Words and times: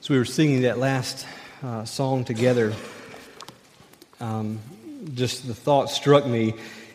So 0.00 0.14
we 0.14 0.18
were 0.18 0.24
singing 0.24 0.62
that 0.62 0.78
last 0.78 1.26
uh, 1.62 1.84
song 1.84 2.24
together. 2.24 2.72
Um, 4.20 4.58
just 5.12 5.46
the 5.46 5.54
thought 5.54 5.90
struck 5.90 6.26
me 6.26 6.54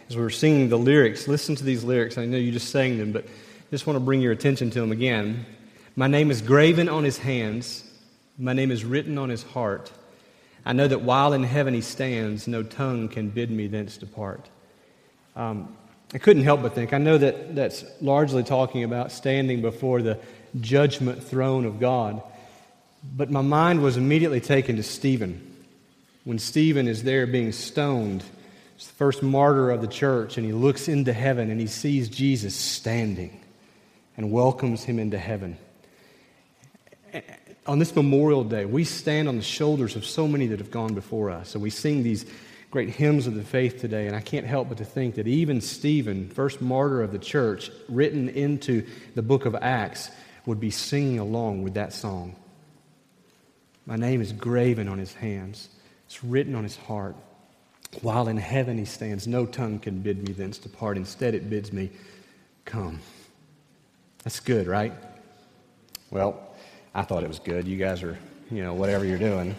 as 0.09 0.15
we 0.15 0.23
were 0.23 0.31
singing 0.31 0.69
the 0.69 0.79
lyrics. 0.79 1.27
Listen 1.27 1.53
to 1.53 1.63
these 1.63 1.83
lyrics. 1.83 2.17
I 2.17 2.25
know 2.25 2.37
you 2.37 2.51
just 2.51 2.71
sang 2.71 2.97
them, 2.97 3.11
but 3.11 3.27
just 3.69 3.85
want 3.85 3.97
to 3.97 4.03
bring 4.03 4.19
your 4.19 4.31
attention 4.31 4.71
to 4.71 4.81
them 4.81 4.91
again. 4.91 5.45
My 5.95 6.07
name 6.07 6.31
is 6.31 6.41
graven 6.41 6.89
on 6.89 7.03
his 7.03 7.19
hands. 7.19 7.83
My 8.39 8.53
name 8.53 8.71
is 8.71 8.83
written 8.83 9.19
on 9.19 9.29
his 9.29 9.43
heart. 9.43 9.91
I 10.67 10.73
know 10.73 10.85
that 10.85 11.01
while 11.01 11.31
in 11.31 11.43
heaven 11.43 11.73
he 11.73 11.79
stands, 11.79 12.45
no 12.45 12.61
tongue 12.61 13.07
can 13.07 13.29
bid 13.29 13.49
me 13.49 13.67
thence 13.67 13.95
depart. 13.95 14.49
Um, 15.33 15.73
I 16.13 16.17
couldn't 16.17 16.43
help 16.43 16.61
but 16.61 16.75
think, 16.75 16.91
I 16.91 16.97
know 16.97 17.17
that 17.17 17.55
that's 17.55 17.85
largely 18.01 18.43
talking 18.43 18.83
about 18.83 19.13
standing 19.13 19.61
before 19.61 20.01
the 20.01 20.19
judgment 20.59 21.23
throne 21.23 21.63
of 21.63 21.79
God. 21.79 22.21
But 23.15 23.31
my 23.31 23.39
mind 23.39 23.81
was 23.81 23.95
immediately 23.95 24.41
taken 24.41 24.75
to 24.75 24.83
Stephen. 24.83 25.55
When 26.25 26.37
Stephen 26.37 26.89
is 26.89 27.03
there 27.03 27.25
being 27.25 27.53
stoned, 27.53 28.25
he's 28.75 28.87
the 28.87 28.93
first 28.95 29.23
martyr 29.23 29.71
of 29.71 29.79
the 29.79 29.87
church, 29.87 30.37
and 30.37 30.45
he 30.45 30.51
looks 30.51 30.89
into 30.89 31.13
heaven 31.13 31.49
and 31.49 31.61
he 31.61 31.67
sees 31.67 32.09
Jesus 32.09 32.53
standing 32.53 33.39
and 34.17 34.33
welcomes 34.33 34.83
him 34.83 34.99
into 34.99 35.17
heaven 35.17 35.57
on 37.67 37.79
this 37.79 37.95
Memorial 37.95 38.43
Day, 38.43 38.65
we 38.65 38.83
stand 38.83 39.27
on 39.27 39.35
the 39.35 39.43
shoulders 39.43 39.95
of 39.95 40.05
so 40.05 40.27
many 40.27 40.47
that 40.47 40.59
have 40.59 40.71
gone 40.71 40.93
before 40.93 41.29
us. 41.29 41.53
And 41.53 41.61
we 41.61 41.69
sing 41.69 42.01
these 42.01 42.25
great 42.71 42.89
hymns 42.89 43.27
of 43.27 43.35
the 43.35 43.43
faith 43.43 43.79
today. 43.79 44.07
And 44.07 44.15
I 44.15 44.21
can't 44.21 44.45
help 44.45 44.69
but 44.69 44.77
to 44.77 44.85
think 44.85 45.15
that 45.15 45.27
even 45.27 45.61
Stephen, 45.61 46.29
first 46.29 46.61
martyr 46.61 47.01
of 47.01 47.11
the 47.11 47.19
church, 47.19 47.69
written 47.89 48.29
into 48.29 48.85
the 49.15 49.21
book 49.21 49.45
of 49.45 49.55
Acts, 49.55 50.09
would 50.45 50.59
be 50.59 50.71
singing 50.71 51.19
along 51.19 51.63
with 51.63 51.73
that 51.73 51.93
song. 51.93 52.35
My 53.85 53.95
name 53.95 54.21
is 54.21 54.31
graven 54.33 54.87
on 54.87 54.97
his 54.97 55.13
hands, 55.13 55.69
it's 56.05 56.23
written 56.23 56.55
on 56.55 56.63
his 56.63 56.75
heart. 56.75 57.15
While 58.01 58.27
in 58.27 58.35
heaven 58.35 58.77
he 58.77 58.85
stands, 58.85 59.27
no 59.27 59.45
tongue 59.45 59.79
can 59.79 60.01
bid 60.01 60.25
me 60.25 60.33
thence 60.33 60.57
depart. 60.57 60.97
Instead, 60.97 61.33
it 61.35 61.49
bids 61.49 61.71
me, 61.71 61.89
Come. 62.65 62.99
That's 64.23 64.41
good, 64.41 64.67
right? 64.67 64.93
Well, 66.11 66.46
I 66.97 67.03
thought 67.03 67.21
it 67.21 67.27
was 67.27 67.37
good. 67.37 67.67
You 67.67 67.77
guys 67.77 68.01
are, 68.01 68.17
you 68.49 68.63
know, 68.63 68.73
whatever 68.73 69.05
you're 69.05 69.19
doing. 69.19 69.55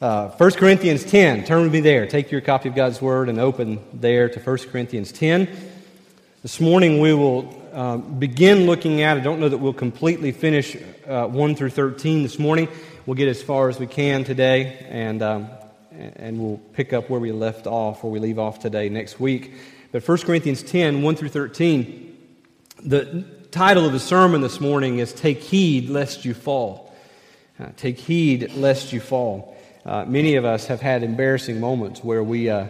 Uh, 0.00 0.30
1 0.30 0.50
Corinthians 0.54 1.04
10. 1.04 1.44
Turn 1.44 1.62
with 1.62 1.72
me 1.72 1.78
there. 1.78 2.08
Take 2.08 2.32
your 2.32 2.40
copy 2.40 2.68
of 2.68 2.74
God's 2.74 3.00
Word 3.00 3.28
and 3.28 3.38
open 3.38 3.78
there 3.92 4.28
to 4.28 4.40
1 4.40 4.58
Corinthians 4.72 5.12
10. 5.12 5.48
This 6.42 6.60
morning 6.60 6.98
we 7.00 7.14
will 7.14 7.54
uh, 7.72 7.98
begin 7.98 8.66
looking 8.66 9.00
at, 9.00 9.16
I 9.16 9.20
don't 9.20 9.38
know 9.38 9.48
that 9.48 9.58
we'll 9.58 9.72
completely 9.72 10.32
finish 10.32 10.76
uh, 11.06 11.28
1 11.28 11.54
through 11.54 11.70
13 11.70 12.24
this 12.24 12.36
morning. 12.36 12.66
We'll 13.06 13.14
get 13.14 13.28
as 13.28 13.40
far 13.40 13.68
as 13.68 13.78
we 13.78 13.86
can 13.86 14.24
today, 14.24 14.88
and, 14.88 15.22
um, 15.22 15.48
and 15.92 16.40
we'll 16.40 16.58
pick 16.72 16.92
up 16.92 17.08
where 17.08 17.20
we 17.20 17.30
left 17.30 17.68
off, 17.68 18.02
where 18.02 18.10
we 18.10 18.18
leave 18.18 18.40
off 18.40 18.58
today 18.58 18.88
next 18.88 19.20
week. 19.20 19.54
But 19.92 20.02
1 20.02 20.18
Corinthians 20.18 20.64
10, 20.64 21.00
1 21.00 21.14
through 21.14 21.28
13, 21.28 22.16
the, 22.82 23.24
title 23.50 23.86
of 23.86 23.92
the 23.92 24.00
sermon 24.00 24.42
this 24.42 24.60
morning 24.60 24.98
is 24.98 25.12
Take 25.12 25.40
Heed 25.40 25.88
Lest 25.88 26.24
You 26.24 26.34
Fall. 26.34 26.94
Uh, 27.60 27.66
take 27.76 27.98
heed 27.98 28.52
lest 28.54 28.92
you 28.92 29.00
fall. 29.00 29.56
Uh, 29.84 30.04
many 30.04 30.36
of 30.36 30.44
us 30.44 30.66
have 30.66 30.80
had 30.80 31.02
embarrassing 31.02 31.58
moments 31.58 32.04
where 32.04 32.22
we, 32.22 32.48
uh, 32.48 32.68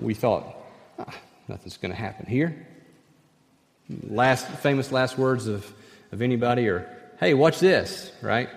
we 0.00 0.14
thought, 0.14 0.56
ah, 0.98 1.14
nothing's 1.48 1.76
going 1.76 1.90
to 1.90 1.98
happen 1.98 2.24
here. 2.24 2.66
Last 4.08 4.46
famous 4.46 4.90
last 4.90 5.18
words 5.18 5.48
of, 5.48 5.70
of 6.12 6.22
anybody 6.22 6.68
are, 6.68 6.88
hey, 7.18 7.34
watch 7.34 7.58
this, 7.58 8.10
right? 8.22 8.48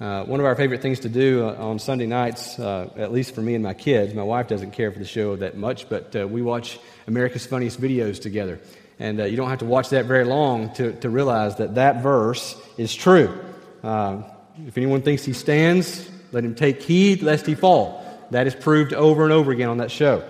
Uh, 0.00 0.24
one 0.24 0.38
of 0.38 0.46
our 0.46 0.54
favorite 0.54 0.82
things 0.82 1.00
to 1.00 1.08
do 1.08 1.48
uh, 1.48 1.54
on 1.54 1.80
Sunday 1.80 2.06
nights, 2.06 2.58
uh, 2.60 2.90
at 2.96 3.12
least 3.12 3.34
for 3.34 3.42
me 3.42 3.54
and 3.54 3.64
my 3.64 3.74
kids, 3.74 4.14
my 4.14 4.22
wife 4.22 4.46
doesn't 4.46 4.70
care 4.70 4.92
for 4.92 5.00
the 5.00 5.04
show 5.04 5.34
that 5.34 5.56
much, 5.56 5.88
but 5.88 6.14
we 6.30 6.42
watch 6.42 6.78
America's 7.08 7.44
Funniest 7.44 7.80
Videos 7.80 8.22
together. 8.22 8.60
And 9.00 9.18
uh, 9.18 9.24
you 9.24 9.36
don't 9.36 9.48
have 9.48 9.60
to 9.60 9.64
watch 9.64 9.88
that 9.88 10.04
very 10.04 10.24
long 10.24 10.74
to, 10.74 10.92
to 11.00 11.08
realize 11.08 11.56
that 11.56 11.76
that 11.76 12.02
verse 12.02 12.54
is 12.76 12.94
true. 12.94 13.36
Uh, 13.82 14.22
if 14.66 14.76
anyone 14.76 15.00
thinks 15.00 15.24
he 15.24 15.32
stands, 15.32 16.08
let 16.32 16.44
him 16.44 16.54
take 16.54 16.82
heed 16.82 17.22
lest 17.22 17.46
he 17.46 17.54
fall. 17.54 18.04
That 18.30 18.46
is 18.46 18.54
proved 18.54 18.92
over 18.92 19.24
and 19.24 19.32
over 19.32 19.52
again 19.52 19.70
on 19.70 19.78
that 19.78 19.90
show. 19.90 20.22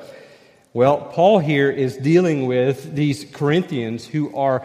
Well, 0.72 0.98
Paul 1.00 1.40
here 1.40 1.68
is 1.68 1.96
dealing 1.96 2.46
with 2.46 2.94
these 2.94 3.26
Corinthians 3.32 4.06
who 4.06 4.34
are 4.36 4.64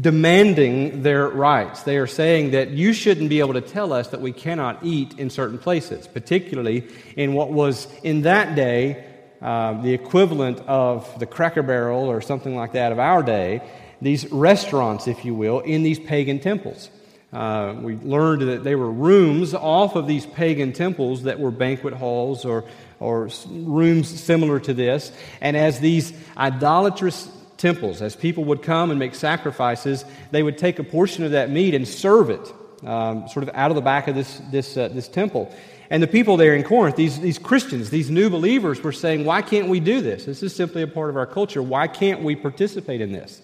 demanding 0.00 1.02
their 1.02 1.26
rights. 1.26 1.82
They 1.82 1.96
are 1.96 2.06
saying 2.06 2.50
that 2.50 2.70
you 2.70 2.92
shouldn't 2.92 3.30
be 3.30 3.40
able 3.40 3.54
to 3.54 3.62
tell 3.62 3.94
us 3.94 4.08
that 4.08 4.20
we 4.20 4.32
cannot 4.32 4.84
eat 4.84 5.18
in 5.18 5.30
certain 5.30 5.56
places, 5.56 6.06
particularly 6.06 6.88
in 7.16 7.32
what 7.32 7.50
was 7.50 7.88
in 8.02 8.22
that 8.22 8.54
day 8.54 9.13
uh, 9.44 9.80
the 9.82 9.92
equivalent 9.92 10.58
of 10.60 11.18
the 11.18 11.26
Cracker 11.26 11.62
Barrel 11.62 12.10
or 12.10 12.22
something 12.22 12.56
like 12.56 12.72
that 12.72 12.92
of 12.92 12.98
our 12.98 13.22
day, 13.22 13.60
these 14.00 14.30
restaurants, 14.32 15.06
if 15.06 15.24
you 15.24 15.34
will, 15.34 15.60
in 15.60 15.82
these 15.82 15.98
pagan 15.98 16.40
temples. 16.40 16.88
Uh, 17.30 17.74
we 17.78 17.96
learned 17.96 18.40
that 18.42 18.64
they 18.64 18.74
were 18.74 18.90
rooms 18.90 19.52
off 19.52 19.96
of 19.96 20.06
these 20.06 20.24
pagan 20.24 20.72
temples 20.72 21.24
that 21.24 21.38
were 21.38 21.50
banquet 21.50 21.92
halls 21.92 22.46
or, 22.46 22.64
or 23.00 23.28
rooms 23.50 24.08
similar 24.08 24.58
to 24.60 24.72
this. 24.72 25.12
And 25.42 25.58
as 25.58 25.78
these 25.78 26.14
idolatrous 26.38 27.28
temples, 27.58 28.00
as 28.00 28.16
people 28.16 28.44
would 28.44 28.62
come 28.62 28.90
and 28.90 28.98
make 28.98 29.14
sacrifices, 29.14 30.06
they 30.30 30.42
would 30.42 30.56
take 30.56 30.78
a 30.78 30.84
portion 30.84 31.22
of 31.22 31.32
that 31.32 31.50
meat 31.50 31.74
and 31.74 31.86
serve 31.86 32.30
it 32.30 32.52
um, 32.86 33.28
sort 33.28 33.42
of 33.42 33.54
out 33.54 33.70
of 33.70 33.74
the 33.74 33.82
back 33.82 34.08
of 34.08 34.14
this, 34.14 34.40
this, 34.50 34.76
uh, 34.76 34.88
this 34.88 35.08
temple. 35.08 35.52
And 35.90 36.02
the 36.02 36.06
people 36.06 36.36
there 36.36 36.54
in 36.54 36.62
Corinth, 36.62 36.96
these, 36.96 37.20
these 37.20 37.38
Christians, 37.38 37.90
these 37.90 38.10
new 38.10 38.30
believers, 38.30 38.82
were 38.82 38.92
saying, 38.92 39.24
Why 39.24 39.42
can't 39.42 39.68
we 39.68 39.80
do 39.80 40.00
this? 40.00 40.24
This 40.24 40.42
is 40.42 40.54
simply 40.54 40.82
a 40.82 40.86
part 40.86 41.10
of 41.10 41.16
our 41.16 41.26
culture. 41.26 41.62
Why 41.62 41.88
can't 41.88 42.22
we 42.22 42.36
participate 42.36 43.00
in 43.00 43.12
this? 43.12 43.42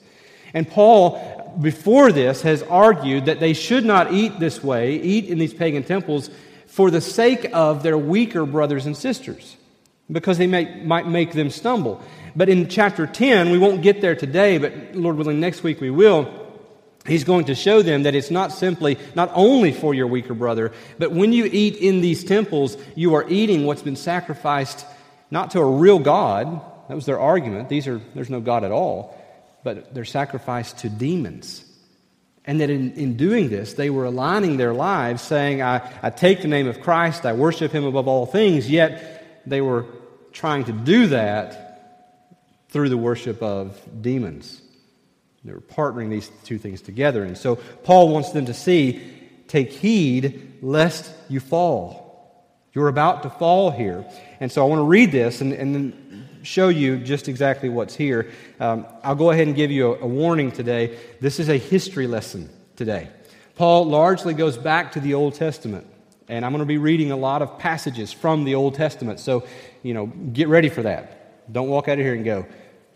And 0.54 0.68
Paul, 0.68 1.58
before 1.60 2.12
this, 2.12 2.42
has 2.42 2.62
argued 2.64 3.26
that 3.26 3.40
they 3.40 3.52
should 3.52 3.84
not 3.84 4.12
eat 4.12 4.40
this 4.40 4.64
way, 4.64 4.96
eat 4.96 5.26
in 5.26 5.38
these 5.38 5.54
pagan 5.54 5.84
temples, 5.84 6.30
for 6.66 6.90
the 6.90 7.00
sake 7.00 7.48
of 7.52 7.82
their 7.82 7.98
weaker 7.98 8.46
brothers 8.46 8.86
and 8.86 8.96
sisters, 8.96 9.56
because 10.10 10.38
they 10.38 10.46
may, 10.46 10.82
might 10.82 11.06
make 11.06 11.32
them 11.32 11.50
stumble. 11.50 12.02
But 12.34 12.48
in 12.48 12.68
chapter 12.68 13.06
10, 13.06 13.50
we 13.50 13.58
won't 13.58 13.82
get 13.82 14.00
there 14.00 14.14
today, 14.14 14.58
but 14.58 14.94
Lord 14.94 15.16
willing, 15.16 15.40
next 15.40 15.62
week 15.62 15.80
we 15.80 15.90
will 15.90 16.39
he's 17.06 17.24
going 17.24 17.46
to 17.46 17.54
show 17.54 17.82
them 17.82 18.04
that 18.04 18.14
it's 18.14 18.30
not 18.30 18.52
simply, 18.52 18.98
not 19.14 19.30
only 19.34 19.72
for 19.72 19.94
your 19.94 20.06
weaker 20.06 20.34
brother, 20.34 20.72
but 20.98 21.12
when 21.12 21.32
you 21.32 21.48
eat 21.50 21.76
in 21.76 22.00
these 22.00 22.24
temples, 22.24 22.76
you 22.94 23.14
are 23.14 23.28
eating 23.28 23.64
what's 23.64 23.82
been 23.82 23.96
sacrificed 23.96 24.84
not 25.30 25.52
to 25.52 25.60
a 25.60 25.70
real 25.70 25.98
God. 25.98 26.60
That 26.88 26.94
was 26.94 27.06
their 27.06 27.20
argument. 27.20 27.68
These 27.68 27.86
are, 27.86 28.00
there's 28.14 28.30
no 28.30 28.40
God 28.40 28.64
at 28.64 28.72
all, 28.72 29.16
but 29.62 29.94
they're 29.94 30.04
sacrificed 30.04 30.78
to 30.78 30.88
demons. 30.88 31.64
And 32.44 32.60
that 32.60 32.70
in, 32.70 32.92
in 32.94 33.16
doing 33.16 33.48
this, 33.48 33.74
they 33.74 33.90
were 33.90 34.06
aligning 34.06 34.56
their 34.56 34.74
lives, 34.74 35.22
saying, 35.22 35.62
I, 35.62 35.88
I 36.02 36.10
take 36.10 36.42
the 36.42 36.48
name 36.48 36.66
of 36.66 36.80
Christ, 36.80 37.24
I 37.24 37.32
worship 37.32 37.70
him 37.70 37.84
above 37.84 38.08
all 38.08 38.26
things, 38.26 38.68
yet 38.68 39.42
they 39.46 39.60
were 39.60 39.86
trying 40.32 40.64
to 40.64 40.72
do 40.72 41.08
that 41.08 41.66
through 42.70 42.88
the 42.88 42.96
worship 42.96 43.42
of 43.42 43.78
demons. 44.00 44.62
They 45.44 45.52
were 45.52 45.60
partnering 45.60 46.10
these 46.10 46.30
two 46.44 46.58
things 46.58 46.82
together. 46.82 47.24
And 47.24 47.36
so 47.36 47.56
Paul 47.56 48.10
wants 48.10 48.30
them 48.30 48.46
to 48.46 48.54
see 48.54 49.00
take 49.48 49.72
heed 49.72 50.58
lest 50.62 51.12
you 51.28 51.40
fall. 51.40 52.08
You're 52.72 52.88
about 52.88 53.24
to 53.24 53.30
fall 53.30 53.70
here. 53.70 54.04
And 54.38 54.52
so 54.52 54.64
I 54.64 54.68
want 54.68 54.78
to 54.78 54.84
read 54.84 55.10
this 55.10 55.40
and, 55.40 55.52
and 55.52 55.74
then 55.74 56.28
show 56.42 56.68
you 56.68 56.98
just 56.98 57.28
exactly 57.28 57.68
what's 57.68 57.96
here. 57.96 58.30
Um, 58.60 58.86
I'll 59.02 59.16
go 59.16 59.30
ahead 59.30 59.46
and 59.46 59.56
give 59.56 59.70
you 59.70 59.94
a, 59.94 60.00
a 60.00 60.06
warning 60.06 60.52
today. 60.52 60.98
This 61.20 61.40
is 61.40 61.48
a 61.48 61.56
history 61.56 62.06
lesson 62.06 62.48
today. 62.76 63.08
Paul 63.56 63.86
largely 63.86 64.34
goes 64.34 64.56
back 64.56 64.92
to 64.92 65.00
the 65.00 65.14
Old 65.14 65.34
Testament. 65.34 65.86
And 66.28 66.44
I'm 66.44 66.52
going 66.52 66.60
to 66.60 66.66
be 66.66 66.78
reading 66.78 67.10
a 67.10 67.16
lot 67.16 67.42
of 67.42 67.58
passages 67.58 68.12
from 68.12 68.44
the 68.44 68.54
Old 68.54 68.74
Testament. 68.74 69.18
So, 69.18 69.44
you 69.82 69.94
know, 69.94 70.06
get 70.06 70.46
ready 70.46 70.68
for 70.68 70.82
that. 70.82 71.52
Don't 71.52 71.68
walk 71.68 71.88
out 71.88 71.98
of 71.98 72.04
here 72.04 72.14
and 72.14 72.24
go, 72.24 72.46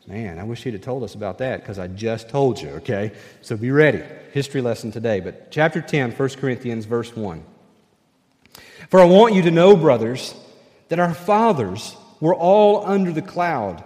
Man, 0.06 0.38
I 0.38 0.44
wish 0.44 0.62
he'd 0.62 0.74
have 0.74 0.82
told 0.82 1.02
us 1.02 1.14
about 1.14 1.38
that 1.38 1.60
because 1.60 1.78
I 1.78 1.86
just 1.86 2.28
told 2.28 2.60
you, 2.60 2.68
okay? 2.70 3.12
So 3.40 3.56
be 3.56 3.70
ready. 3.70 4.02
History 4.32 4.60
lesson 4.60 4.92
today. 4.92 5.20
But 5.20 5.50
chapter 5.50 5.80
10, 5.80 6.12
1 6.12 6.28
Corinthians, 6.30 6.84
verse 6.84 7.14
1. 7.16 7.42
For 8.90 9.00
I 9.00 9.04
want 9.04 9.34
you 9.34 9.42
to 9.42 9.50
know, 9.50 9.76
brothers, 9.76 10.34
that 10.88 10.98
our 10.98 11.14
fathers 11.14 11.96
were 12.20 12.34
all 12.34 12.86
under 12.86 13.12
the 13.12 13.22
cloud, 13.22 13.82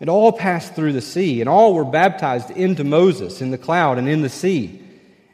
and 0.00 0.08
all 0.08 0.32
passed 0.32 0.74
through 0.74 0.94
the 0.94 1.02
sea, 1.02 1.40
and 1.40 1.48
all 1.48 1.74
were 1.74 1.84
baptized 1.84 2.50
into 2.50 2.84
Moses 2.84 3.42
in 3.42 3.50
the 3.50 3.58
cloud 3.58 3.98
and 3.98 4.08
in 4.08 4.22
the 4.22 4.28
sea, 4.28 4.82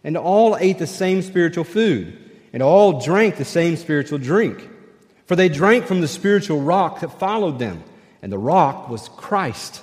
and 0.03 0.17
all 0.17 0.57
ate 0.57 0.79
the 0.79 0.87
same 0.87 1.23
spiritual 1.23 1.65
food, 1.65 2.19
and 2.53 2.63
all 2.63 3.01
drank 3.01 3.37
the 3.37 3.45
same 3.45 3.77
spiritual 3.77 4.19
drink. 4.19 4.69
For 5.27 5.37
they 5.37 5.49
drank 5.49 5.87
from 5.87 6.01
the 6.01 6.09
spiritual 6.09 6.61
rock 6.61 7.01
that 7.01 7.19
followed 7.19 7.59
them 7.59 7.85
and 8.25 8.33
the 8.33 8.39
rock 8.39 8.89
was 8.89 9.11
Christ. 9.11 9.83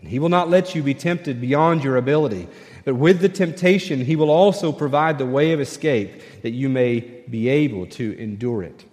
and 0.00 0.08
he 0.08 0.18
will 0.18 0.28
not 0.28 0.48
let 0.48 0.74
you 0.74 0.82
be 0.82 0.94
tempted 0.94 1.40
beyond 1.40 1.84
your 1.84 1.96
ability. 1.96 2.48
But 2.84 2.94
with 2.94 3.20
the 3.20 3.28
temptation, 3.28 4.04
he 4.04 4.16
will 4.16 4.30
also 4.30 4.72
provide 4.72 5.18
the 5.18 5.26
way 5.26 5.52
of 5.52 5.60
escape 5.60 6.42
that 6.42 6.50
you 6.50 6.68
may 6.68 7.00
be 7.00 7.48
able 7.48 7.86
to 7.86 8.18
endure 8.18 8.62
it. 8.62 8.84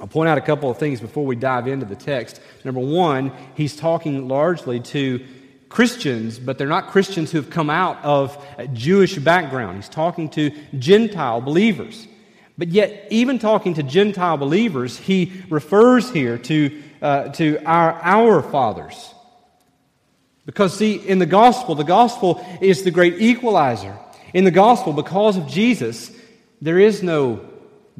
I'll 0.00 0.06
point 0.06 0.28
out 0.28 0.38
a 0.38 0.42
couple 0.42 0.70
of 0.70 0.78
things 0.78 1.00
before 1.00 1.26
we 1.26 1.36
dive 1.36 1.66
into 1.66 1.86
the 1.86 1.96
text. 1.96 2.40
Number 2.64 2.80
one, 2.80 3.32
he's 3.54 3.76
talking 3.76 4.28
largely 4.28 4.80
to 4.80 5.24
Christians, 5.68 6.38
but 6.38 6.58
they're 6.58 6.68
not 6.68 6.88
Christians 6.88 7.32
who 7.32 7.38
have 7.38 7.50
come 7.50 7.70
out 7.70 8.02
of 8.04 8.36
a 8.58 8.68
Jewish 8.68 9.16
background. 9.18 9.76
He's 9.76 9.88
talking 9.88 10.28
to 10.30 10.50
Gentile 10.78 11.40
believers. 11.40 12.06
But 12.58 12.68
yet, 12.68 13.08
even 13.10 13.38
talking 13.38 13.74
to 13.74 13.82
Gentile 13.82 14.36
believers, 14.36 14.98
he 14.98 15.32
refers 15.48 16.10
here 16.10 16.36
to, 16.38 16.82
uh, 17.00 17.28
to 17.30 17.62
our, 17.64 17.92
our 18.02 18.42
fathers. 18.42 19.14
Because, 20.44 20.76
see, 20.76 20.94
in 20.94 21.18
the 21.18 21.26
gospel, 21.26 21.74
the 21.74 21.84
gospel 21.84 22.44
is 22.60 22.82
the 22.82 22.90
great 22.90 23.20
equalizer. 23.20 23.96
In 24.34 24.44
the 24.44 24.50
gospel, 24.50 24.92
because 24.92 25.36
of 25.36 25.46
Jesus, 25.46 26.10
there 26.60 26.78
is 26.78 27.02
no 27.02 27.48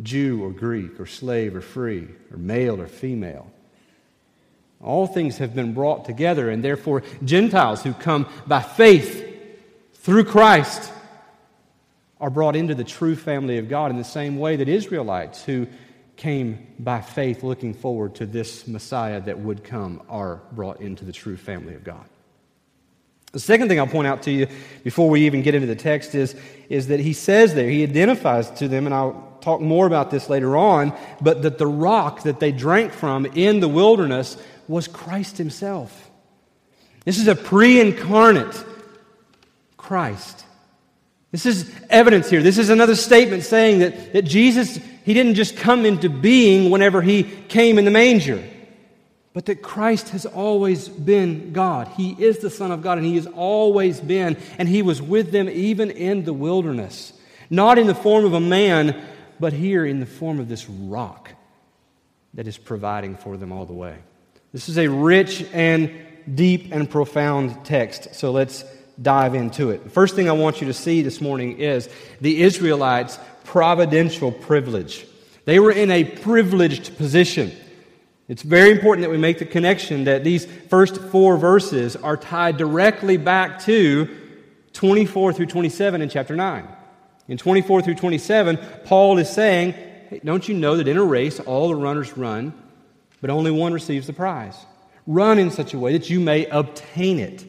Jew 0.03 0.43
or 0.43 0.51
Greek 0.51 0.99
or 0.99 1.07
slave 1.07 1.55
or 1.55 1.61
free 1.61 2.09
or 2.31 2.37
male 2.37 2.81
or 2.81 2.87
female. 2.87 3.51
All 4.83 5.07
things 5.07 5.39
have 5.39 5.55
been 5.55 5.75
brought 5.75 6.05
together, 6.05 6.51
and 6.51 6.65
therefore, 6.65 7.03
Gentiles 7.25 7.83
who 7.83 7.93
come 7.93 8.27
by 8.47 8.61
faith 8.61 9.25
through 9.95 10.25
Christ 10.25 10.91
are 12.21 12.31
brought 12.31 12.57
into 12.57 12.75
the 12.75 12.85
true 12.85 13.15
family 13.15 13.59
of 13.59 13.69
God 13.69 13.91
in 13.91 13.99
the 13.99 14.05
same 14.05 14.39
way 14.39 14.57
that 14.57 14.69
Israelites 14.69 15.45
who 15.45 15.69
came 16.17 16.67
by 16.79 17.01
faith 17.01 17.43
looking 17.43 17.75
forward 17.75 18.17
to 18.17 18.27
this 18.27 18.67
Messiah 18.67 19.21
that 19.21 19.39
would 19.39 19.65
come 19.65 20.03
are 20.09 20.41
brought 20.53 20.81
into 20.81 21.05
the 21.05 21.13
true 21.13 21.37
family 21.37 21.75
of 21.75 21.85
God. 21.85 22.05
The 23.33 23.41
second 23.41 23.69
thing 23.69 23.81
I'll 23.81 23.87
point 23.87 24.07
out 24.07 24.23
to 24.25 24.31
you 24.31 24.47
before 24.85 25.09
we 25.09 25.23
even 25.23 25.43
get 25.43 25.55
into 25.55 25.67
the 25.67 25.75
text 25.75 26.15
is, 26.15 26.37
is 26.69 26.89
that 26.89 27.01
he 27.01 27.15
says 27.15 27.55
there, 27.55 27.69
he 27.69 27.83
identifies 27.83 28.51
to 28.53 28.69
them, 28.69 28.87
and 28.87 28.95
I'll 28.95 29.33
talk 29.41 29.61
more 29.61 29.87
about 29.87 30.11
this 30.11 30.29
later 30.29 30.57
on, 30.57 30.97
but 31.21 31.43
that 31.43 31.59
the 31.59 31.67
rock 31.67 32.23
that 32.23 32.41
they 32.41 32.53
drank 32.53 32.93
from 32.93 33.27
in 33.27 33.61
the 33.61 33.69
wilderness 33.69 34.37
was 34.69 34.87
Christ 34.87 35.39
Himself. 35.39 36.11
This 37.05 37.19
is 37.19 37.27
a 37.27 37.35
pre 37.35 37.81
incarnate 37.81 38.65
Christ. 39.77 40.45
This 41.33 41.47
is 41.47 41.75
evidence 41.91 42.29
here. 42.29 42.43
This 42.43 42.59
is 42.59 42.69
another 42.69 42.95
statement 42.95 43.43
saying 43.43 43.81
that, 43.81 44.13
that 44.13 44.23
Jesus, 44.23 44.79
He 45.05 45.15
didn't 45.15 45.35
just 45.35 45.57
come 45.57 45.85
into 45.85 46.09
being 46.09 46.71
whenever 46.71 47.03
He 47.03 47.25
came 47.25 47.79
in 47.79 47.85
the 47.85 47.91
manger, 47.91 48.43
but 49.35 49.47
that 49.47 49.63
Christ 49.63 50.11
has 50.11 50.27
always 50.27 50.89
been 50.89 51.53
God. 51.53 51.89
He 51.97 52.11
is 52.19 52.39
the 52.39 52.51
Son 52.51 52.71
of 52.71 52.83
God, 52.83 52.99
and 52.99 53.07
He 53.07 53.17
has 53.17 53.27
always 53.27 54.01
been, 54.01 54.37
and 54.59 54.69
He 54.69 54.83
was 54.83 55.01
with 55.01 55.33
them 55.33 55.49
even 55.49 55.91
in 55.91 56.25
the 56.25 56.33
wilderness. 56.33 57.13
Not 57.49 57.79
in 57.79 57.87
the 57.87 57.95
form 57.95 58.25
of 58.25 58.35
a 58.35 58.41
man, 58.41 59.03
but 59.41 59.53
here 59.53 59.85
in 59.85 60.01
the 60.01 60.07
form 60.07 60.39
of 60.39 60.49
this 60.49 60.69
rock 60.69 61.31
that 62.35 62.47
is 62.47 62.59
providing 62.59 63.17
for 63.17 63.37
them 63.37 63.53
all 63.53 63.67
the 63.67 63.73
way. 63.73 63.97
This 64.53 64.69
is 64.69 64.79
a 64.79 64.89
rich 64.89 65.45
and 65.53 65.91
deep 66.35 66.73
and 66.73 66.89
profound 66.89 67.65
text, 67.65 68.15
so 68.15 68.33
let's 68.33 68.65
dive 69.01 69.35
into 69.35 69.71
it. 69.71 69.83
The 69.85 69.91
first 69.91 70.15
thing 70.15 70.29
I 70.29 70.33
want 70.33 70.61
you 70.61 70.67
to 70.67 70.75
see 70.75 71.03
this 71.03 71.21
morning 71.21 71.59
is 71.59 71.89
the 72.21 72.43
Israelites' 72.43 73.19
providential 73.45 74.31
privilege. 74.31 75.07
They 75.45 75.59
were 75.59 75.73
in 75.73 75.91
a 75.91 76.05
privileged 76.05 76.97
position. 76.97 77.53
It's 78.33 78.41
very 78.41 78.71
important 78.71 79.03
that 79.05 79.11
we 79.11 79.19
make 79.19 79.39
the 79.39 79.45
connection 79.45 80.05
that 80.05 80.25
these 80.25 80.47
first 80.47 80.97
four 80.97 81.37
verses 81.37 81.97
are 81.97 82.17
tied 82.17 82.57
directly 82.57 83.19
back 83.19 83.61
to 83.65 84.09
24 84.73 85.35
through 85.35 85.45
27 85.45 86.01
in 86.01 86.09
chapter 86.09 86.35
9. 86.35 86.67
In 87.29 87.37
24 87.37 87.83
through 87.83 87.97
27, 87.97 88.59
Paul 88.87 89.19
is 89.19 89.29
saying, 89.29 89.73
hey, 90.09 90.23
Don't 90.25 90.49
you 90.49 90.55
know 90.55 90.79
that 90.79 90.89
in 90.89 90.97
a 90.97 91.05
race 91.05 91.41
all 91.41 91.69
the 91.69 91.75
runners 91.75 92.17
run, 92.17 92.55
but 93.21 93.29
only 93.29 93.51
one 93.51 93.75
receives 93.75 94.07
the 94.07 94.15
prize? 94.15 94.57
Run 95.07 95.39
in 95.39 95.51
such 95.51 95.75
a 95.75 95.79
way 95.79 95.93
that 95.93 96.09
you 96.09 96.19
may 96.19 96.47
obtain 96.47 97.19
it. 97.19 97.45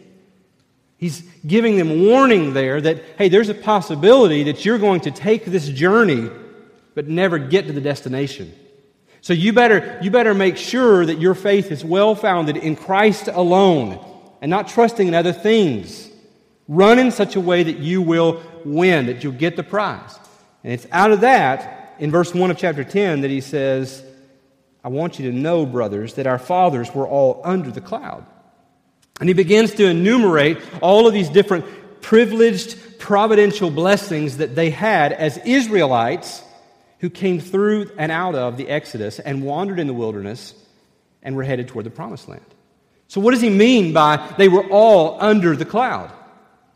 He's 0.98 1.22
giving 1.48 1.78
them 1.78 2.10
warning 2.10 2.54
there 2.54 2.82
that, 2.82 3.02
hey, 3.18 3.30
there's 3.30 3.48
a 3.48 3.54
possibility 3.54 4.44
that 4.44 4.66
you're 4.66 4.80
going 4.80 5.00
to 5.00 5.12
take 5.12 5.46
this 5.46 5.70
journey 5.70 6.30
but 6.94 7.08
never 7.08 7.38
get 7.38 7.68
to 7.68 7.72
the 7.72 7.80
destination. 7.80 8.54
So 9.24 9.32
you 9.32 9.54
better, 9.54 9.98
you 10.02 10.12
better 10.12 10.34
make 10.34 10.58
sure 10.58 11.06
that 11.06 11.18
your 11.18 11.34
faith 11.34 11.72
is 11.72 11.82
well 11.82 12.14
founded 12.14 12.58
in 12.58 12.76
Christ 12.76 13.30
alone 13.30 13.98
and 14.42 14.50
not 14.50 14.68
trusting 14.68 15.08
in 15.08 15.14
other 15.14 15.32
things. 15.32 16.10
Run 16.68 17.00
in 17.00 17.10
such 17.10 17.38
a 17.38 17.40
way 17.40 17.64
that 17.64 17.78
you 17.78 18.02
will 18.02 18.44
win, 18.66 19.06
that 19.06 19.24
you'll 19.24 19.32
get 19.32 19.56
the 19.56 19.64
prize. 19.64 20.20
And 20.62 20.74
it's 20.74 20.86
out 20.92 21.12
of 21.12 21.22
that, 21.22 21.96
in 22.00 22.12
verse 22.12 22.34
1 22.34 22.52
of 22.52 22.58
chapter 22.58 22.84
10, 22.84 23.22
that 23.22 23.32
he 23.32 23.40
says, 23.40 24.04
I 24.84 24.90
want 24.90 25.20
you 25.20 25.32
to 25.32 25.38
know, 25.38 25.66
brothers, 25.66 26.16
that 26.16 26.28
our 26.28 26.38
fathers 26.40 26.94
were 26.94 27.08
all 27.08 27.40
under 27.46 27.72
the 27.72 27.80
cloud. 27.80 28.26
And 29.22 29.30
he 29.30 29.34
begins 29.34 29.72
to 29.76 29.86
enumerate 29.86 30.58
all 30.82 31.08
of 31.08 31.14
these 31.14 31.30
different 31.30 31.64
privileged, 32.02 33.00
providential 33.00 33.72
blessings 33.72 34.36
that 34.38 34.54
they 34.54 34.70
had 34.70 35.14
as 35.14 35.38
Israelites 35.46 36.44
who 37.04 37.10
came 37.10 37.38
through 37.38 37.92
and 37.98 38.14
out 38.14 38.34
of 38.34 38.56
the 38.56 38.70
Exodus 38.70 39.20
and 39.20 39.44
wandered 39.44 39.78
in 39.78 39.88
the 39.88 39.94
wilderness 39.94 40.54
and 41.22 41.36
were 41.36 41.44
headed 41.44 41.68
toward 41.68 41.86
the 41.86 41.90
promised 41.90 42.30
land. 42.30 42.46
So, 43.10 43.20
what 43.20 43.32
does 43.32 43.42
he 43.42 43.50
mean 43.50 43.92
by 43.92 44.34
they 44.38 44.48
were 44.48 44.66
all 44.70 45.18
under 45.20 45.54
the 45.54 45.66
cloud? 45.66 46.14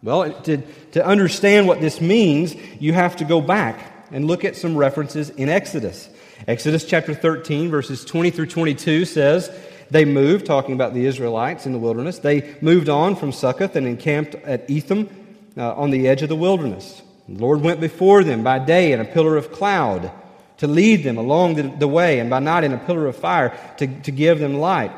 Well, 0.04 0.30
to, 0.42 0.58
to 0.92 1.06
understand 1.06 1.66
what 1.66 1.80
this 1.80 2.02
means, 2.02 2.54
you 2.78 2.92
have 2.92 3.16
to 3.16 3.24
go 3.24 3.40
back 3.40 4.10
and 4.12 4.26
look 4.26 4.44
at 4.44 4.58
some 4.58 4.76
references 4.76 5.30
in 5.30 5.48
Exodus. 5.48 6.10
Exodus 6.46 6.84
chapter 6.84 7.14
13, 7.14 7.70
verses 7.70 8.04
20 8.04 8.30
through 8.30 8.48
22 8.48 9.06
says, 9.06 9.50
They 9.92 10.04
moved, 10.04 10.46
talking 10.46 10.76
about 10.76 10.94
the 10.94 11.06
Israelites 11.06 11.66
in 11.66 11.72
the 11.72 11.80
wilderness, 11.80 12.20
they 12.20 12.54
moved 12.60 12.90
on 12.90 13.16
from 13.16 13.32
Succoth 13.32 13.78
and 13.78 13.88
encamped 13.88 14.36
at 14.36 14.70
Etham 14.70 15.08
uh, 15.56 15.74
on 15.76 15.90
the 15.92 16.06
edge 16.10 16.22
of 16.22 16.28
the 16.28 16.36
wilderness. 16.36 17.02
The 17.28 17.42
Lord 17.42 17.62
went 17.62 17.82
before 17.82 18.24
them 18.24 18.44
by 18.44 18.60
day 18.60 18.92
in 18.94 19.00
a 19.00 19.06
pillar 19.06 19.36
of 19.36 19.52
cloud 19.52 20.12
to 20.58 20.68
lead 20.68 21.04
them 21.04 21.18
along 21.18 21.56
the, 21.56 21.64
the 21.64 21.88
way, 21.88 22.20
and 22.20 22.30
by 22.30 22.40
night 22.40 22.64
in 22.64 22.74
a 22.74 22.78
pillar 22.78 23.08
of 23.08 23.16
fire 23.16 23.58
to, 23.78 23.88
to 24.02 24.12
give 24.12 24.40
them 24.40 24.56
light, 24.56 24.92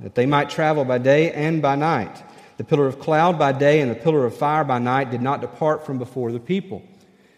that 0.00 0.14
they 0.14 0.26
might 0.26 0.50
travel 0.50 0.84
by 0.84 0.98
day 0.98 1.32
and 1.32 1.62
by 1.62 1.76
night. 1.76 2.22
The 2.58 2.64
pillar 2.64 2.86
of 2.86 2.98
cloud 2.98 3.38
by 3.38 3.52
day 3.52 3.80
and 3.80 3.90
the 3.90 3.94
pillar 3.94 4.26
of 4.26 4.36
fire 4.36 4.64
by 4.64 4.78
night 4.78 5.10
did 5.10 5.22
not 5.22 5.40
depart 5.40 5.86
from 5.86 5.98
before 5.98 6.32
the 6.32 6.40
people. 6.40 6.82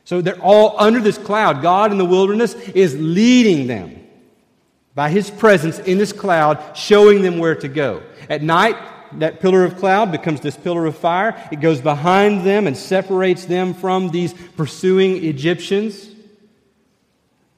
So 0.04 0.20
they're 0.20 0.40
all 0.40 0.74
under 0.78 0.98
this 0.98 1.18
cloud. 1.18 1.62
God 1.62 1.92
in 1.92 1.98
the 1.98 2.04
wilderness 2.04 2.54
is 2.54 2.98
leading 2.98 3.66
them 3.66 4.00
by 4.94 5.10
his 5.10 5.30
presence 5.30 5.78
in 5.78 5.98
this 5.98 6.12
cloud, 6.12 6.76
showing 6.76 7.22
them 7.22 7.38
where 7.38 7.54
to 7.54 7.68
go. 7.68 8.02
At 8.28 8.42
night, 8.42 8.76
that 9.12 9.40
pillar 9.40 9.64
of 9.64 9.76
cloud 9.76 10.12
becomes 10.12 10.40
this 10.40 10.56
pillar 10.56 10.86
of 10.86 10.96
fire. 10.96 11.36
It 11.50 11.60
goes 11.60 11.80
behind 11.80 12.44
them 12.44 12.66
and 12.66 12.76
separates 12.76 13.44
them 13.44 13.74
from 13.74 14.10
these 14.10 14.32
pursuing 14.32 15.24
Egyptians. 15.24 16.08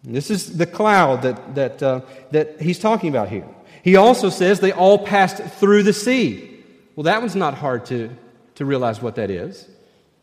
And 0.04 0.14
this 0.14 0.30
is 0.30 0.56
the 0.56 0.66
cloud 0.66 1.22
that, 1.22 1.54
that, 1.54 1.82
uh, 1.82 2.00
that 2.30 2.60
he's 2.60 2.78
talking 2.78 3.08
about 3.08 3.28
here. 3.28 3.46
He 3.82 3.96
also 3.96 4.30
says 4.30 4.60
they 4.60 4.72
all 4.72 4.98
passed 4.98 5.38
through 5.38 5.82
the 5.82 5.92
sea. 5.92 6.64
Well, 6.96 7.04
that 7.04 7.20
one's 7.20 7.36
not 7.36 7.54
hard 7.54 7.86
to, 7.86 8.10
to 8.56 8.64
realize 8.64 9.00
what 9.00 9.16
that 9.16 9.30
is. 9.30 9.68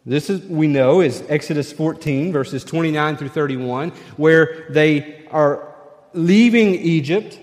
This 0.06 0.30
is, 0.30 0.42
we 0.42 0.68
know, 0.68 1.02
is 1.02 1.24
Exodus 1.28 1.72
14, 1.72 2.32
verses 2.32 2.64
29 2.64 3.18
through 3.18 3.30
31, 3.30 3.92
where 4.18 4.66
they 4.70 5.26
are 5.30 5.76
leaving 6.14 6.76
Egypt. 6.76 7.40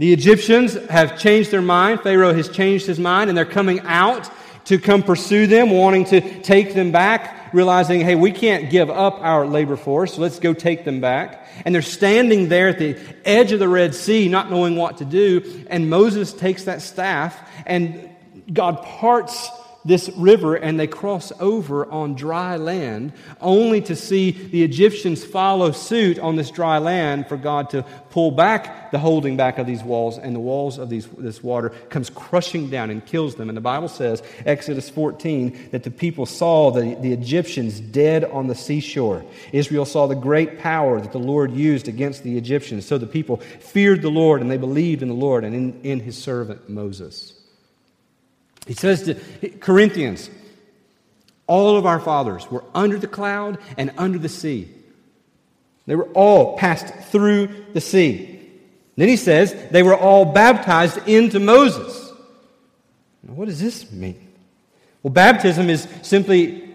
The 0.00 0.14
Egyptians 0.14 0.72
have 0.88 1.18
changed 1.18 1.50
their 1.50 1.60
mind. 1.60 2.00
Pharaoh 2.00 2.32
has 2.32 2.48
changed 2.48 2.86
his 2.86 2.98
mind, 2.98 3.28
and 3.28 3.36
they're 3.36 3.44
coming 3.44 3.80
out 3.80 4.30
to 4.64 4.78
come 4.78 5.02
pursue 5.02 5.46
them, 5.46 5.68
wanting 5.68 6.06
to 6.06 6.40
take 6.40 6.72
them 6.72 6.90
back, 6.90 7.52
realizing, 7.52 8.00
hey, 8.00 8.14
we 8.14 8.32
can't 8.32 8.70
give 8.70 8.88
up 8.88 9.20
our 9.20 9.46
labor 9.46 9.76
force, 9.76 10.14
so 10.14 10.22
let's 10.22 10.38
go 10.38 10.54
take 10.54 10.86
them 10.86 11.02
back. 11.02 11.46
And 11.66 11.74
they're 11.74 11.82
standing 11.82 12.48
there 12.48 12.68
at 12.68 12.78
the 12.78 12.98
edge 13.26 13.52
of 13.52 13.58
the 13.58 13.68
Red 13.68 13.94
Sea, 13.94 14.26
not 14.26 14.50
knowing 14.50 14.74
what 14.74 14.96
to 14.98 15.04
do. 15.04 15.66
And 15.68 15.90
Moses 15.90 16.32
takes 16.32 16.64
that 16.64 16.80
staff, 16.80 17.38
and 17.66 18.08
God 18.50 18.82
parts 18.82 19.50
this 19.84 20.08
river 20.10 20.54
and 20.54 20.78
they 20.78 20.86
cross 20.86 21.32
over 21.40 21.86
on 21.86 22.14
dry 22.14 22.56
land, 22.56 23.12
only 23.40 23.80
to 23.82 23.96
see 23.96 24.30
the 24.30 24.62
Egyptians 24.62 25.24
follow 25.24 25.70
suit 25.72 26.18
on 26.18 26.36
this 26.36 26.50
dry 26.50 26.78
land 26.78 27.28
for 27.28 27.36
God 27.36 27.70
to 27.70 27.84
pull 28.10 28.30
back 28.30 28.90
the 28.90 28.98
holding 28.98 29.36
back 29.36 29.58
of 29.58 29.66
these 29.66 29.82
walls, 29.82 30.18
and 30.18 30.34
the 30.34 30.40
walls 30.40 30.78
of 30.78 30.88
these, 30.88 31.06
this 31.18 31.42
water 31.42 31.70
comes 31.88 32.10
crushing 32.10 32.68
down 32.68 32.90
and 32.90 33.04
kills 33.06 33.36
them. 33.36 33.48
And 33.48 33.56
the 33.56 33.62
Bible 33.62 33.88
says, 33.88 34.22
Exodus 34.44 34.90
14, 34.90 35.70
that 35.70 35.84
the 35.84 35.90
people 35.90 36.26
saw 36.26 36.70
the, 36.70 36.96
the 36.96 37.12
Egyptians 37.12 37.80
dead 37.80 38.24
on 38.24 38.48
the 38.48 38.54
seashore. 38.54 39.24
Israel 39.52 39.84
saw 39.84 40.06
the 40.06 40.14
great 40.14 40.58
power 40.58 41.00
that 41.00 41.12
the 41.12 41.18
Lord 41.18 41.52
used 41.52 41.88
against 41.88 42.22
the 42.22 42.36
Egyptians. 42.36 42.86
So 42.86 42.98
the 42.98 43.06
people 43.06 43.36
feared 43.36 44.02
the 44.02 44.10
Lord 44.10 44.40
and 44.40 44.50
they 44.50 44.56
believed 44.56 45.02
in 45.02 45.08
the 45.08 45.14
Lord 45.14 45.44
and 45.44 45.54
in, 45.54 45.80
in 45.82 46.00
his 46.00 46.18
servant 46.18 46.68
Moses. 46.68 47.39
He 48.70 48.74
says 48.74 49.02
to 49.02 49.14
Corinthians, 49.58 50.30
all 51.48 51.76
of 51.76 51.86
our 51.86 51.98
fathers 51.98 52.48
were 52.52 52.62
under 52.72 53.00
the 53.00 53.08
cloud 53.08 53.58
and 53.76 53.92
under 53.98 54.16
the 54.16 54.28
sea. 54.28 54.68
They 55.86 55.96
were 55.96 56.08
all 56.14 56.56
passed 56.56 56.94
through 57.10 57.48
the 57.72 57.80
sea. 57.80 58.48
Then 58.94 59.08
he 59.08 59.16
says 59.16 59.56
they 59.72 59.82
were 59.82 59.96
all 59.96 60.24
baptized 60.24 61.08
into 61.08 61.40
Moses. 61.40 62.12
Now, 63.24 63.32
what 63.32 63.46
does 63.48 63.60
this 63.60 63.90
mean? 63.90 64.28
Well, 65.02 65.12
baptism 65.12 65.68
is 65.68 65.88
simply, 66.02 66.72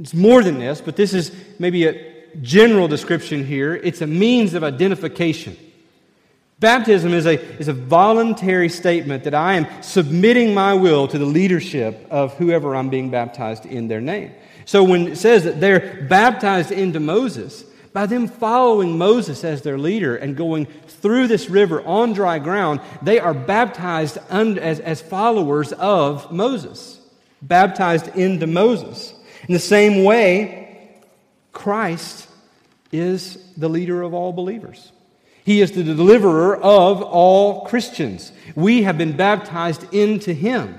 it's 0.00 0.14
more 0.14 0.42
than 0.42 0.58
this, 0.58 0.80
but 0.80 0.96
this 0.96 1.14
is 1.14 1.30
maybe 1.60 1.86
a 1.86 2.36
general 2.42 2.88
description 2.88 3.46
here. 3.46 3.76
It's 3.76 4.00
a 4.00 4.06
means 4.08 4.54
of 4.54 4.64
identification. 4.64 5.56
Baptism 6.58 7.12
is 7.12 7.26
a, 7.26 7.38
is 7.58 7.68
a 7.68 7.74
voluntary 7.74 8.70
statement 8.70 9.24
that 9.24 9.34
I 9.34 9.54
am 9.54 9.66
submitting 9.82 10.54
my 10.54 10.72
will 10.72 11.06
to 11.08 11.18
the 11.18 11.26
leadership 11.26 12.06
of 12.10 12.34
whoever 12.38 12.74
I'm 12.74 12.88
being 12.88 13.10
baptized 13.10 13.66
in 13.66 13.88
their 13.88 14.00
name. 14.00 14.32
So 14.64 14.82
when 14.82 15.08
it 15.08 15.16
says 15.16 15.44
that 15.44 15.60
they're 15.60 16.06
baptized 16.08 16.72
into 16.72 16.98
Moses, 16.98 17.62
by 17.92 18.06
them 18.06 18.26
following 18.26 18.96
Moses 18.96 19.44
as 19.44 19.62
their 19.62 19.78
leader 19.78 20.16
and 20.16 20.34
going 20.34 20.66
through 20.66 21.28
this 21.28 21.50
river 21.50 21.82
on 21.82 22.14
dry 22.14 22.38
ground, 22.38 22.80
they 23.02 23.18
are 23.18 23.34
baptized 23.34 24.18
as, 24.30 24.80
as 24.80 25.02
followers 25.02 25.72
of 25.72 26.32
Moses, 26.32 27.00
baptized 27.42 28.08
into 28.16 28.46
Moses. 28.46 29.12
In 29.46 29.52
the 29.52 29.60
same 29.60 30.04
way, 30.04 30.90
Christ 31.52 32.28
is 32.92 33.52
the 33.58 33.68
leader 33.68 34.02
of 34.02 34.14
all 34.14 34.32
believers. 34.32 34.92
He 35.46 35.60
is 35.60 35.70
the 35.70 35.84
deliverer 35.84 36.56
of 36.56 37.02
all 37.02 37.66
Christians. 37.66 38.32
We 38.56 38.82
have 38.82 38.98
been 38.98 39.16
baptized 39.16 39.94
into 39.94 40.32
him. 40.32 40.76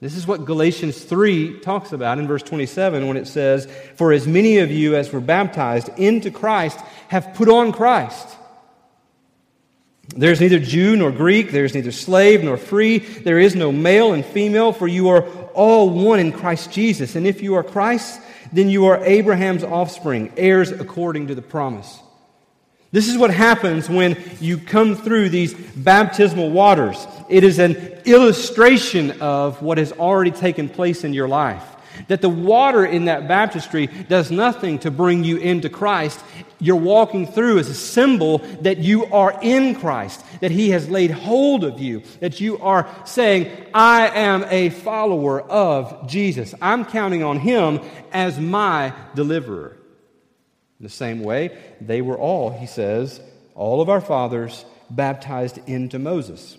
This 0.00 0.16
is 0.16 0.26
what 0.26 0.46
Galatians 0.46 1.04
3 1.04 1.60
talks 1.60 1.92
about 1.92 2.18
in 2.18 2.26
verse 2.26 2.42
27 2.42 3.06
when 3.06 3.18
it 3.18 3.26
says, 3.26 3.70
For 3.96 4.14
as 4.14 4.26
many 4.26 4.56
of 4.56 4.70
you 4.70 4.96
as 4.96 5.12
were 5.12 5.20
baptized 5.20 5.90
into 5.98 6.30
Christ 6.30 6.78
have 7.08 7.34
put 7.34 7.50
on 7.50 7.72
Christ. 7.72 8.26
There 10.16 10.32
is 10.32 10.40
neither 10.40 10.58
Jew 10.58 10.96
nor 10.96 11.12
Greek, 11.12 11.50
there 11.50 11.66
is 11.66 11.74
neither 11.74 11.92
slave 11.92 12.42
nor 12.42 12.56
free, 12.56 13.00
there 13.00 13.38
is 13.38 13.54
no 13.54 13.70
male 13.70 14.14
and 14.14 14.24
female, 14.24 14.72
for 14.72 14.88
you 14.88 15.10
are 15.10 15.28
all 15.52 15.90
one 15.90 16.20
in 16.20 16.32
Christ 16.32 16.72
Jesus. 16.72 17.16
And 17.16 17.26
if 17.26 17.42
you 17.42 17.54
are 17.56 17.62
Christ, 17.62 18.18
then 18.50 18.70
you 18.70 18.86
are 18.86 19.04
Abraham's 19.04 19.62
offspring, 19.62 20.32
heirs 20.38 20.70
according 20.70 21.26
to 21.26 21.34
the 21.34 21.42
promise. 21.42 22.00
This 22.92 23.08
is 23.08 23.16
what 23.16 23.30
happens 23.30 23.88
when 23.88 24.16
you 24.40 24.58
come 24.58 24.96
through 24.96 25.28
these 25.28 25.54
baptismal 25.54 26.50
waters. 26.50 27.06
It 27.28 27.44
is 27.44 27.60
an 27.60 27.76
illustration 28.04 29.20
of 29.20 29.62
what 29.62 29.78
has 29.78 29.92
already 29.92 30.32
taken 30.32 30.68
place 30.68 31.04
in 31.04 31.14
your 31.14 31.28
life. 31.28 31.62
That 32.08 32.20
the 32.20 32.28
water 32.28 32.84
in 32.84 33.04
that 33.04 33.28
baptistry 33.28 33.86
does 33.86 34.32
nothing 34.32 34.80
to 34.80 34.90
bring 34.90 35.22
you 35.22 35.36
into 35.36 35.68
Christ. 35.68 36.18
You're 36.58 36.76
walking 36.76 37.26
through 37.28 37.60
as 37.60 37.68
a 37.68 37.74
symbol 37.74 38.38
that 38.62 38.78
you 38.78 39.04
are 39.06 39.38
in 39.40 39.76
Christ, 39.76 40.24
that 40.40 40.50
He 40.50 40.70
has 40.70 40.90
laid 40.90 41.12
hold 41.12 41.62
of 41.62 41.78
you, 41.78 42.02
that 42.18 42.40
you 42.40 42.58
are 42.58 42.88
saying, 43.04 43.68
I 43.72 44.08
am 44.08 44.44
a 44.48 44.70
follower 44.70 45.42
of 45.42 46.08
Jesus. 46.08 46.54
I'm 46.60 46.84
counting 46.84 47.22
on 47.22 47.38
Him 47.38 47.80
as 48.12 48.40
my 48.40 48.92
deliverer. 49.14 49.76
In 50.80 50.84
the 50.84 50.90
same 50.90 51.22
way, 51.22 51.58
they 51.78 52.00
were 52.00 52.18
all, 52.18 52.50
he 52.50 52.66
says, 52.66 53.20
all 53.54 53.82
of 53.82 53.90
our 53.90 54.00
fathers 54.00 54.64
baptized 54.88 55.58
into 55.68 55.98
Moses. 55.98 56.56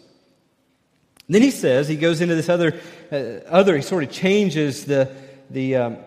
Then 1.28 1.42
he 1.42 1.50
says, 1.50 1.88
he 1.88 1.96
goes 1.96 2.22
into 2.22 2.36
this 2.36 2.48
other, 2.48 2.80
uh, 3.12 3.16
other 3.48 3.76
he 3.76 3.82
sort 3.82 4.04
of 4.04 4.12
changes 4.12 4.86
the, 4.86 5.12
the, 5.50 5.76
um, 5.76 5.98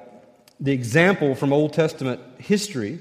the 0.61 0.71
example 0.71 1.35
from 1.35 1.52
Old 1.52 1.73
Testament 1.73 2.21
history, 2.38 3.00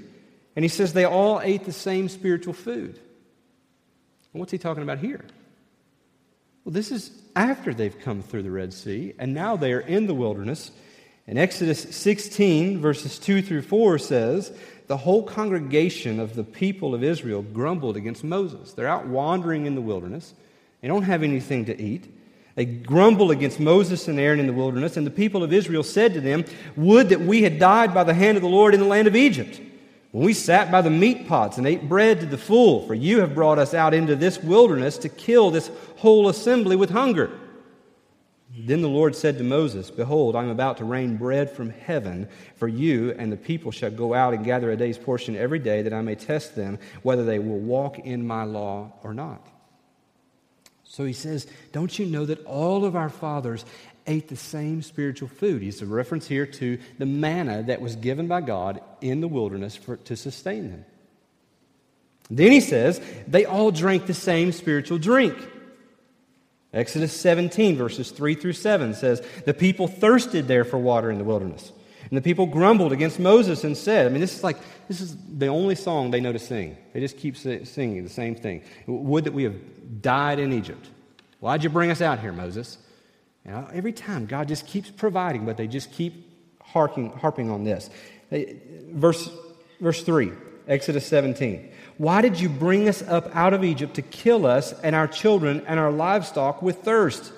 and 0.55 0.65
he 0.65 0.69
says 0.69 0.93
they 0.93 1.05
all 1.05 1.39
ate 1.41 1.65
the 1.65 1.71
same 1.71 2.09
spiritual 2.09 2.53
food. 2.53 2.99
And 4.33 4.39
what's 4.39 4.51
he 4.51 4.57
talking 4.57 4.81
about 4.81 4.97
here? 4.97 5.23
Well, 6.65 6.73
this 6.73 6.91
is 6.91 7.11
after 7.35 7.71
they've 7.71 7.99
come 7.99 8.23
through 8.23 8.43
the 8.43 8.51
Red 8.51 8.73
Sea, 8.73 9.13
and 9.19 9.35
now 9.35 9.57
they 9.57 9.73
are 9.73 9.79
in 9.79 10.07
the 10.07 10.15
wilderness. 10.15 10.71
And 11.27 11.37
Exodus 11.37 11.81
16, 11.95 12.79
verses 12.79 13.19
2 13.19 13.41
through 13.41 13.61
4 13.61 13.99
says, 13.99 14.57
the 14.87 14.97
whole 14.97 15.23
congregation 15.23 16.19
of 16.19 16.35
the 16.35 16.43
people 16.43 16.93
of 16.93 17.03
Israel 17.03 17.41
grumbled 17.41 17.97
against 17.97 18.23
Moses. 18.23 18.73
They're 18.73 18.87
out 18.87 19.07
wandering 19.07 19.65
in 19.65 19.75
the 19.75 19.81
wilderness, 19.81 20.33
they 20.81 20.87
don't 20.87 21.03
have 21.03 21.23
anything 21.23 21.65
to 21.65 21.81
eat. 21.81 22.09
They 22.55 22.65
grumble 22.65 23.31
against 23.31 23.59
Moses 23.59 24.07
and 24.07 24.19
Aaron 24.19 24.39
in 24.39 24.45
the 24.45 24.53
wilderness, 24.53 24.95
and 24.95 25.07
the 25.07 25.11
people 25.11 25.43
of 25.43 25.51
Israel 25.51 25.81
said 25.81 26.13
to 26.13 26.21
them, 26.21 26.45
Would 26.75 27.09
that 27.09 27.21
we 27.21 27.41
had 27.41 27.57
died 27.57 27.95
by 27.95 28.03
the 28.03 28.13
hand 28.13 28.37
of 28.37 28.43
the 28.43 28.49
Lord 28.49 28.75
in 28.75 28.79
the 28.79 28.85
land 28.85 29.07
of 29.07 29.15
Egypt, 29.15 29.59
when 30.11 30.23
we 30.23 30.33
sat 30.33 30.71
by 30.71 30.81
the 30.81 30.91
meat 30.91 31.27
pots 31.27 31.57
and 31.57 31.65
ate 31.65 31.89
bread 31.89 32.19
to 32.19 32.27
the 32.27 32.37
full, 32.37 32.85
for 32.85 32.93
you 32.93 33.21
have 33.21 33.33
brought 33.33 33.57
us 33.57 33.73
out 33.73 33.95
into 33.95 34.15
this 34.15 34.37
wilderness 34.37 34.99
to 34.99 35.09
kill 35.09 35.49
this 35.49 35.71
whole 35.97 36.29
assembly 36.29 36.75
with 36.75 36.91
hunger. 36.91 37.31
Then 38.55 38.81
the 38.81 38.89
Lord 38.89 39.15
said 39.15 39.39
to 39.39 39.43
Moses, 39.43 39.89
Behold, 39.89 40.35
I 40.35 40.43
am 40.43 40.49
about 40.49 40.77
to 40.77 40.85
rain 40.85 41.17
bread 41.17 41.49
from 41.49 41.71
heaven 41.71 42.29
for 42.55 42.67
you, 42.67 43.11
and 43.17 43.31
the 43.31 43.37
people 43.37 43.71
shall 43.71 43.89
go 43.89 44.13
out 44.13 44.35
and 44.35 44.45
gather 44.45 44.69
a 44.69 44.77
day's 44.77 44.97
portion 44.97 45.35
every 45.35 45.57
day, 45.57 45.81
that 45.81 45.93
I 45.93 46.01
may 46.01 46.13
test 46.13 46.55
them 46.55 46.77
whether 47.01 47.25
they 47.25 47.39
will 47.39 47.57
walk 47.57 47.97
in 47.99 48.27
my 48.27 48.43
law 48.43 48.93
or 49.01 49.13
not. 49.13 49.47
So 50.83 51.03
he 51.03 51.13
says, 51.13 51.47
Don't 51.71 51.97
you 51.97 52.05
know 52.05 52.25
that 52.25 52.45
all 52.45 52.85
of 52.85 52.95
our 52.95 53.09
fathers 53.09 53.65
ate 54.05 54.27
the 54.27 54.35
same 54.35 54.83
spiritual 54.83 55.29
food? 55.29 55.63
He's 55.63 55.81
a 55.81 55.87
reference 55.87 56.27
here 56.27 56.45
to 56.45 56.77
the 56.99 57.07
manna 57.07 57.63
that 57.63 57.81
was 57.81 57.95
given 57.95 58.27
by 58.27 58.41
God 58.41 58.81
in 59.01 59.19
the 59.19 59.27
wilderness 59.27 59.75
for, 59.75 59.97
to 59.97 60.15
sustain 60.15 60.69
them. 60.69 60.85
Then 62.29 62.51
he 62.51 62.61
says, 62.61 63.01
They 63.27 63.45
all 63.45 63.71
drank 63.71 64.05
the 64.05 64.13
same 64.13 64.51
spiritual 64.51 64.99
drink. 64.99 65.35
Exodus 66.73 67.13
17, 67.19 67.75
verses 67.77 68.11
3 68.11 68.35
through 68.35 68.53
7 68.53 68.93
says, 68.95 69.21
The 69.45 69.53
people 69.53 69.87
thirsted 69.87 70.47
there 70.47 70.65
for 70.65 70.77
water 70.77 71.11
in 71.11 71.19
the 71.19 71.23
wilderness. 71.23 71.71
And 72.09 72.17
the 72.17 72.21
people 72.21 72.45
grumbled 72.45 72.91
against 72.91 73.19
Moses 73.19 73.63
and 73.63 73.77
said, 73.77 74.05
I 74.05 74.09
mean, 74.09 74.21
this 74.21 74.35
is 74.35 74.43
like, 74.43 74.57
this 74.87 74.99
is 74.99 75.15
the 75.37 75.47
only 75.47 75.75
song 75.75 76.11
they 76.11 76.19
know 76.19 76.33
to 76.33 76.39
sing. 76.39 76.77
They 76.93 76.99
just 76.99 77.17
keep 77.17 77.37
singing 77.37 78.03
the 78.03 78.09
same 78.09 78.35
thing. 78.35 78.63
Would 78.87 79.23
that 79.23 79.33
we 79.33 79.43
have 79.43 79.55
died 80.01 80.39
in 80.39 80.53
Egypt. 80.53 80.87
Why'd 81.39 81.63
you 81.63 81.69
bring 81.69 81.91
us 81.91 82.01
out 82.01 82.19
here, 82.19 82.31
Moses? 82.31 82.77
Know, 83.45 83.67
every 83.73 83.91
time, 83.91 84.25
God 84.25 84.47
just 84.47 84.67
keeps 84.67 84.89
providing, 84.89 85.45
but 85.45 85.57
they 85.57 85.67
just 85.67 85.91
keep 85.91 86.29
harking, 86.61 87.11
harping 87.11 87.49
on 87.49 87.63
this. 87.63 87.89
Verse, 88.31 89.29
verse 89.81 90.01
3, 90.03 90.31
Exodus 90.67 91.05
17. 91.07 91.71
Why 91.97 92.21
did 92.21 92.39
you 92.39 92.49
bring 92.49 92.87
us 92.89 93.01
up 93.03 93.35
out 93.35 93.53
of 93.53 93.63
Egypt 93.63 93.95
to 93.95 94.01
kill 94.01 94.45
us 94.45 94.73
and 94.81 94.95
our 94.95 95.07
children 95.07 95.63
and 95.67 95.79
our 95.79 95.91
livestock 95.91 96.61
with 96.61 96.77
thirst? 96.77 97.33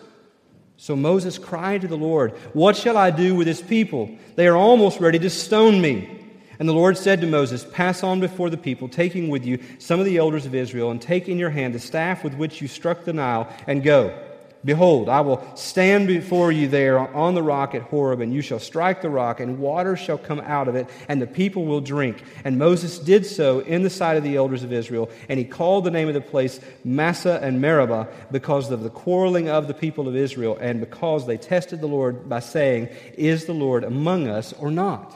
So 0.77 0.95
Moses 0.95 1.37
cried 1.37 1.81
to 1.81 1.87
the 1.87 1.97
Lord, 1.97 2.31
What 2.53 2.75
shall 2.75 2.97
I 2.97 3.11
do 3.11 3.35
with 3.35 3.47
this 3.47 3.61
people? 3.61 4.09
They 4.35 4.47
are 4.47 4.57
almost 4.57 4.99
ready 4.99 5.19
to 5.19 5.29
stone 5.29 5.81
me. 5.81 6.11
And 6.57 6.69
the 6.69 6.73
Lord 6.73 6.97
said 6.97 7.21
to 7.21 7.27
Moses, 7.27 7.65
Pass 7.71 8.03
on 8.03 8.19
before 8.19 8.49
the 8.49 8.57
people, 8.57 8.87
taking 8.87 9.29
with 9.29 9.45
you 9.45 9.59
some 9.77 9.99
of 9.99 10.05
the 10.05 10.17
elders 10.17 10.45
of 10.45 10.55
Israel, 10.55 10.91
and 10.91 11.01
take 11.01 11.27
in 11.27 11.37
your 11.37 11.49
hand 11.49 11.75
the 11.75 11.79
staff 11.79 12.23
with 12.23 12.33
which 12.35 12.61
you 12.61 12.67
struck 12.67 13.03
the 13.03 13.13
Nile, 13.13 13.49
and 13.67 13.83
go. 13.83 14.17
Behold, 14.65 15.09
I 15.09 15.21
will 15.21 15.45
stand 15.55 16.07
before 16.07 16.51
you 16.51 16.67
there 16.67 16.97
on 16.97 17.35
the 17.35 17.43
rock 17.43 17.75
at 17.75 17.83
Horeb, 17.83 18.19
and 18.19 18.33
you 18.33 18.41
shall 18.41 18.57
strike 18.57 18.99
the 18.99 19.11
rock, 19.11 19.39
and 19.39 19.59
water 19.59 19.95
shall 19.95 20.17
come 20.17 20.39
out 20.39 20.67
of 20.67 20.73
it, 20.75 20.89
and 21.07 21.21
the 21.21 21.27
people 21.27 21.65
will 21.65 21.81
drink. 21.81 22.23
And 22.43 22.57
Moses 22.57 22.97
did 22.97 23.27
so 23.27 23.59
in 23.59 23.83
the 23.83 23.91
sight 23.91 24.17
of 24.17 24.23
the 24.23 24.35
elders 24.35 24.63
of 24.63 24.73
Israel, 24.73 25.11
and 25.29 25.37
he 25.37 25.45
called 25.45 25.83
the 25.83 25.91
name 25.91 26.07
of 26.07 26.15
the 26.15 26.21
place 26.21 26.59
Massah 26.83 27.39
and 27.43 27.61
Meribah 27.61 28.07
because 28.31 28.71
of 28.71 28.81
the 28.81 28.89
quarreling 28.89 29.49
of 29.49 29.67
the 29.67 29.75
people 29.75 30.07
of 30.07 30.15
Israel, 30.15 30.57
and 30.59 30.79
because 30.79 31.27
they 31.27 31.37
tested 31.37 31.79
the 31.79 31.87
Lord 31.87 32.27
by 32.27 32.39
saying, 32.39 32.89
Is 33.19 33.45
the 33.45 33.53
Lord 33.53 33.83
among 33.83 34.27
us 34.27 34.51
or 34.51 34.71
not? 34.71 35.15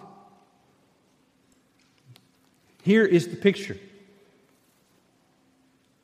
Here 2.83 3.03
is 3.03 3.29
the 3.29 3.35
picture. 3.35 3.77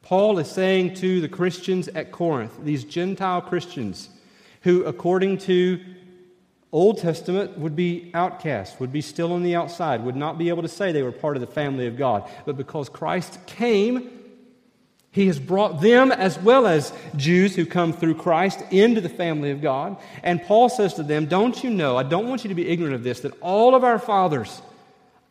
Paul 0.05 0.37
is 0.37 0.49
saying 0.49 0.93
to 0.95 1.19
the 1.19 1.27
Christians 1.27 1.87
at 1.87 2.11
Corinth, 2.11 2.53
these 2.63 2.83
Gentile 2.83 3.41
Christians, 3.41 4.09
who, 4.61 4.83
according 4.83 5.39
to 5.39 5.79
Old 6.71 6.99
Testament, 6.99 7.57
would 7.57 7.75
be 7.75 8.11
outcasts, 8.13 8.79
would 8.79 8.93
be 8.93 9.01
still 9.01 9.33
on 9.33 9.41
the 9.41 9.55
outside, 9.55 10.03
would 10.03 10.15
not 10.15 10.37
be 10.37 10.49
able 10.49 10.61
to 10.61 10.67
say 10.67 10.91
they 10.91 11.01
were 11.01 11.11
part 11.11 11.37
of 11.37 11.41
the 11.41 11.47
family 11.47 11.87
of 11.87 11.97
God. 11.97 12.29
But 12.45 12.55
because 12.55 12.87
Christ 12.87 13.39
came, 13.47 14.11
he 15.09 15.25
has 15.25 15.39
brought 15.39 15.81
them, 15.81 16.11
as 16.11 16.37
well 16.37 16.67
as 16.67 16.93
Jews 17.15 17.55
who 17.55 17.65
come 17.65 17.91
through 17.91 18.15
Christ, 18.15 18.61
into 18.69 19.01
the 19.01 19.09
family 19.09 19.49
of 19.49 19.59
God. 19.59 19.97
And 20.21 20.43
Paul 20.43 20.69
says 20.69 20.93
to 20.95 21.03
them, 21.03 21.25
Don't 21.25 21.63
you 21.63 21.71
know, 21.71 21.97
I 21.97 22.03
don't 22.03 22.29
want 22.29 22.43
you 22.43 22.49
to 22.49 22.55
be 22.55 22.67
ignorant 22.67 22.93
of 22.93 23.01
this, 23.01 23.21
that 23.21 23.33
all 23.41 23.73
of 23.73 23.83
our 23.83 23.97
fathers, 23.97 24.61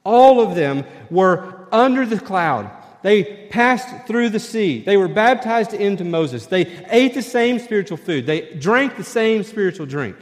all 0.03 0.41
of 0.41 0.57
them 0.57 0.85
were 1.11 1.69
under 1.71 2.05
the 2.05 2.19
cloud 2.19 2.73
they 3.05 3.49
passed 3.51 4.07
through 4.07 4.31
the 4.31 4.41
sea. 4.41 4.81
They 4.81 4.97
were 4.97 5.09
baptized 5.09 5.75
into 5.75 6.05
Moses. 6.05 6.47
They 6.47 6.63
ate 6.89 7.13
the 7.13 7.21
same 7.21 7.59
spiritual 7.59 7.99
food. 7.99 8.25
They 8.25 8.55
drank 8.55 8.97
the 8.97 9.05
same 9.05 9.43
spiritual 9.43 9.85
drink. 9.85 10.17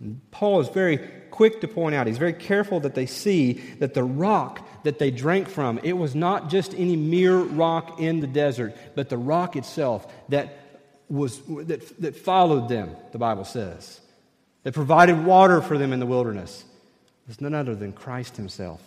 And 0.00 0.20
Paul 0.30 0.60
is 0.60 0.68
very 0.68 0.98
quick 1.30 1.62
to 1.62 1.68
point 1.68 1.94
out, 1.94 2.06
he's 2.06 2.18
very 2.18 2.34
careful 2.34 2.78
that 2.80 2.94
they 2.94 3.06
see 3.06 3.54
that 3.78 3.94
the 3.94 4.04
rock 4.04 4.84
that 4.84 4.98
they 4.98 5.10
drank 5.10 5.48
from, 5.48 5.80
it 5.82 5.94
was 5.94 6.14
not 6.14 6.50
just 6.50 6.74
any 6.74 6.94
mere 6.94 7.38
rock 7.38 7.98
in 7.98 8.20
the 8.20 8.26
desert, 8.26 8.76
but 8.94 9.08
the 9.08 9.16
rock 9.16 9.56
itself 9.56 10.12
that 10.28 10.58
was 11.08 11.40
that, 11.68 12.02
that 12.02 12.16
followed 12.16 12.68
them, 12.68 12.94
the 13.12 13.18
Bible 13.18 13.46
says, 13.46 13.98
that 14.64 14.74
provided 14.74 15.24
water 15.24 15.62
for 15.62 15.78
them 15.78 15.94
in 15.94 16.00
the 16.00 16.06
wilderness, 16.06 16.66
was 17.26 17.40
none 17.40 17.54
other 17.54 17.74
than 17.74 17.94
Christ 17.94 18.36
Himself. 18.36 18.82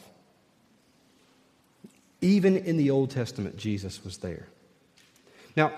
Even 2.24 2.56
in 2.56 2.78
the 2.78 2.90
Old 2.90 3.12
Testament, 3.12 3.58
Jesus 3.58 4.02
was 4.06 4.18
there. 4.20 4.48
Now, 5.58 5.74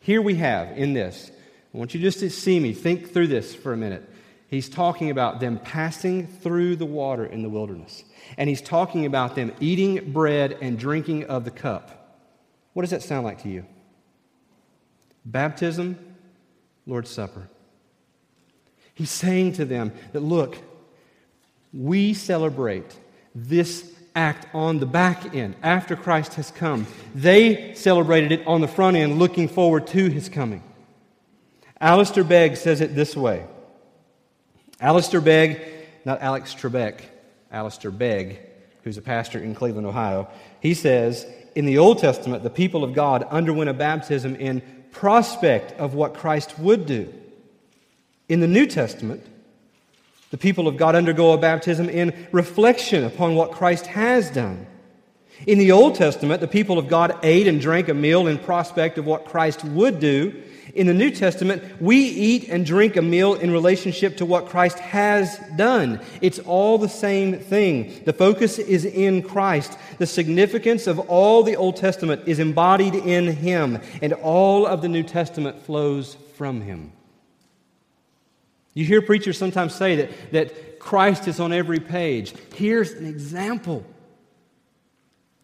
here 0.00 0.20
we 0.20 0.34
have 0.34 0.76
in 0.76 0.94
this, 0.94 1.30
I 1.72 1.78
want 1.78 1.94
you 1.94 2.00
just 2.00 2.18
to 2.20 2.28
see 2.28 2.58
me, 2.58 2.72
think 2.72 3.12
through 3.12 3.28
this 3.28 3.54
for 3.54 3.72
a 3.72 3.76
minute. 3.76 4.02
He's 4.48 4.68
talking 4.68 5.10
about 5.10 5.38
them 5.38 5.60
passing 5.60 6.26
through 6.26 6.74
the 6.76 6.86
water 6.86 7.24
in 7.24 7.42
the 7.42 7.48
wilderness. 7.48 8.02
And 8.36 8.48
he's 8.48 8.60
talking 8.60 9.06
about 9.06 9.36
them 9.36 9.52
eating 9.60 10.12
bread 10.12 10.58
and 10.60 10.76
drinking 10.76 11.26
of 11.26 11.44
the 11.44 11.52
cup. 11.52 12.18
What 12.72 12.82
does 12.82 12.90
that 12.90 13.04
sound 13.04 13.24
like 13.24 13.42
to 13.42 13.48
you? 13.48 13.64
Baptism, 15.24 15.98
Lord's 16.84 17.10
Supper. 17.10 17.48
He's 18.92 19.10
saying 19.10 19.52
to 19.52 19.64
them 19.64 19.92
that, 20.12 20.20
look, 20.20 20.58
we 21.72 22.12
celebrate 22.12 22.96
this 23.36 23.94
act 24.18 24.52
on 24.52 24.80
the 24.80 24.86
back 24.86 25.34
end 25.34 25.54
after 25.62 25.94
Christ 25.94 26.34
has 26.34 26.50
come. 26.50 26.86
They 27.14 27.74
celebrated 27.74 28.32
it 28.32 28.46
on 28.46 28.60
the 28.60 28.68
front 28.68 28.96
end, 28.96 29.18
looking 29.20 29.48
forward 29.48 29.86
to 29.88 30.08
his 30.08 30.28
coming. 30.28 30.62
Alistair 31.80 32.24
Begg 32.24 32.56
says 32.56 32.80
it 32.80 32.96
this 32.96 33.16
way 33.16 33.46
Alistair 34.80 35.20
Begg, 35.20 35.62
not 36.04 36.20
Alex 36.20 36.54
Trebek, 36.54 37.00
Alistair 37.52 37.92
Begg, 37.92 38.40
who's 38.82 38.98
a 38.98 39.02
pastor 39.02 39.38
in 39.38 39.54
Cleveland, 39.54 39.86
Ohio, 39.86 40.28
he 40.60 40.74
says, 40.74 41.24
In 41.54 41.64
the 41.64 41.78
Old 41.78 41.98
Testament, 41.98 42.42
the 42.42 42.50
people 42.50 42.82
of 42.82 42.94
God 42.94 43.22
underwent 43.24 43.70
a 43.70 43.74
baptism 43.74 44.34
in 44.34 44.62
prospect 44.90 45.78
of 45.78 45.94
what 45.94 46.14
Christ 46.14 46.58
would 46.58 46.86
do. 46.86 47.12
In 48.28 48.40
the 48.40 48.48
New 48.48 48.66
Testament, 48.66 49.24
the 50.30 50.38
people 50.38 50.68
of 50.68 50.76
God 50.76 50.94
undergo 50.94 51.32
a 51.32 51.38
baptism 51.38 51.88
in 51.88 52.28
reflection 52.32 53.04
upon 53.04 53.34
what 53.34 53.52
Christ 53.52 53.86
has 53.86 54.30
done. 54.30 54.66
In 55.46 55.58
the 55.58 55.72
Old 55.72 55.94
Testament, 55.94 56.40
the 56.40 56.48
people 56.48 56.78
of 56.78 56.88
God 56.88 57.16
ate 57.22 57.46
and 57.46 57.60
drank 57.60 57.88
a 57.88 57.94
meal 57.94 58.26
in 58.26 58.38
prospect 58.38 58.98
of 58.98 59.06
what 59.06 59.24
Christ 59.24 59.64
would 59.64 60.00
do. 60.00 60.42
In 60.74 60.86
the 60.86 60.94
New 60.94 61.10
Testament, 61.10 61.62
we 61.80 61.96
eat 61.96 62.48
and 62.48 62.66
drink 62.66 62.96
a 62.96 63.02
meal 63.02 63.34
in 63.34 63.50
relationship 63.50 64.16
to 64.18 64.26
what 64.26 64.48
Christ 64.48 64.78
has 64.80 65.40
done. 65.56 66.00
It's 66.20 66.40
all 66.40 66.76
the 66.76 66.88
same 66.88 67.38
thing. 67.38 68.02
The 68.04 68.12
focus 68.12 68.58
is 68.58 68.84
in 68.84 69.22
Christ. 69.22 69.78
The 69.98 70.06
significance 70.06 70.86
of 70.86 70.98
all 70.98 71.42
the 71.42 71.56
Old 71.56 71.76
Testament 71.76 72.22
is 72.26 72.38
embodied 72.38 72.94
in 72.94 73.28
Him, 73.28 73.80
and 74.02 74.12
all 74.12 74.66
of 74.66 74.82
the 74.82 74.88
New 74.88 75.04
Testament 75.04 75.62
flows 75.62 76.16
from 76.36 76.60
Him. 76.60 76.92
You 78.78 78.84
hear 78.84 79.02
preachers 79.02 79.36
sometimes 79.36 79.74
say 79.74 79.96
that, 79.96 80.10
that 80.30 80.78
Christ 80.78 81.26
is 81.26 81.40
on 81.40 81.52
every 81.52 81.80
page. 81.80 82.32
Here's 82.54 82.92
an 82.92 83.06
example. 83.06 83.84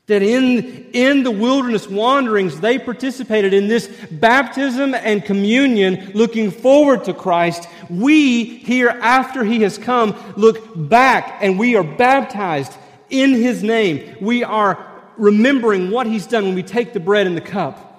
That 0.06 0.22
in, 0.22 0.90
in 0.92 1.24
the 1.24 1.32
wilderness 1.32 1.88
wanderings, 1.88 2.60
they 2.60 2.78
participated 2.78 3.52
in 3.52 3.66
this 3.66 3.88
baptism 4.08 4.94
and 4.94 5.24
communion, 5.24 6.12
looking 6.14 6.52
forward 6.52 7.02
to 7.06 7.12
Christ. 7.12 7.66
We, 7.90 8.44
here 8.44 8.90
after 8.90 9.42
He 9.42 9.62
has 9.62 9.78
come, 9.78 10.14
look 10.36 10.88
back 10.88 11.38
and 11.40 11.58
we 11.58 11.74
are 11.74 11.82
baptized 11.82 12.72
in 13.10 13.32
His 13.32 13.64
name. 13.64 14.16
We 14.20 14.44
are 14.44 14.78
remembering 15.16 15.90
what 15.90 16.06
He's 16.06 16.28
done 16.28 16.44
when 16.44 16.54
we 16.54 16.62
take 16.62 16.92
the 16.92 17.00
bread 17.00 17.26
and 17.26 17.36
the 17.36 17.40
cup. 17.40 17.93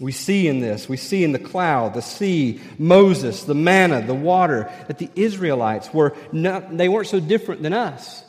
We 0.00 0.12
see 0.12 0.48
in 0.48 0.60
this, 0.60 0.88
we 0.88 0.96
see 0.96 1.22
in 1.22 1.32
the 1.32 1.38
cloud, 1.38 1.92
the 1.92 2.00
sea, 2.00 2.58
Moses, 2.78 3.44
the 3.44 3.54
manna, 3.54 4.00
the 4.00 4.14
water, 4.14 4.72
that 4.88 4.96
the 4.96 5.10
Israelites 5.14 5.92
were 5.92 6.16
not, 6.32 6.74
they 6.74 6.88
weren't 6.88 7.06
so 7.06 7.20
different 7.20 7.62
than 7.62 7.74
us. 7.74 8.24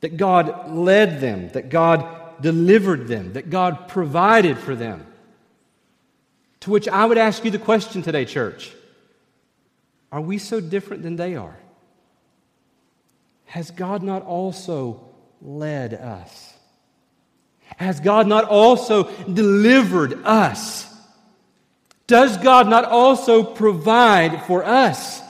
That 0.00 0.16
God 0.16 0.72
led 0.72 1.20
them, 1.20 1.50
that 1.50 1.68
God 1.68 2.40
delivered 2.40 3.06
them, 3.06 3.34
that 3.34 3.50
God 3.50 3.86
provided 3.86 4.58
for 4.58 4.74
them. 4.74 5.06
To 6.60 6.70
which 6.70 6.88
I 6.88 7.04
would 7.04 7.18
ask 7.18 7.44
you 7.44 7.50
the 7.50 7.58
question 7.58 8.00
today, 8.00 8.24
church 8.24 8.72
Are 10.10 10.22
we 10.22 10.38
so 10.38 10.58
different 10.58 11.02
than 11.02 11.16
they 11.16 11.36
are? 11.36 11.58
Has 13.44 13.70
God 13.70 14.02
not 14.02 14.22
also 14.22 15.06
led 15.42 15.92
us? 15.92 16.51
Has 17.76 18.00
God 18.00 18.26
not 18.26 18.44
also 18.44 19.04
delivered 19.26 20.24
us? 20.24 20.88
Does 22.06 22.36
God 22.38 22.68
not 22.68 22.84
also 22.84 23.42
provide 23.42 24.44
for 24.44 24.64
us? 24.64 25.20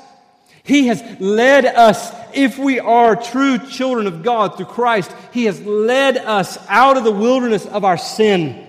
He 0.65 0.87
has 0.89 1.03
led 1.21 1.67
us, 1.67 2.13
if 2.35 2.59
we 2.59 2.79
are 2.79 3.17
true 3.17 3.59
children 3.59 4.07
of 4.07 4.23
God 4.23 4.57
through 4.57 4.67
Christ, 4.67 5.15
He 5.33 5.45
has 5.45 5.61
led 5.61 6.17
us 6.17 6.59
out 6.69 6.97
of 6.97 7.05
the 7.05 7.13
wilderness 7.13 7.67
of 7.67 7.85
our 7.85 7.99
sin. 7.99 8.67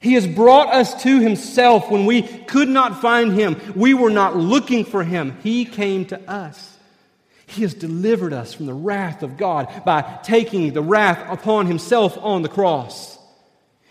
He 0.00 0.14
has 0.14 0.26
brought 0.26 0.74
us 0.74 1.02
to 1.04 1.20
Himself 1.20 1.90
when 1.90 2.04
we 2.04 2.22
could 2.22 2.68
not 2.68 3.00
find 3.00 3.32
Him. 3.32 3.60
We 3.74 3.94
were 3.94 4.10
not 4.10 4.36
looking 4.36 4.84
for 4.84 5.02
Him. 5.02 5.38
He 5.42 5.64
came 5.64 6.04
to 6.06 6.30
us. 6.30 6.73
He 7.54 7.62
has 7.62 7.74
delivered 7.74 8.32
us 8.32 8.52
from 8.52 8.66
the 8.66 8.74
wrath 8.74 9.22
of 9.22 9.36
God 9.36 9.84
by 9.84 10.02
taking 10.22 10.72
the 10.72 10.82
wrath 10.82 11.24
upon 11.30 11.66
himself 11.66 12.18
on 12.18 12.42
the 12.42 12.48
cross. 12.48 13.18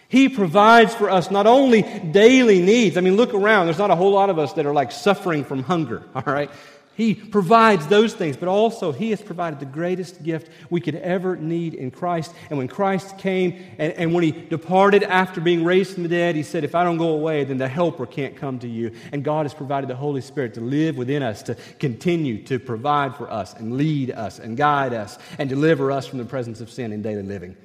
He 0.09 0.29
provides 0.29 0.93
for 0.93 1.09
us 1.09 1.31
not 1.31 1.47
only 1.47 1.81
daily 1.81 2.61
needs. 2.61 2.97
I 2.97 3.01
mean, 3.01 3.15
look 3.15 3.33
around. 3.33 3.65
There's 3.65 3.79
not 3.79 3.89
a 3.89 3.95
whole 3.95 4.11
lot 4.11 4.29
of 4.29 4.37
us 4.37 4.53
that 4.53 4.65
are 4.67 4.73
like 4.73 4.91
suffering 4.91 5.43
from 5.43 5.63
hunger, 5.63 6.03
all 6.15 6.21
right? 6.25 6.51
He 6.95 7.15
provides 7.15 7.87
those 7.87 8.13
things, 8.13 8.37
but 8.37 8.47
also 8.47 8.91
He 8.91 9.09
has 9.09 9.21
provided 9.21 9.59
the 9.59 9.65
greatest 9.65 10.21
gift 10.21 10.49
we 10.69 10.79
could 10.79 10.95
ever 10.95 11.35
need 11.35 11.73
in 11.73 11.89
Christ. 11.89 12.33
And 12.49 12.59
when 12.59 12.67
Christ 12.67 13.17
came 13.17 13.63
and, 13.79 13.93
and, 13.93 14.13
when 14.13 14.23
He 14.23 14.31
departed 14.31 15.01
after 15.03 15.41
being 15.41 15.63
raised 15.63 15.95
from 15.95 16.03
the 16.03 16.09
dead, 16.09 16.35
He 16.35 16.43
said, 16.43 16.63
If 16.63 16.75
I 16.75 16.83
don't 16.83 16.97
go 16.97 17.09
away, 17.09 17.45
then 17.45 17.57
the 17.57 17.67
Helper 17.67 18.05
can't 18.05 18.35
come 18.35 18.59
to 18.59 18.67
you. 18.67 18.91
And 19.11 19.23
God 19.23 19.45
has 19.45 19.55
provided 19.55 19.89
the 19.89 19.95
Holy 19.95 20.21
Spirit 20.21 20.53
to 20.53 20.61
live 20.61 20.95
within 20.95 21.23
us, 21.23 21.41
to 21.43 21.55
continue 21.79 22.43
to 22.43 22.59
provide 22.59 23.15
for 23.15 23.29
us 23.29 23.53
and 23.55 23.75
lead 23.75 24.11
us 24.11 24.37
and 24.37 24.55
guide 24.55 24.93
us 24.93 25.17
and 25.39 25.49
deliver 25.49 25.91
us 25.91 26.05
from 26.05 26.19
the 26.19 26.25
presence 26.25 26.61
of 26.61 26.69
sin 26.69 26.91
in 26.91 27.01
daily 27.01 27.23
living. 27.23 27.57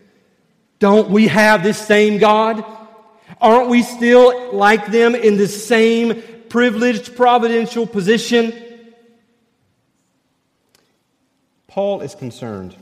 Don't 0.78 1.10
we 1.10 1.28
have 1.28 1.62
this 1.62 1.78
same 1.78 2.18
God? 2.18 2.64
Aren't 3.42 3.68
we 3.68 3.82
still 3.82 4.54
like 4.54 4.86
them 4.86 5.14
in 5.14 5.36
the 5.36 5.48
same 5.48 6.22
privileged 6.48 7.14
providential 7.14 7.86
position? 7.86 8.64
Paul 11.68 12.00
is 12.00 12.14
concerned 12.14 12.74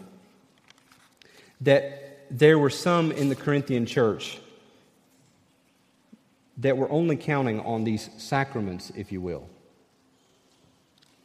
that 1.60 2.24
there 2.30 2.58
were 2.58 2.70
some 2.70 3.12
in 3.12 3.28
the 3.28 3.34
Corinthian 3.34 3.84
church 3.84 4.38
that 6.58 6.76
were 6.76 6.90
only 6.90 7.16
counting 7.16 7.60
on 7.60 7.84
these 7.84 8.08
sacraments, 8.16 8.90
if 8.96 9.12
you 9.12 9.20
will. 9.20 9.48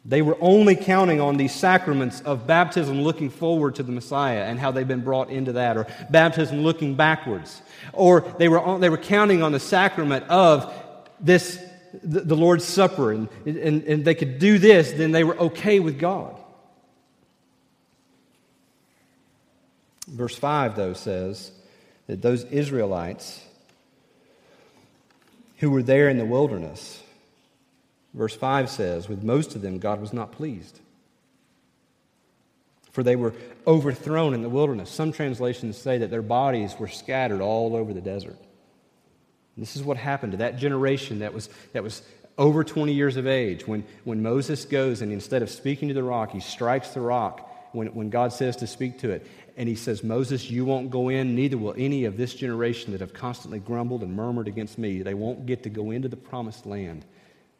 They 0.04 0.20
were 0.20 0.36
only 0.40 0.74
counting 0.74 1.20
on 1.20 1.36
these 1.36 1.54
sacraments 1.54 2.20
of 2.22 2.46
baptism 2.46 3.02
looking 3.02 3.30
forward 3.30 3.76
to 3.76 3.84
the 3.84 3.92
Messiah 3.92 4.42
and 4.42 4.58
how 4.58 4.72
they've 4.72 4.86
been 4.86 5.04
brought 5.04 5.30
into 5.30 5.52
that, 5.52 5.76
or 5.76 5.86
baptism 6.10 6.62
looking 6.62 6.96
backwards. 6.96 7.62
Or 7.92 8.22
they 8.38 8.48
were, 8.48 8.78
they 8.80 8.90
were 8.90 8.98
counting 8.98 9.42
on 9.42 9.52
the 9.52 9.60
sacrament 9.60 10.24
of 10.28 10.74
this, 11.20 11.62
the, 12.02 12.22
the 12.22 12.34
Lord's 12.36 12.64
Supper, 12.64 13.12
and, 13.12 13.28
and, 13.46 13.84
and 13.84 14.04
they 14.04 14.16
could 14.16 14.40
do 14.40 14.58
this, 14.58 14.90
then 14.90 15.12
they 15.12 15.22
were 15.22 15.38
okay 15.38 15.78
with 15.78 16.00
God. 16.00 16.36
Verse 20.12 20.36
5, 20.36 20.76
though, 20.76 20.92
says 20.92 21.50
that 22.06 22.22
those 22.22 22.44
Israelites 22.44 23.44
who 25.58 25.70
were 25.70 25.82
there 25.82 26.08
in 26.08 26.18
the 26.18 26.24
wilderness, 26.24 27.02
Verse 28.14 28.34
5 28.36 28.68
says, 28.68 29.08
With 29.08 29.22
most 29.22 29.54
of 29.54 29.62
them, 29.62 29.78
God 29.78 30.00
was 30.00 30.12
not 30.12 30.32
pleased. 30.32 30.80
For 32.90 33.02
they 33.02 33.16
were 33.16 33.34
overthrown 33.66 34.34
in 34.34 34.42
the 34.42 34.50
wilderness. 34.50 34.90
Some 34.90 35.12
translations 35.12 35.78
say 35.78 35.98
that 35.98 36.10
their 36.10 36.22
bodies 36.22 36.74
were 36.78 36.88
scattered 36.88 37.40
all 37.40 37.74
over 37.74 37.94
the 37.94 38.02
desert. 38.02 38.36
And 39.56 39.62
this 39.62 39.76
is 39.76 39.82
what 39.82 39.96
happened 39.96 40.32
to 40.32 40.38
that 40.38 40.58
generation 40.58 41.20
that 41.20 41.32
was, 41.32 41.48
that 41.72 41.82
was 41.82 42.02
over 42.36 42.64
20 42.64 42.92
years 42.92 43.16
of 43.16 43.26
age. 43.26 43.66
When, 43.66 43.84
when 44.04 44.22
Moses 44.22 44.66
goes 44.66 45.00
and 45.00 45.10
instead 45.10 45.42
of 45.42 45.50
speaking 45.50 45.88
to 45.88 45.94
the 45.94 46.02
rock, 46.02 46.32
he 46.32 46.40
strikes 46.40 46.88
the 46.88 47.00
rock 47.00 47.48
when, 47.72 47.88
when 47.94 48.10
God 48.10 48.34
says 48.34 48.56
to 48.56 48.66
speak 48.66 48.98
to 48.98 49.10
it. 49.10 49.26
And 49.56 49.68
he 49.68 49.74
says, 49.74 50.02
Moses, 50.02 50.50
you 50.50 50.64
won't 50.64 50.90
go 50.90 51.08
in, 51.08 51.34
neither 51.34 51.58
will 51.58 51.74
any 51.76 52.04
of 52.04 52.16
this 52.16 52.34
generation 52.34 52.92
that 52.92 53.00
have 53.00 53.12
constantly 53.12 53.58
grumbled 53.58 54.02
and 54.02 54.14
murmured 54.14 54.48
against 54.48 54.78
me. 54.78 55.02
They 55.02 55.14
won't 55.14 55.46
get 55.46 55.64
to 55.64 55.70
go 55.70 55.90
into 55.90 56.08
the 56.08 56.16
promised 56.16 56.64
land. 56.64 57.04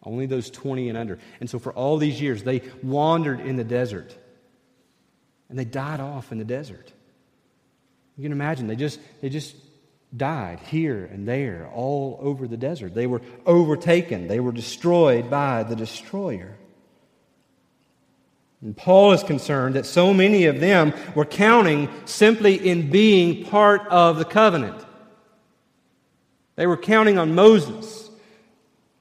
Only 0.02 0.26
those 0.26 0.50
20 0.50 0.88
and 0.88 0.98
under. 0.98 1.18
And 1.40 1.48
so 1.48 1.58
for 1.58 1.72
all 1.72 1.98
these 1.98 2.20
years, 2.20 2.42
they 2.42 2.62
wandered 2.82 3.40
in 3.40 3.56
the 3.56 3.64
desert. 3.64 4.16
And 5.48 5.58
they 5.58 5.64
died 5.64 6.00
off 6.00 6.32
in 6.32 6.38
the 6.38 6.44
desert. 6.44 6.92
You 8.16 8.22
can 8.22 8.32
imagine, 8.32 8.66
they 8.66 8.76
just, 8.76 8.98
they 9.20 9.28
just 9.28 9.54
died 10.16 10.60
here 10.60 11.04
and 11.04 11.26
there, 11.26 11.70
all 11.72 12.18
over 12.20 12.46
the 12.46 12.56
desert. 12.56 12.94
They 12.94 13.06
were 13.06 13.22
overtaken, 13.46 14.28
they 14.28 14.40
were 14.40 14.52
destroyed 14.52 15.30
by 15.30 15.62
the 15.62 15.76
destroyer. 15.76 16.56
And 18.62 18.76
Paul 18.76 19.12
is 19.12 19.24
concerned 19.24 19.74
that 19.74 19.86
so 19.86 20.14
many 20.14 20.46
of 20.46 20.60
them 20.60 20.94
were 21.16 21.24
counting 21.24 21.88
simply 22.04 22.54
in 22.54 22.90
being 22.90 23.44
part 23.46 23.86
of 23.88 24.18
the 24.18 24.24
covenant. 24.24 24.86
They 26.54 26.68
were 26.68 26.76
counting 26.76 27.18
on 27.18 27.34
Moses. 27.34 28.08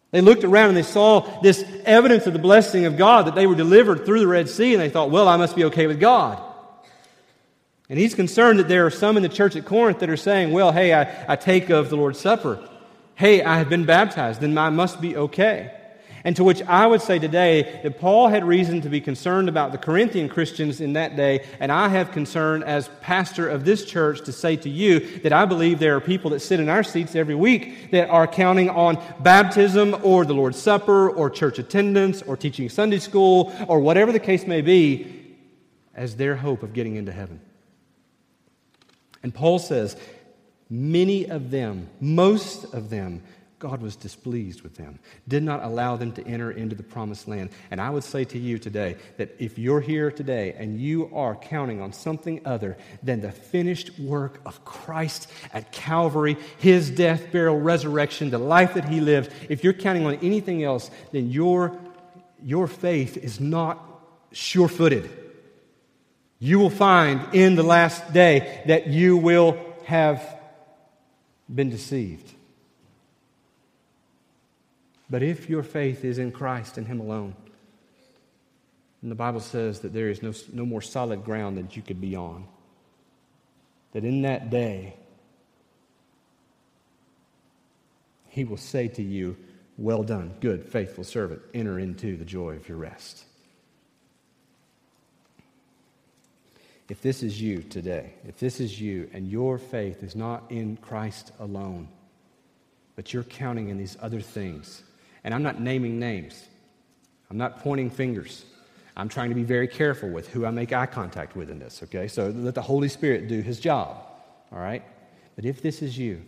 They 0.09 0.21
looked 0.21 0.43
around 0.43 0.69
and 0.69 0.77
they 0.77 0.83
saw 0.83 1.41
this 1.41 1.63
evidence 1.85 2.25
of 2.25 2.33
the 2.33 2.39
blessing 2.39 2.85
of 2.85 2.97
God 2.97 3.27
that 3.27 3.35
they 3.35 3.45
were 3.45 3.55
delivered 3.55 4.03
through 4.03 4.19
the 4.21 4.27
Red 4.27 4.49
Sea, 4.49 4.73
and 4.73 4.81
they 4.81 4.89
thought, 4.89 5.11
well, 5.11 5.27
I 5.27 5.37
must 5.37 5.55
be 5.55 5.65
okay 5.65 5.85
with 5.85 5.99
God. 5.99 6.41
And 7.87 7.99
he's 7.99 8.15
concerned 8.15 8.57
that 8.59 8.67
there 8.67 8.85
are 8.85 8.91
some 8.91 9.15
in 9.15 9.23
the 9.23 9.29
church 9.29 9.55
at 9.55 9.65
Corinth 9.65 9.99
that 9.99 10.09
are 10.09 10.17
saying, 10.17 10.51
well, 10.51 10.71
hey, 10.71 10.93
I, 10.93 11.33
I 11.33 11.35
take 11.35 11.69
of 11.69 11.89
the 11.89 11.97
Lord's 11.97 12.19
Supper. 12.19 12.67
Hey, 13.15 13.43
I 13.43 13.57
have 13.57 13.69
been 13.69 13.85
baptized, 13.85 14.41
then 14.41 14.57
I 14.57 14.69
must 14.69 15.01
be 15.01 15.15
okay. 15.15 15.71
And 16.23 16.35
to 16.35 16.43
which 16.43 16.61
I 16.63 16.85
would 16.85 17.01
say 17.01 17.17
today 17.17 17.79
that 17.83 17.99
Paul 17.99 18.27
had 18.27 18.43
reason 18.43 18.81
to 18.81 18.89
be 18.89 19.01
concerned 19.01 19.49
about 19.49 19.71
the 19.71 19.77
Corinthian 19.77 20.29
Christians 20.29 20.79
in 20.79 20.93
that 20.93 21.15
day, 21.15 21.45
and 21.59 21.71
I 21.71 21.87
have 21.89 22.11
concern 22.11 22.61
as 22.63 22.89
pastor 23.01 23.49
of 23.49 23.65
this 23.65 23.85
church 23.85 24.21
to 24.25 24.31
say 24.31 24.55
to 24.57 24.69
you 24.69 25.19
that 25.19 25.33
I 25.33 25.45
believe 25.45 25.79
there 25.79 25.95
are 25.95 26.01
people 26.01 26.29
that 26.31 26.41
sit 26.41 26.59
in 26.59 26.69
our 26.69 26.83
seats 26.83 27.15
every 27.15 27.35
week 27.35 27.91
that 27.91 28.09
are 28.09 28.27
counting 28.27 28.69
on 28.69 29.01
baptism 29.21 29.95
or 30.03 30.23
the 30.25 30.33
Lord's 30.33 30.61
Supper 30.61 31.09
or 31.09 31.29
church 31.29 31.57
attendance 31.57 32.21
or 32.21 32.37
teaching 32.37 32.69
Sunday 32.69 32.99
school 32.99 33.53
or 33.67 33.79
whatever 33.79 34.11
the 34.11 34.19
case 34.19 34.45
may 34.45 34.61
be 34.61 35.35
as 35.95 36.15
their 36.15 36.35
hope 36.35 36.63
of 36.63 36.73
getting 36.73 36.95
into 36.95 37.11
heaven. 37.11 37.41
And 39.23 39.33
Paul 39.33 39.59
says, 39.59 39.95
many 40.69 41.25
of 41.29 41.51
them, 41.51 41.89
most 41.99 42.73
of 42.73 42.89
them, 42.89 43.21
God 43.61 43.83
was 43.83 43.95
displeased 43.95 44.63
with 44.63 44.75
them, 44.75 44.97
did 45.27 45.43
not 45.43 45.63
allow 45.63 45.95
them 45.95 46.11
to 46.13 46.27
enter 46.27 46.49
into 46.49 46.75
the 46.75 46.81
promised 46.81 47.27
land. 47.27 47.51
And 47.69 47.79
I 47.79 47.91
would 47.91 48.03
say 48.03 48.25
to 48.25 48.39
you 48.39 48.57
today 48.57 48.97
that 49.17 49.35
if 49.37 49.59
you're 49.59 49.79
here 49.79 50.09
today 50.11 50.55
and 50.57 50.81
you 50.81 51.11
are 51.13 51.35
counting 51.35 51.79
on 51.79 51.93
something 51.93 52.41
other 52.43 52.75
than 53.03 53.21
the 53.21 53.31
finished 53.31 53.99
work 53.99 54.41
of 54.47 54.65
Christ 54.65 55.29
at 55.53 55.71
Calvary, 55.71 56.37
his 56.57 56.89
death, 56.89 57.31
burial, 57.31 57.59
resurrection, 57.59 58.31
the 58.31 58.39
life 58.39 58.73
that 58.73 58.89
he 58.89 58.99
lived, 58.99 59.31
if 59.47 59.63
you're 59.63 59.73
counting 59.73 60.07
on 60.07 60.15
anything 60.15 60.63
else, 60.63 60.89
then 61.11 61.29
your, 61.29 61.77
your 62.41 62.65
faith 62.65 63.15
is 63.15 63.39
not 63.39 63.79
sure 64.31 64.67
footed. 64.67 65.07
You 66.39 66.57
will 66.57 66.71
find 66.71 67.35
in 67.35 67.53
the 67.53 67.63
last 67.63 68.11
day 68.11 68.63
that 68.65 68.87
you 68.87 69.17
will 69.17 69.55
have 69.85 70.35
been 71.47 71.69
deceived. 71.69 72.33
But 75.11 75.23
if 75.23 75.49
your 75.49 75.61
faith 75.61 76.05
is 76.05 76.19
in 76.19 76.31
Christ 76.31 76.77
and 76.77 76.87
Him 76.87 77.01
alone, 77.01 77.35
and 79.01 79.11
the 79.11 79.15
Bible 79.15 79.41
says 79.41 79.81
that 79.81 79.91
there 79.91 80.09
is 80.09 80.23
no, 80.23 80.31
no 80.53 80.65
more 80.65 80.81
solid 80.81 81.25
ground 81.25 81.57
that 81.57 81.75
you 81.75 81.81
could 81.81 81.99
be 81.99 82.15
on, 82.15 82.45
that 83.91 84.05
in 84.05 84.21
that 84.21 84.49
day, 84.49 84.95
He 88.29 88.45
will 88.45 88.55
say 88.55 88.87
to 88.87 89.03
you, 89.03 89.35
Well 89.77 90.01
done, 90.01 90.33
good, 90.39 90.65
faithful 90.65 91.03
servant, 91.03 91.41
enter 91.53 91.77
into 91.77 92.15
the 92.15 92.23
joy 92.23 92.55
of 92.55 92.69
your 92.69 92.77
rest. 92.77 93.25
If 96.87 97.01
this 97.01 97.21
is 97.21 97.41
you 97.41 97.63
today, 97.63 98.13
if 98.25 98.39
this 98.39 98.61
is 98.61 98.79
you 98.79 99.09
and 99.11 99.27
your 99.27 99.57
faith 99.57 100.03
is 100.03 100.15
not 100.15 100.49
in 100.49 100.77
Christ 100.77 101.33
alone, 101.37 101.89
but 102.95 103.13
you're 103.13 103.23
counting 103.23 103.67
in 103.67 103.77
these 103.77 103.97
other 104.01 104.21
things, 104.21 104.83
and 105.23 105.33
I'm 105.33 105.43
not 105.43 105.59
naming 105.59 105.99
names, 105.99 106.45
I'm 107.29 107.37
not 107.37 107.59
pointing 107.59 107.89
fingers. 107.89 108.45
I'm 108.97 109.07
trying 109.07 109.29
to 109.29 109.35
be 109.35 109.43
very 109.43 109.69
careful 109.69 110.09
with 110.09 110.27
who 110.27 110.45
I 110.45 110.51
make 110.51 110.73
eye 110.73 110.85
contact 110.85 111.35
with 111.35 111.49
in 111.49 111.59
this, 111.59 111.81
okay? 111.83 112.09
So 112.09 112.27
let 112.27 112.55
the 112.55 112.61
Holy 112.61 112.89
Spirit 112.89 113.29
do 113.29 113.41
his 113.41 113.57
job, 113.57 113.95
all 114.51 114.59
right? 114.59 114.83
But 115.37 115.45
if 115.45 115.61
this 115.61 115.81
is 115.81 115.97
you, 115.97 116.21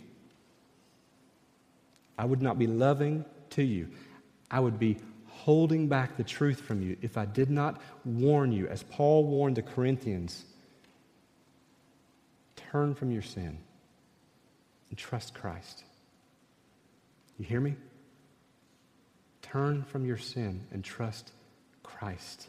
I 2.18 2.24
would 2.24 2.42
not 2.42 2.58
be 2.58 2.68
loving 2.68 3.26
to 3.52 3.64
you. 3.64 3.90
I 4.50 4.62
would 4.62 4.80
be 4.80 4.98
holding 5.28 5.88
back 5.88 6.16
the 6.16 6.24
truth 6.24 6.62
from 6.62 6.82
you 6.82 6.96
if 7.02 7.18
I 7.18 7.26
did 7.26 7.50
not 7.50 7.82
warn 8.06 8.54
you, 8.54 8.68
as 8.68 8.84
Paul 8.84 9.26
warned 9.26 9.58
the 9.58 9.62
Corinthians 9.62 10.46
turn 12.56 12.96
from 12.96 13.12
your 13.12 13.22
sin 13.22 13.58
and 14.90 14.98
trust 14.98 15.34
Christ. 15.34 15.84
You 17.38 17.46
hear 17.46 17.60
me? 17.60 17.76
Turn 19.54 19.84
from 19.84 20.04
your 20.04 20.18
sin 20.18 20.62
and 20.72 20.84
trust 20.84 21.32
Christ. 21.84 22.48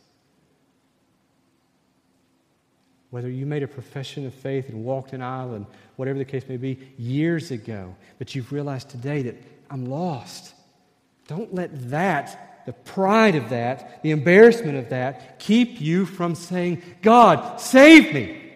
Whether 3.10 3.28
you 3.28 3.44
made 3.44 3.62
a 3.62 3.68
profession 3.68 4.26
of 4.26 4.32
faith 4.32 4.70
and 4.70 4.86
walked 4.86 5.12
an 5.12 5.20
aisle 5.20 5.52
and 5.52 5.66
whatever 5.96 6.18
the 6.18 6.24
case 6.24 6.48
may 6.48 6.56
be 6.56 6.78
years 6.96 7.50
ago, 7.50 7.94
but 8.16 8.34
you've 8.34 8.50
realized 8.52 8.88
today 8.88 9.20
that 9.20 9.36
I'm 9.68 9.84
lost. 9.84 10.54
Don't 11.28 11.52
let 11.52 11.90
that, 11.90 12.62
the 12.64 12.72
pride 12.72 13.34
of 13.34 13.50
that, 13.50 14.02
the 14.02 14.10
embarrassment 14.10 14.78
of 14.78 14.88
that, 14.88 15.38
keep 15.38 15.82
you 15.82 16.06
from 16.06 16.34
saying, 16.34 16.82
God, 17.02 17.60
save 17.60 18.14
me. 18.14 18.50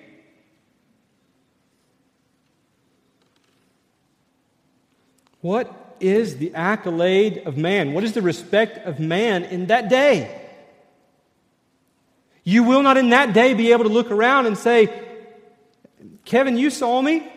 What 5.42 5.87
is 6.00 6.38
the 6.38 6.54
accolade 6.54 7.42
of 7.46 7.56
man? 7.56 7.92
What 7.92 8.04
is 8.04 8.12
the 8.12 8.22
respect 8.22 8.86
of 8.86 9.00
man 9.00 9.44
in 9.44 9.66
that 9.66 9.88
day? 9.88 10.46
You 12.44 12.64
will 12.64 12.82
not 12.82 12.96
in 12.96 13.10
that 13.10 13.34
day 13.34 13.54
be 13.54 13.72
able 13.72 13.84
to 13.84 13.90
look 13.90 14.10
around 14.10 14.46
and 14.46 14.56
say, 14.56 15.04
Kevin, 16.24 16.56
you 16.56 16.70
saw 16.70 17.02
me. 17.02 17.30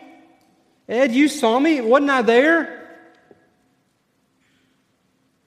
Ed, 0.88 1.12
you 1.12 1.28
saw 1.28 1.58
me. 1.58 1.80
Wasn't 1.80 2.10
I 2.10 2.22
there? 2.22 2.78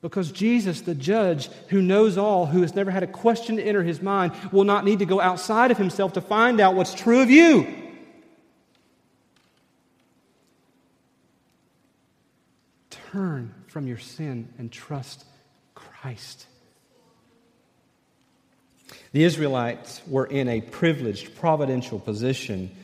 Because 0.02 0.32
Jesus, 0.32 0.82
the 0.82 0.94
judge 0.94 1.50
who 1.70 1.82
knows 1.82 2.16
all, 2.16 2.46
who 2.46 2.62
has 2.62 2.76
never 2.76 2.92
had 2.92 3.02
a 3.02 3.08
question 3.08 3.60
enter 3.60 3.82
his 3.82 4.04
mind, 4.04 4.34
will 4.52 4.64
not 4.64 4.86
need 4.86 5.00
to 5.00 5.06
go 5.06 5.20
outside 5.20 5.72
of 5.72 5.80
himself 5.80 6.14
to 6.14 6.22
find 6.22 6.60
out 6.60 6.76
what's 6.76 6.94
true 6.94 7.22
of 7.22 7.32
you. 7.32 7.85
Turn 13.16 13.54
from 13.68 13.88
your 13.88 13.98
sin 13.98 14.50
and 14.58 14.70
trust 14.70 15.24
Christ. 15.74 16.48
The 19.14 19.24
Israelites 19.24 20.02
were 20.06 20.26
in 20.26 20.50
a 20.50 20.60
privileged, 20.60 21.34
providential 21.38 21.98
position. 21.98 22.76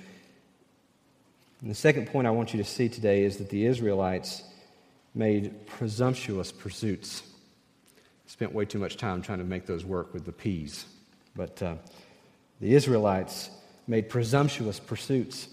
And 1.60 1.70
the 1.70 1.76
second 1.76 2.08
point 2.08 2.28
I 2.28 2.32
want 2.32 2.54
you 2.54 2.64
to 2.64 2.70
see 2.70 2.88
today 2.88 3.26
is 3.26 3.40
that 3.40 3.50
the 3.50 3.66
Israelites 3.66 4.42
made 5.14 5.68
presumptuous 5.68 6.54
pursuits. 6.54 7.24
Spent 8.26 8.54
way 8.54 8.64
too 8.64 8.80
much 8.80 8.96
time 8.96 9.22
trying 9.22 9.40
to 9.40 9.44
make 9.44 9.66
those 9.66 9.84
work 9.84 10.14
with 10.14 10.24
the 10.24 10.32
P's. 10.32 10.86
But 11.36 11.62
uh, 11.62 11.76
the 12.62 12.74
Israelites 12.74 13.50
made 13.86 14.08
presumptuous 14.08 14.80
pursuits. 14.80 15.50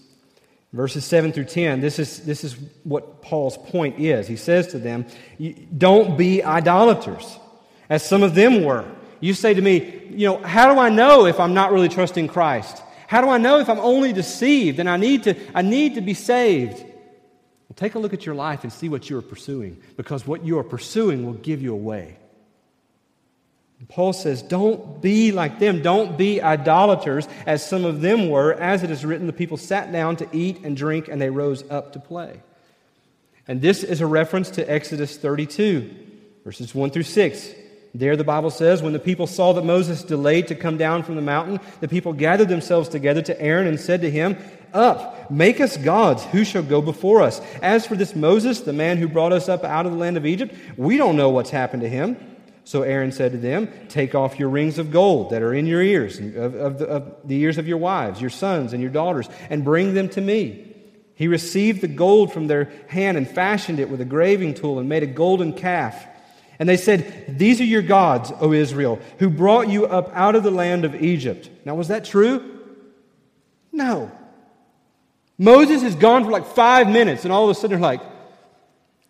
Verses 0.71 1.03
7 1.03 1.31
through 1.31 1.45
10, 1.45 1.81
this 1.81 1.97
is, 1.97 2.19
this 2.25 2.43
is 2.43 2.55
what 2.83 3.23
Paul's 3.23 3.57
point 3.57 3.99
is. 3.99 4.27
He 4.27 4.35
says 4.35 4.67
to 4.67 4.77
them, 4.77 5.05
Don't 5.75 6.15
be 6.15 6.43
idolaters, 6.43 7.39
as 7.89 8.07
some 8.07 8.21
of 8.21 8.35
them 8.35 8.63
were. 8.63 8.85
You 9.19 9.33
say 9.33 9.55
to 9.55 9.61
me, 9.61 10.03
You 10.11 10.27
know, 10.27 10.37
how 10.37 10.71
do 10.71 10.79
I 10.79 10.89
know 10.89 11.25
if 11.25 11.39
I'm 11.39 11.55
not 11.55 11.71
really 11.71 11.89
trusting 11.89 12.27
Christ? 12.27 12.83
How 13.07 13.21
do 13.21 13.29
I 13.29 13.39
know 13.39 13.59
if 13.59 13.67
I'm 13.67 13.79
only 13.79 14.13
deceived 14.13 14.79
and 14.79 14.87
I 14.87 14.97
need 14.97 15.23
to, 15.23 15.35
I 15.55 15.63
need 15.63 15.95
to 15.95 16.01
be 16.01 16.13
saved? 16.13 16.77
Well, 16.77 17.75
take 17.75 17.95
a 17.95 17.99
look 17.99 18.13
at 18.13 18.27
your 18.27 18.35
life 18.35 18.63
and 18.63 18.71
see 18.71 18.89
what 18.89 19.09
you 19.09 19.17
are 19.17 19.23
pursuing, 19.23 19.81
because 19.97 20.27
what 20.27 20.45
you 20.45 20.59
are 20.59 20.63
pursuing 20.63 21.25
will 21.25 21.33
give 21.33 21.63
you 21.63 21.73
away. 21.73 22.17
Paul 23.89 24.13
says, 24.13 24.41
Don't 24.41 25.01
be 25.01 25.31
like 25.31 25.59
them. 25.59 25.81
Don't 25.81 26.17
be 26.17 26.41
idolaters, 26.41 27.27
as 27.45 27.67
some 27.67 27.85
of 27.85 28.01
them 28.01 28.29
were. 28.29 28.53
As 28.53 28.83
it 28.83 28.91
is 28.91 29.03
written, 29.03 29.27
the 29.27 29.33
people 29.33 29.57
sat 29.57 29.91
down 29.91 30.15
to 30.17 30.27
eat 30.31 30.63
and 30.63 30.77
drink, 30.77 31.07
and 31.07 31.21
they 31.21 31.29
rose 31.29 31.63
up 31.69 31.93
to 31.93 31.99
play. 31.99 32.41
And 33.47 33.61
this 33.61 33.83
is 33.83 33.99
a 33.99 34.05
reference 34.05 34.51
to 34.51 34.71
Exodus 34.71 35.17
32, 35.17 35.89
verses 36.45 36.75
1 36.75 36.91
through 36.91 37.03
6. 37.03 37.49
There, 37.95 38.15
the 38.15 38.23
Bible 38.23 38.51
says, 38.51 38.83
when 38.83 38.93
the 38.93 38.99
people 38.99 39.25
saw 39.25 39.53
that 39.53 39.65
Moses 39.65 40.03
delayed 40.03 40.49
to 40.49 40.55
come 40.55 40.77
down 40.77 41.01
from 41.01 41.15
the 41.15 41.23
mountain, 41.23 41.59
the 41.79 41.87
people 41.87 42.13
gathered 42.13 42.47
themselves 42.47 42.87
together 42.87 43.23
to 43.23 43.41
Aaron 43.41 43.65
and 43.65 43.79
said 43.79 44.01
to 44.01 44.11
him, 44.11 44.37
Up, 44.71 45.31
make 45.31 45.59
us 45.59 45.75
gods, 45.77 46.23
who 46.25 46.45
shall 46.45 46.61
go 46.61 46.83
before 46.83 47.23
us? 47.23 47.41
As 47.63 47.87
for 47.87 47.95
this 47.95 48.15
Moses, 48.15 48.59
the 48.59 48.73
man 48.73 48.97
who 48.97 49.07
brought 49.07 49.33
us 49.33 49.49
up 49.49 49.63
out 49.63 49.87
of 49.87 49.93
the 49.93 49.97
land 49.97 50.17
of 50.17 50.27
Egypt, 50.27 50.53
we 50.77 50.97
don't 50.97 51.17
know 51.17 51.29
what's 51.29 51.49
happened 51.49 51.81
to 51.81 51.89
him. 51.89 52.15
So 52.69 52.83
Aaron 52.83 53.11
said 53.11 53.31
to 53.31 53.39
them, 53.39 53.67
Take 53.87 54.13
off 54.13 54.37
your 54.37 54.49
rings 54.49 54.77
of 54.77 54.91
gold 54.91 55.31
that 55.31 55.41
are 55.41 55.55
in 55.55 55.65
your 55.65 55.81
ears, 55.81 56.19
of, 56.19 56.53
of, 56.53 56.77
the, 56.77 56.85
of 56.85 57.15
the 57.23 57.35
ears 57.39 57.57
of 57.57 57.67
your 57.67 57.79
wives, 57.79 58.21
your 58.21 58.29
sons, 58.29 58.73
and 58.73 58.79
your 58.79 58.91
daughters, 58.91 59.27
and 59.49 59.63
bring 59.63 59.95
them 59.95 60.07
to 60.09 60.21
me. 60.21 60.71
He 61.15 61.27
received 61.27 61.81
the 61.81 61.87
gold 61.87 62.31
from 62.31 62.45
their 62.45 62.71
hand 62.87 63.17
and 63.17 63.27
fashioned 63.27 63.79
it 63.79 63.89
with 63.89 64.01
a 64.01 64.05
graving 64.05 64.53
tool 64.53 64.77
and 64.77 64.87
made 64.87 65.01
a 65.01 65.07
golden 65.07 65.53
calf. 65.53 66.05
And 66.59 66.69
they 66.69 66.77
said, 66.77 67.39
These 67.39 67.59
are 67.59 67.65
your 67.65 67.81
gods, 67.81 68.31
O 68.39 68.53
Israel, 68.53 68.99
who 69.17 69.31
brought 69.31 69.67
you 69.67 69.87
up 69.87 70.11
out 70.13 70.35
of 70.35 70.43
the 70.43 70.51
land 70.51 70.85
of 70.85 70.93
Egypt. 70.93 71.49
Now, 71.65 71.73
was 71.73 71.87
that 71.87 72.05
true? 72.05 72.59
No. 73.71 74.11
Moses 75.39 75.81
has 75.81 75.95
gone 75.95 76.23
for 76.23 76.29
like 76.29 76.45
five 76.45 76.87
minutes, 76.87 77.23
and 77.23 77.33
all 77.33 77.45
of 77.45 77.49
a 77.49 77.55
sudden 77.55 77.71
they're 77.71 77.79
like, 77.79 78.01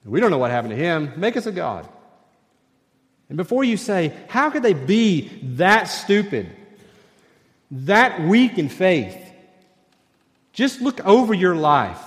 We 0.06 0.22
don't 0.22 0.32
know 0.32 0.38
what 0.38 0.50
happened 0.50 0.72
to 0.72 0.78
him. 0.78 1.12
Make 1.18 1.36
us 1.36 1.46
a 1.46 1.52
God. 1.52 1.90
And 3.30 3.38
before 3.38 3.64
you 3.64 3.78
say, 3.78 4.14
how 4.28 4.50
could 4.50 4.64
they 4.64 4.74
be 4.74 5.30
that 5.56 5.84
stupid, 5.84 6.50
that 7.72 8.22
weak 8.22 8.58
in 8.58 8.70
faith? 8.70 9.18
Just 10.52 10.82
look 10.82 11.06
over 11.06 11.34
your 11.34 11.56
life 11.56 12.02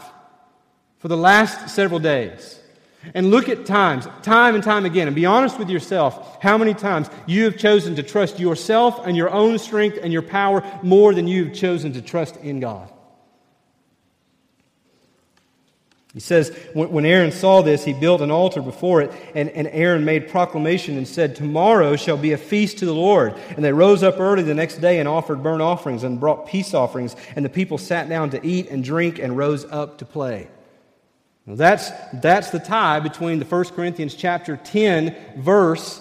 for 0.99 1.09
the 1.09 1.17
last 1.17 1.75
several 1.75 2.01
days 2.01 2.59
and 3.15 3.31
look 3.31 3.49
at 3.49 3.67
times, 3.67 4.07
time 4.23 4.55
and 4.55 4.63
time 4.63 4.85
again, 4.85 5.07
and 5.07 5.17
be 5.17 5.27
honest 5.27 5.59
with 5.59 5.71
yourself 5.71 6.39
how 6.43 6.59
many 6.59 6.75
times 6.75 7.09
you 7.27 7.45
have 7.45 7.57
chosen 7.57 7.97
to 7.97 8.03
trust 8.03 8.39
yourself 8.39 9.07
and 9.07 9.17
your 9.17 9.31
own 9.31 9.59
strength 9.59 9.99
and 10.03 10.13
your 10.13 10.23
power 10.23 10.63
more 10.83 11.15
than 11.15 11.27
you've 11.27 11.55
chosen 11.55 11.93
to 11.93 12.03
trust 12.03 12.37
in 12.37 12.61
God. 12.61 12.92
He 16.15 16.21
says, 16.21 16.51
when 16.75 17.07
Aaron 17.07 17.33
saw 17.33 17.63
this, 17.63 17.85
he 17.85 17.95
built 17.95 18.21
an 18.21 18.31
altar 18.31 18.61
before 18.61 19.01
it, 19.01 19.13
and, 19.35 19.51
Aaron 19.69 20.05
made 20.05 20.29
proclamation 20.29 20.99
and 20.99 21.09
said, 21.09 21.35
Tomorrow 21.35 21.97
shall 21.97 22.19
be 22.19 22.33
a 22.33 22.39
feast 22.39 22.79
to 22.79 22.87
the 22.87 22.95
Lord. 22.95 23.35
And 23.57 23.65
they 23.65 23.73
rose 23.73 24.03
up 24.03 24.21
early 24.21 24.43
the 24.43 24.53
next 24.53 24.77
day 24.77 24.99
and 24.99 25.09
offered 25.09 25.43
burnt 25.43 25.63
offerings 25.63 26.05
and 26.05 26.21
brought 26.21 26.47
peace 26.47 26.75
offerings, 26.75 27.17
and 27.35 27.43
the 27.43 27.49
people 27.49 27.79
sat 27.79 28.11
down 28.11 28.29
to 28.31 28.47
eat 28.47 28.69
and 28.69 28.85
drink 28.85 29.19
and 29.19 29.39
rose 29.39 29.65
up 29.65 29.99
to 29.99 30.05
play. 30.05 30.49
Now 31.47 31.55
that's, 31.55 31.91
that's 32.13 32.51
the 32.51 32.61
tie 32.61 33.01
between 33.01 33.39
the 33.39 33.47
1 33.47 33.65
Corinthians 33.71 34.15
chapter 34.15 34.59
10 34.59 35.17
verse, 35.39 36.01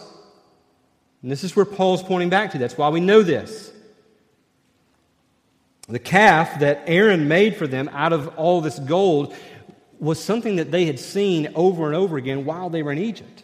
and 1.22 1.32
this 1.32 1.44
is 1.44 1.56
where 1.56 1.66
Paul's 1.66 2.04
pointing 2.04 2.30
back 2.30 2.52
to. 2.52 2.58
That's 2.58 2.78
why 2.78 2.90
we 2.90 3.00
know 3.00 3.24
this. 3.24 3.72
The 5.88 6.00
calf 6.00 6.60
that 6.60 6.84
Aaron 6.88 7.28
made 7.28 7.56
for 7.56 7.68
them 7.68 7.90
out 7.94 8.14
of 8.14 8.28
all 8.38 8.62
this 8.62 8.80
gold 8.80 9.36
was 10.02 10.22
something 10.22 10.56
that 10.58 10.72
they 10.72 10.86
had 10.86 11.00
seen 11.00 11.52
over 11.54 11.86
and 11.86 11.96
over 11.96 12.18
again 12.18 12.44
while 12.44 12.70
they 12.70 12.82
were 12.82 12.92
in 12.92 12.98
Egypt. 12.98 13.44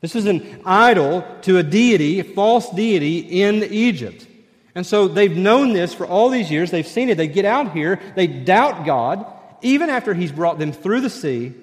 This 0.00 0.16
is 0.16 0.26
an 0.26 0.62
idol 0.66 1.24
to 1.42 1.58
a 1.58 1.62
deity, 1.62 2.18
a 2.18 2.24
false 2.24 2.68
deity 2.70 3.18
in 3.42 3.62
Egypt. 3.62 4.26
And 4.74 4.84
so 4.84 5.06
they've 5.06 5.34
known 5.34 5.72
this 5.72 5.94
for 5.94 6.06
all 6.06 6.28
these 6.28 6.50
years. 6.50 6.70
They've 6.70 6.86
seen 6.86 7.08
it. 7.08 7.16
They 7.16 7.28
get 7.28 7.44
out 7.44 7.72
here, 7.72 8.00
they 8.16 8.26
doubt 8.26 8.84
God, 8.84 9.24
even 9.62 9.90
after 9.90 10.12
He's 10.12 10.32
brought 10.32 10.58
them 10.58 10.72
through 10.72 11.02
the 11.02 11.10
sea, 11.10 11.54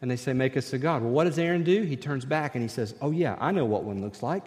and 0.00 0.10
they 0.10 0.16
say, 0.16 0.32
Make 0.32 0.56
us 0.56 0.72
a 0.72 0.78
God. 0.78 1.02
Well, 1.02 1.12
what 1.12 1.24
does 1.24 1.38
Aaron 1.38 1.62
do? 1.62 1.82
He 1.82 1.96
turns 1.96 2.24
back 2.24 2.54
and 2.54 2.62
he 2.62 2.68
says, 2.68 2.94
Oh, 3.00 3.10
yeah, 3.10 3.36
I 3.40 3.52
know 3.52 3.64
what 3.64 3.84
one 3.84 4.00
looks 4.00 4.22
like. 4.22 4.44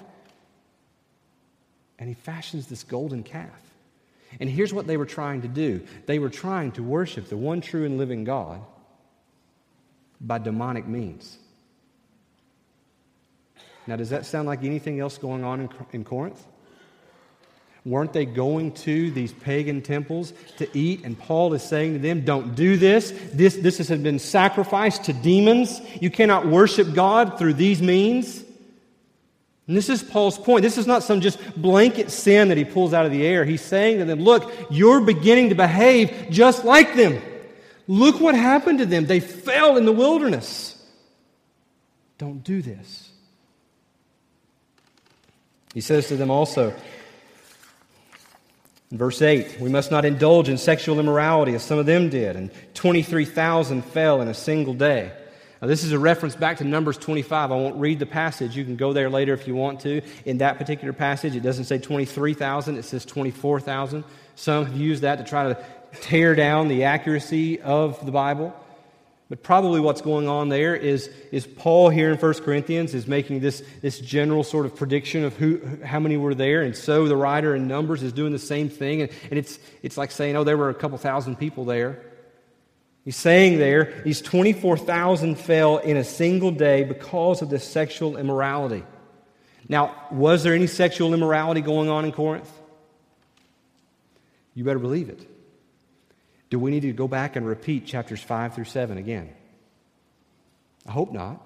And 1.97 2.07
he 2.07 2.15
fashions 2.15 2.67
this 2.67 2.83
golden 2.83 3.23
calf. 3.23 3.49
And 4.39 4.49
here's 4.49 4.73
what 4.73 4.88
they 4.88 4.97
were 4.97 5.05
trying 5.05 5.41
to 5.43 5.47
do 5.47 5.85
they 6.05 6.19
were 6.19 6.29
trying 6.29 6.73
to 6.73 6.83
worship 6.83 7.29
the 7.29 7.38
one 7.38 7.62
true 7.62 7.85
and 7.85 7.97
living 7.97 8.25
God 8.25 8.62
by 10.21 10.38
demonic 10.38 10.88
means. 10.88 11.38
Now, 13.88 13.95
does 13.95 14.10
that 14.12 14.25
sound 14.25 14.47
like 14.47 14.63
anything 14.63 14.99
else 14.99 15.17
going 15.17 15.43
on 15.43 15.62
in, 15.62 15.69
in 15.93 16.03
Corinth? 16.03 16.45
Weren't 17.86 18.13
they 18.13 18.25
going 18.25 18.73
to 18.73 19.10
these 19.10 19.32
pagan 19.32 19.82
temples 19.82 20.34
to 20.58 20.77
eat? 20.77 21.03
And 21.05 21.17
Paul 21.17 21.53
is 21.53 21.63
saying 21.63 21.93
to 21.93 21.99
them, 21.99 22.21
Don't 22.21 22.53
do 22.53 22.77
this. 22.77 23.12
This, 23.34 23.55
this 23.55 23.77
has 23.77 23.88
been 23.89 24.19
sacrificed 24.19 25.05
to 25.05 25.13
demons. 25.13 25.82
You 25.99 26.12
cannot 26.12 26.45
worship 26.45 26.93
God 26.93 27.39
through 27.39 27.53
these 27.53 27.82
means. 27.82 28.43
And 29.67 29.77
this 29.77 29.88
is 29.88 30.03
Paul's 30.03 30.38
point. 30.38 30.63
This 30.63 30.77
is 30.77 30.88
not 30.88 31.03
some 31.03 31.21
just 31.21 31.39
blanket 31.60 32.12
sin 32.12 32.49
that 32.49 32.58
he 32.58 32.65
pulls 32.65 32.93
out 32.93 33.05
of 33.05 33.12
the 33.12 33.25
air. 33.25 33.45
He's 33.45 33.62
saying 33.62 33.99
to 33.99 34.05
them, 34.05 34.19
Look, 34.19 34.51
you're 34.69 35.01
beginning 35.01 35.49
to 35.49 35.55
behave 35.55 36.27
just 36.29 36.65
like 36.65 36.95
them. 36.95 37.21
Look 37.89 38.21
what 38.21 38.36
happened 38.36 38.78
to 38.80 38.86
them. 38.86 39.08
They 39.08 39.19
fell 39.19 39.75
in 39.75 39.86
the 39.86 39.91
wilderness. 39.91 40.75
Don't 42.19 42.43
do 42.43 42.62
this. 42.62 43.10
He 45.73 45.82
says 45.82 46.08
to 46.10 46.15
them 46.15 46.30
also, 46.30 46.71
in 48.91 48.97
verse 48.99 49.23
8, 49.23 49.60
we 49.60 49.69
must 49.69 49.89
not 49.89 50.06
indulge 50.06 50.49
in 50.49 50.60
sexual 50.60 50.99
immorality 50.99 51.56
as 51.56 51.63
some 51.63 51.80
of 51.80 51.88
them 51.88 52.10
did, 52.10 52.36
and 52.36 52.52
23,000 52.75 53.84
fell 53.84 54.21
in 54.21 54.28
a 54.28 54.36
single 54.36 54.75
day. 54.75 55.12
Now, 55.60 55.67
this 55.67 55.84
is 55.84 55.91
a 55.91 55.99
reference 55.99 56.36
back 56.36 56.58
to 56.58 56.63
Numbers 56.63 56.97
25. 56.99 57.52
I 57.52 57.56
won't 57.56 57.75
read 57.78 57.97
the 57.97 58.06
passage. 58.06 58.56
You 58.56 58.65
can 58.65 58.75
go 58.75 58.93
there 58.93 59.10
later 59.10 59.34
if 59.34 59.47
you 59.47 59.56
want 59.56 59.80
to. 59.82 60.02
In 60.25 60.38
that 60.38 60.60
particular 60.60 60.93
passage, 60.93 61.36
it 61.36 61.41
doesn't 61.41 61.65
say 61.65 61.80
23,000, 61.80 62.78
it 62.78 62.86
says 62.86 63.04
24,000. 63.04 64.04
Some 64.36 64.65
have 64.65 64.78
used 64.78 65.02
that 65.02 65.17
to 65.17 65.23
try 65.23 65.52
to 65.52 65.65
tear 66.02 66.36
down 66.36 66.67
the 66.67 66.86
accuracy 66.86 67.62
of 67.62 68.04
the 68.06 68.12
Bible. 68.12 68.54
But 69.30 69.43
probably 69.43 69.80
what's 69.80 70.02
going 70.02 70.28
on 70.28 70.49
there 70.49 70.75
is, 70.75 71.08
is 71.32 71.45
Paul 71.45 71.89
here 71.89 72.12
in 72.12 72.17
1 72.17 72.34
Corinthians 72.36 72.95
is 72.95 73.06
making 73.06 73.41
this, 73.41 73.63
this 73.82 73.99
general 73.99 74.43
sort 74.43 74.65
of 74.65 74.75
prediction 74.75 75.23
of 75.23 75.38
who, 75.38 75.62
how 75.86 75.99
many 75.99 76.17
were 76.17 76.34
there. 76.34 76.63
And 76.63 76.75
so 76.75 77.08
the 77.08 77.15
writer 77.15 77.56
in 77.56 77.67
Numbers 77.67 78.02
is 78.02 78.12
doing 78.12 78.32
the 78.32 78.39
same 78.39 78.69
thing. 78.69 79.04
And, 79.04 79.12
and 79.30 79.38
it's, 79.38 79.60
it's 79.84 79.97
like 79.97 80.10
saying, 80.10 80.36
oh, 80.36 80.43
there 80.43 80.58
were 80.58 80.69
a 80.69 80.73
couple 80.73 80.97
thousand 80.97 81.36
people 81.36 81.63
there. 81.63 82.02
He's 83.06 83.15
saying 83.15 83.60
there, 83.60 84.02
these 84.04 84.21
24,000 84.21 85.36
fell 85.36 85.78
in 85.78 85.95
a 85.95 86.04
single 86.04 86.52
day 86.52 86.84
because 86.84 87.43
of 87.43 87.52
this 87.52 87.63
sexual 87.63 88.17
immorality. 88.17 88.84
Now, 89.67 89.95
was 90.12 90.41
there 90.41 90.56
any 90.56 90.67
sexual 90.67 91.13
immorality 91.13 91.62
going 91.62 91.89
on 91.89 92.04
in 92.04 92.12
Corinth? 92.12 92.52
You 94.56 94.63
better 94.63 94.80
believe 94.80 95.10
it. 95.10 95.38
Do 96.49 96.57
we 96.59 96.71
need 96.71 96.81
to 96.81 96.93
go 96.93 97.07
back 97.07 97.35
and 97.35 97.45
repeat 97.45 97.85
chapters 97.85 98.21
5 98.21 98.55
through 98.55 98.65
7 98.65 98.97
again? 98.97 99.29
I 100.88 100.91
hope 100.91 101.12
not. 101.12 101.45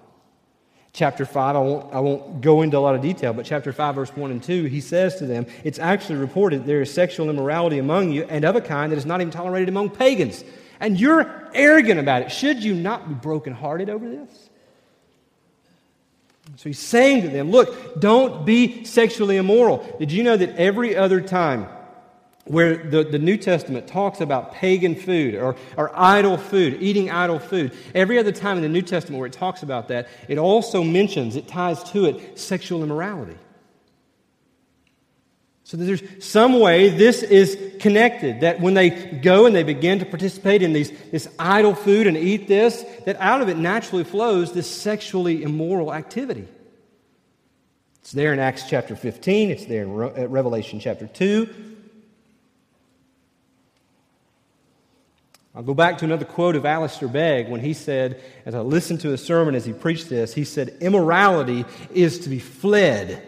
Chapter 0.92 1.26
5, 1.26 1.56
I 1.56 1.58
won't, 1.58 1.94
I 1.94 2.00
won't 2.00 2.40
go 2.40 2.62
into 2.62 2.78
a 2.78 2.80
lot 2.80 2.94
of 2.94 3.02
detail, 3.02 3.32
but 3.32 3.44
chapter 3.44 3.72
5, 3.72 3.94
verse 3.96 4.16
1 4.16 4.30
and 4.30 4.42
2, 4.42 4.64
he 4.64 4.80
says 4.80 5.16
to 5.16 5.26
them, 5.26 5.46
It's 5.64 5.78
actually 5.78 6.20
reported 6.20 6.64
there 6.64 6.82
is 6.82 6.92
sexual 6.92 7.28
immorality 7.28 7.78
among 7.78 8.12
you, 8.12 8.22
and 8.24 8.44
of 8.44 8.54
a 8.54 8.60
kind 8.60 8.92
that 8.92 8.96
is 8.96 9.04
not 9.04 9.20
even 9.20 9.32
tolerated 9.32 9.68
among 9.68 9.90
pagans. 9.90 10.44
And 10.78 10.98
you're 10.98 11.50
arrogant 11.52 11.98
about 11.98 12.22
it. 12.22 12.30
Should 12.30 12.62
you 12.62 12.74
not 12.74 13.08
be 13.08 13.14
brokenhearted 13.14 13.90
over 13.90 14.08
this? 14.08 14.50
So 16.56 16.68
he's 16.68 16.78
saying 16.78 17.22
to 17.22 17.28
them, 17.28 17.50
Look, 17.50 18.00
don't 18.00 18.44
be 18.44 18.84
sexually 18.84 19.36
immoral. 19.36 19.96
Did 19.98 20.12
you 20.12 20.22
know 20.22 20.36
that 20.36 20.56
every 20.56 20.94
other 20.94 21.20
time 21.20 21.66
where 22.46 22.76
the, 22.76 23.04
the 23.04 23.18
New 23.18 23.36
Testament 23.36 23.86
talks 23.86 24.20
about 24.20 24.52
pagan 24.52 24.94
food 24.94 25.34
or, 25.34 25.56
or 25.76 25.90
idol 25.98 26.36
food, 26.36 26.78
eating 26.80 27.10
idol 27.10 27.38
food, 27.38 27.76
every 27.94 28.18
other 28.18 28.32
time 28.32 28.56
in 28.56 28.62
the 28.62 28.68
New 28.68 28.82
Testament 28.82 29.18
where 29.18 29.26
it 29.26 29.32
talks 29.32 29.62
about 29.62 29.88
that, 29.88 30.08
it 30.28 30.36
also 30.36 30.82
mentions, 30.82 31.36
it 31.36 31.48
ties 31.48 31.82
to 31.92 32.04
it, 32.04 32.38
sexual 32.38 32.82
immorality. 32.82 33.36
So 35.66 35.78
there's 35.78 36.02
some 36.22 36.60
way 36.60 36.90
this 36.90 37.22
is 37.22 37.58
connected, 37.80 38.42
that 38.42 38.60
when 38.60 38.74
they 38.74 38.90
go 38.90 39.46
and 39.46 39.56
they 39.56 39.62
begin 39.62 39.98
to 40.00 40.04
participate 40.04 40.60
in 40.60 40.74
these, 40.74 40.92
this 41.10 41.26
idol 41.38 41.74
food 41.74 42.06
and 42.06 42.18
eat 42.18 42.46
this, 42.46 42.84
that 43.06 43.16
out 43.18 43.40
of 43.40 43.48
it 43.48 43.56
naturally 43.56 44.04
flows 44.04 44.52
this 44.52 44.70
sexually 44.70 45.42
immoral 45.42 45.94
activity. 45.94 46.46
It's 48.00 48.12
there 48.12 48.34
in 48.34 48.38
Acts 48.38 48.68
chapter 48.68 48.94
15, 48.94 49.50
it's 49.50 49.64
there 49.64 49.84
in 49.84 49.94
Re- 49.94 50.24
uh, 50.24 50.28
Revelation 50.28 50.78
chapter 50.78 51.06
2. 51.06 51.73
I'll 55.54 55.62
go 55.62 55.74
back 55.74 55.98
to 55.98 56.04
another 56.04 56.24
quote 56.24 56.56
of 56.56 56.66
Alistair 56.66 57.08
Begg 57.08 57.48
when 57.48 57.60
he 57.60 57.74
said, 57.74 58.20
as 58.44 58.54
I 58.54 58.60
listened 58.60 59.00
to 59.02 59.10
his 59.10 59.22
sermon 59.22 59.54
as 59.54 59.64
he 59.64 59.72
preached 59.72 60.08
this, 60.08 60.34
he 60.34 60.44
said, 60.44 60.76
Immorality 60.80 61.64
is 61.92 62.20
to 62.20 62.28
be 62.28 62.40
fled, 62.40 63.22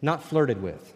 not 0.00 0.22
flirted 0.22 0.62
with. 0.62 0.94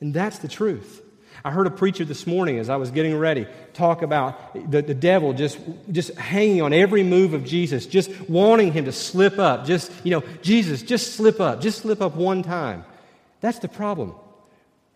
And 0.00 0.14
that's 0.14 0.38
the 0.38 0.48
truth. 0.48 1.02
I 1.44 1.50
heard 1.50 1.66
a 1.66 1.70
preacher 1.70 2.04
this 2.04 2.26
morning 2.26 2.58
as 2.58 2.70
I 2.70 2.76
was 2.76 2.90
getting 2.90 3.18
ready 3.18 3.46
talk 3.74 4.02
about 4.02 4.70
the, 4.70 4.80
the 4.80 4.94
devil 4.94 5.32
just, 5.32 5.58
just 5.90 6.14
hanging 6.14 6.62
on 6.62 6.72
every 6.72 7.02
move 7.02 7.34
of 7.34 7.44
Jesus, 7.44 7.86
just 7.86 8.10
wanting 8.30 8.72
him 8.72 8.84
to 8.84 8.92
slip 8.92 9.38
up. 9.38 9.66
Just, 9.66 9.92
you 10.04 10.12
know, 10.12 10.22
Jesus, 10.42 10.80
just 10.80 11.14
slip 11.14 11.40
up. 11.40 11.60
Just 11.60 11.82
slip 11.82 12.00
up 12.00 12.14
one 12.14 12.42
time. 12.42 12.84
That's 13.40 13.58
the 13.58 13.68
problem. 13.68 14.14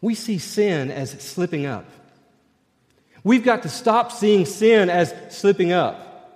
We 0.01 0.15
see 0.15 0.39
sin 0.39 0.91
as 0.91 1.11
slipping 1.11 1.67
up. 1.67 1.85
We've 3.29 3.45
got 3.45 3.65
to 3.65 3.69
stop 3.69 4.11
seeing 4.11 4.47
sin 4.47 4.89
as 4.89 5.15
slipping 5.29 5.71
up. 5.71 6.33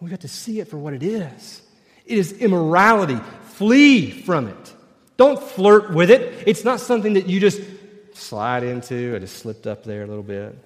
We've 0.00 0.10
got 0.10 0.22
to 0.22 0.28
see 0.28 0.58
it 0.58 0.66
for 0.66 0.76
what 0.76 0.92
it 0.92 1.04
is. 1.04 1.62
It 2.04 2.18
is 2.18 2.32
immorality. 2.32 3.20
Flee 3.50 4.10
from 4.10 4.48
it. 4.48 4.74
Don't 5.16 5.40
flirt 5.40 5.94
with 5.94 6.10
it. 6.10 6.42
It's 6.44 6.64
not 6.64 6.80
something 6.80 7.12
that 7.12 7.28
you 7.28 7.38
just 7.38 7.60
slide 8.14 8.64
into. 8.64 9.14
I 9.14 9.20
just 9.20 9.36
slipped 9.36 9.68
up 9.68 9.84
there 9.84 10.02
a 10.02 10.08
little 10.08 10.24
bit. 10.24 10.58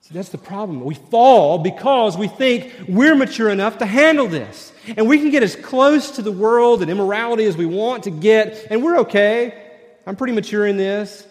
See, 0.00 0.14
that's 0.14 0.30
the 0.30 0.38
problem. 0.38 0.80
We 0.84 0.96
fall 0.96 1.58
because 1.58 2.18
we 2.18 2.26
think 2.26 2.72
we're 2.88 3.14
mature 3.14 3.50
enough 3.50 3.78
to 3.78 3.86
handle 3.86 4.26
this. 4.26 4.72
And 4.96 5.08
we 5.08 5.18
can 5.18 5.30
get 5.30 5.44
as 5.44 5.54
close 5.54 6.10
to 6.16 6.22
the 6.22 6.32
world 6.32 6.82
and 6.82 6.90
immorality 6.90 7.44
as 7.44 7.56
we 7.56 7.66
want 7.66 8.02
to 8.02 8.10
get, 8.10 8.66
and 8.68 8.82
we're 8.82 8.98
okay. 9.02 9.70
I'm 10.08 10.16
pretty 10.16 10.32
mature 10.32 10.66
in 10.66 10.76
this. 10.76 11.24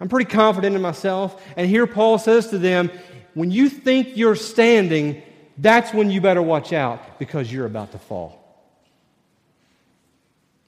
I'm 0.00 0.08
pretty 0.08 0.30
confident 0.30 0.76
in 0.76 0.82
myself. 0.82 1.42
And 1.56 1.68
here 1.68 1.86
Paul 1.86 2.18
says 2.18 2.48
to 2.48 2.58
them, 2.58 2.90
when 3.34 3.50
you 3.50 3.68
think 3.68 4.16
you're 4.16 4.36
standing, 4.36 5.22
that's 5.58 5.92
when 5.92 6.10
you 6.10 6.20
better 6.20 6.42
watch 6.42 6.72
out 6.72 7.18
because 7.18 7.52
you're 7.52 7.66
about 7.66 7.92
to 7.92 7.98
fall. 7.98 8.40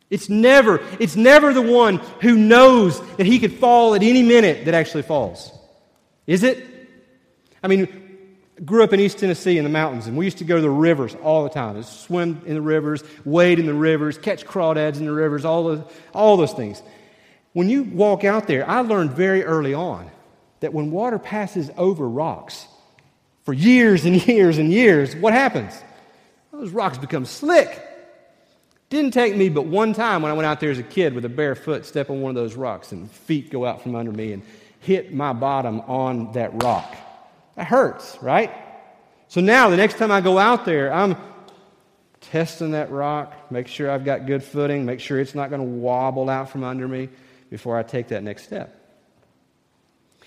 It's 0.09 0.29
never, 0.29 0.81
it's 1.01 1.17
never 1.17 1.53
the 1.53 1.62
one 1.62 1.97
who 2.21 2.37
knows 2.37 3.01
that 3.17 3.27
he 3.27 3.41
could 3.41 3.55
fall 3.55 3.95
at 3.95 4.03
any 4.03 4.23
minute 4.23 4.65
that 4.67 4.75
actually 4.75 5.03
falls. 5.03 5.51
Is 6.27 6.45
it? 6.45 6.65
I 7.62 7.69
mean, 7.69 8.07
grew 8.65 8.85
up 8.85 8.93
in 8.93 9.01
East 9.01 9.19
Tennessee 9.19 9.59
in 9.59 9.65
the 9.65 9.71
mountains, 9.71 10.07
and 10.07 10.17
we 10.17 10.25
used 10.25 10.39
to 10.39 10.45
go 10.45 10.57
to 10.57 10.62
the 10.62 10.71
rivers 10.71 11.17
all 11.17 11.43
the 11.43 11.51
time. 11.51 11.83
Swim 11.83 12.41
in 12.47 12.55
the 12.55 12.61
rivers, 12.61 13.03
wade 13.25 13.59
in 13.59 13.67
the 13.67 13.75
rivers, 13.75 14.17
catch 14.17 14.47
crawdads 14.47 14.99
in 14.99 15.07
the 15.07 15.12
rivers, 15.12 15.45
all 15.45 15.65
those, 15.65 15.93
all 16.15 16.37
those 16.37 16.53
things. 16.53 16.81
When 17.57 17.71
you 17.71 17.85
walk 17.85 18.23
out 18.23 18.47
there, 18.47 18.69
I 18.69 18.81
learned 18.81 19.12
very 19.12 19.42
early 19.42 19.73
on 19.73 20.11
that 20.61 20.75
when 20.75 20.90
water 20.90 21.19
passes 21.19 21.71
over 21.79 22.07
rocks 22.07 22.66
for 23.45 23.55
years 23.55 24.05
and 24.05 24.14
years 24.29 24.59
and 24.59 24.71
years, 24.71 25.16
what 25.16 25.33
happens? 25.33 25.73
Those 26.53 26.69
rocks 26.69 26.99
become 26.99 27.25
slick. 27.25 27.83
Didn't 28.90 29.12
take 29.12 29.35
me 29.35 29.49
but 29.49 29.64
one 29.64 29.95
time 29.95 30.21
when 30.21 30.31
I 30.31 30.35
went 30.35 30.45
out 30.45 30.61
there 30.61 30.71
as 30.71 30.79
a 30.79 30.83
kid 30.83 31.14
with 31.14 31.25
a 31.25 31.31
bare 31.31 31.55
foot, 31.55 31.87
step 31.87 32.11
on 32.11 32.21
one 32.21 32.29
of 32.29 32.35
those 32.35 32.57
rocks, 32.57 32.92
and 32.92 33.11
feet 33.11 33.51
go 33.51 33.64
out 33.64 33.83
from 33.83 33.95
under 33.95 34.12
me 34.12 34.35
and 34.35 34.42
hit 34.81 35.14
my 35.14 35.33
bottom 35.33 35.81
on 35.81 36.33
that 36.33 36.62
rock. 36.62 36.95
That 37.55 37.69
hurts, 37.69 38.19
right? 38.21 38.53
So 39.29 39.40
now, 39.40 39.71
the 39.71 39.79
next 39.79 39.97
time 39.97 40.12
I 40.12 40.21
go 40.21 40.37
out 40.37 40.66
there, 40.66 40.92
I'm 40.92 41.16
testing 42.21 42.73
that 42.73 42.90
rock, 42.90 43.51
make 43.51 43.66
sure 43.66 43.90
I've 43.90 44.05
got 44.05 44.27
good 44.27 44.45
footing, 44.45 44.85
make 44.85 45.01
sure 45.01 45.19
it's 45.19 45.35
not 45.35 45.49
going 45.49 45.62
to 45.62 45.66
wobble 45.66 46.29
out 46.29 46.51
from 46.51 46.62
under 46.62 46.87
me 46.87 47.09
before 47.57 47.79
I 47.79 47.83
take 47.83 48.09
that 48.09 48.23
next 48.23 48.42
step. 48.42 48.79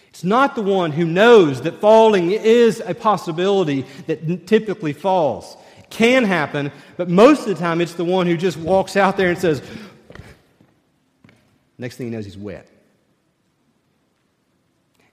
It's 0.08 0.24
not 0.24 0.56
the 0.56 0.64
one 0.64 0.92
who 0.92 1.06
knows 1.06 1.62
that 1.62 1.80
falling 1.80 2.32
is 2.32 2.82
a 2.84 2.96
possibility 2.96 3.86
that 4.08 4.48
typically 4.48 4.94
falls 4.94 5.56
can 5.92 6.24
happen, 6.24 6.72
but 6.98 7.08
most 7.08 7.42
of 7.42 7.46
the 7.46 7.56
time 7.56 7.82
it's 7.82 7.94
the 7.94 8.04
one 8.04 8.26
who 8.26 8.36
just 8.36 8.58
walks 8.58 8.98
out 8.98 9.16
there 9.16 9.30
and 9.30 9.38
says, 9.38 9.62
next 11.78 11.98
thing 11.98 12.08
he 12.08 12.12
knows, 12.12 12.26
he's 12.26 12.38
wet. 12.38 12.68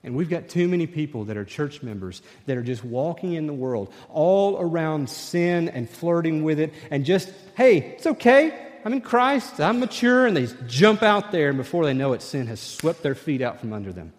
And 0.03 0.15
we've 0.15 0.29
got 0.29 0.49
too 0.49 0.67
many 0.67 0.87
people 0.87 1.25
that 1.25 1.37
are 1.37 1.45
church 1.45 1.83
members 1.83 2.23
that 2.47 2.57
are 2.57 2.63
just 2.63 2.83
walking 2.83 3.33
in 3.33 3.45
the 3.45 3.53
world 3.53 3.93
all 4.09 4.59
around 4.59 5.07
sin 5.07 5.69
and 5.69 5.87
flirting 5.87 6.43
with 6.43 6.59
it 6.59 6.73
and 6.89 7.05
just, 7.05 7.31
hey, 7.55 7.77
it's 7.77 8.07
okay. 8.07 8.66
I'm 8.85 8.93
in 8.93 9.01
Christ. 9.01 9.59
I'm 9.59 9.79
mature. 9.79 10.25
And 10.27 10.35
they 10.35 10.47
jump 10.67 11.03
out 11.03 11.31
there, 11.31 11.49
and 11.49 11.57
before 11.57 11.85
they 11.85 11.93
know 11.93 12.13
it, 12.13 12.21
sin 12.21 12.47
has 12.47 12.59
swept 12.59 13.03
their 13.03 13.15
feet 13.15 13.41
out 13.41 13.59
from 13.59 13.73
under 13.73 13.91
them. 13.91 14.13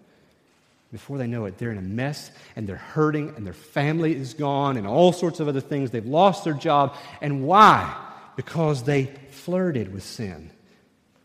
Before 0.93 1.19
they 1.19 1.27
know 1.27 1.45
it, 1.45 1.59
they're 1.59 1.71
in 1.71 1.79
a 1.79 1.83
mess 1.83 2.31
and 2.57 2.67
they're 2.67 2.77
hurting 2.77 3.35
and 3.37 3.47
their 3.47 3.53
family 3.53 4.15
is 4.15 4.33
gone 4.33 4.79
and 4.79 4.87
all 4.87 5.13
sorts 5.13 5.39
of 5.39 5.47
other 5.47 5.61
things. 5.61 5.91
They've 5.91 6.05
lost 6.05 6.45
their 6.45 6.55
job. 6.55 6.97
And 7.21 7.45
why? 7.45 7.95
Because 8.37 8.85
they 8.85 9.13
flirted 9.31 9.93
with 9.93 10.03
sin. 10.03 10.51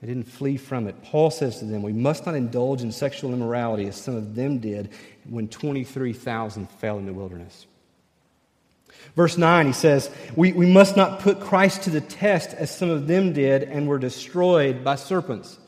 They 0.01 0.07
didn't 0.07 0.27
flee 0.27 0.57
from 0.57 0.87
it. 0.87 1.01
Paul 1.03 1.31
says 1.31 1.59
to 1.59 1.65
them, 1.65 1.81
We 1.81 1.93
must 1.93 2.25
not 2.25 2.35
indulge 2.35 2.81
in 2.81 2.91
sexual 2.91 3.31
immorality 3.31 3.87
as 3.87 3.95
some 3.95 4.17
of 4.17 4.35
them 4.35 4.59
did 4.59 4.89
when 5.29 5.47
23,000 5.47 6.69
fell 6.69 6.97
in 6.97 7.05
the 7.05 7.13
wilderness. 7.13 7.65
Verse 9.15 9.37
9, 9.37 9.67
he 9.67 9.73
says, 9.73 10.09
we, 10.35 10.53
we 10.53 10.65
must 10.65 10.97
not 10.97 11.19
put 11.19 11.39
Christ 11.39 11.83
to 11.83 11.89
the 11.89 12.01
test 12.01 12.53
as 12.53 12.75
some 12.75 12.89
of 12.89 13.07
them 13.07 13.33
did 13.33 13.63
and 13.63 13.87
were 13.87 13.99
destroyed 13.99 14.83
by 14.83 14.95
serpents. 14.95 15.59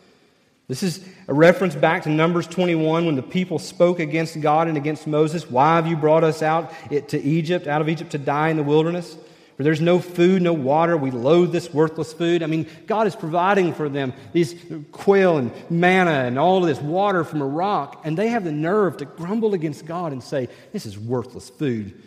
This 0.67 0.82
is 0.82 1.08
a 1.28 1.34
reference 1.34 1.76
back 1.76 2.04
to 2.04 2.10
Numbers 2.10 2.48
21 2.48 3.06
when 3.06 3.15
the 3.15 3.21
people 3.21 3.60
spoke 3.60 4.00
against 4.00 4.41
God 4.41 4.67
and 4.67 4.78
against 4.78 5.06
Moses. 5.06 5.50
Why 5.50 5.76
have 5.76 5.86
you 5.86 5.95
brought 5.95 6.24
us 6.24 6.41
out 6.41 6.74
to 6.89 7.21
Egypt, 7.21 7.67
out 7.67 7.82
of 7.82 7.89
Egypt 7.89 8.12
to 8.12 8.17
die 8.17 8.50
in 8.50 8.58
the 8.58 8.63
wilderness? 8.63 9.15
For 9.58 9.63
there's 9.63 9.80
no 9.80 10.00
food, 10.00 10.41
no 10.41 10.54
water. 10.54 10.98
We 10.98 11.12
loathe 11.12 11.52
this 11.52 11.74
worthless 11.74 12.12
food. 12.12 12.43
I 12.43 12.48
mean, 12.48 12.67
God 12.88 13.08
is 13.08 13.15
providing 13.15 13.74
for 13.74 13.88
them 13.88 14.13
these 14.34 14.56
quail 14.91 15.38
and 15.38 15.52
manna 15.69 16.26
and 16.26 16.38
all 16.38 16.58
of 16.58 16.67
this 16.67 16.82
water 16.82 17.24
from 17.24 17.41
a 17.41 17.48
rock, 17.48 18.02
and 18.04 18.17
they 18.17 18.30
have 18.30 18.43
the 18.43 18.52
nerve 18.52 18.98
to 18.98 19.06
grumble 19.06 19.54
against 19.54 19.86
God 19.86 20.12
and 20.12 20.21
say, 20.21 20.50
This 20.74 20.86
is 20.86 21.00
worthless 21.00 21.50
food. 21.50 22.02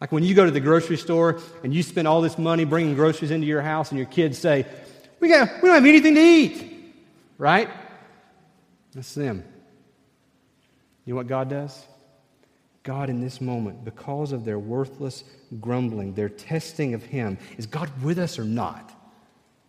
Like 0.00 0.12
when 0.12 0.22
you 0.24 0.34
go 0.34 0.44
to 0.44 0.50
the 0.50 0.60
grocery 0.60 0.96
store 0.96 1.40
and 1.62 1.74
you 1.74 1.82
spend 1.82 2.06
all 2.08 2.20
this 2.20 2.36
money 2.36 2.64
bringing 2.64 2.94
groceries 2.94 3.30
into 3.30 3.46
your 3.46 3.62
house, 3.62 3.90
and 3.90 3.98
your 3.98 4.08
kids 4.08 4.38
say, 4.38 4.66
We, 5.20 5.28
got, 5.28 5.62
we 5.62 5.68
don't 5.68 5.76
have 5.76 5.86
anything 5.86 6.14
to 6.14 6.20
eat 6.20 6.74
right? 7.38 7.68
That's 8.94 9.14
them. 9.14 9.44
You 11.04 11.12
know 11.12 11.16
what 11.16 11.26
God 11.26 11.50
does? 11.50 11.84
God, 12.82 13.08
in 13.08 13.20
this 13.20 13.40
moment, 13.40 13.84
because 13.84 14.32
of 14.32 14.44
their 14.44 14.58
worthless 14.58 15.24
grumbling, 15.60 16.14
their 16.14 16.28
testing 16.28 16.94
of 16.94 17.02
Him, 17.02 17.38
is 17.56 17.66
God 17.66 17.90
with 18.02 18.18
us 18.18 18.38
or 18.38 18.44
not? 18.44 18.92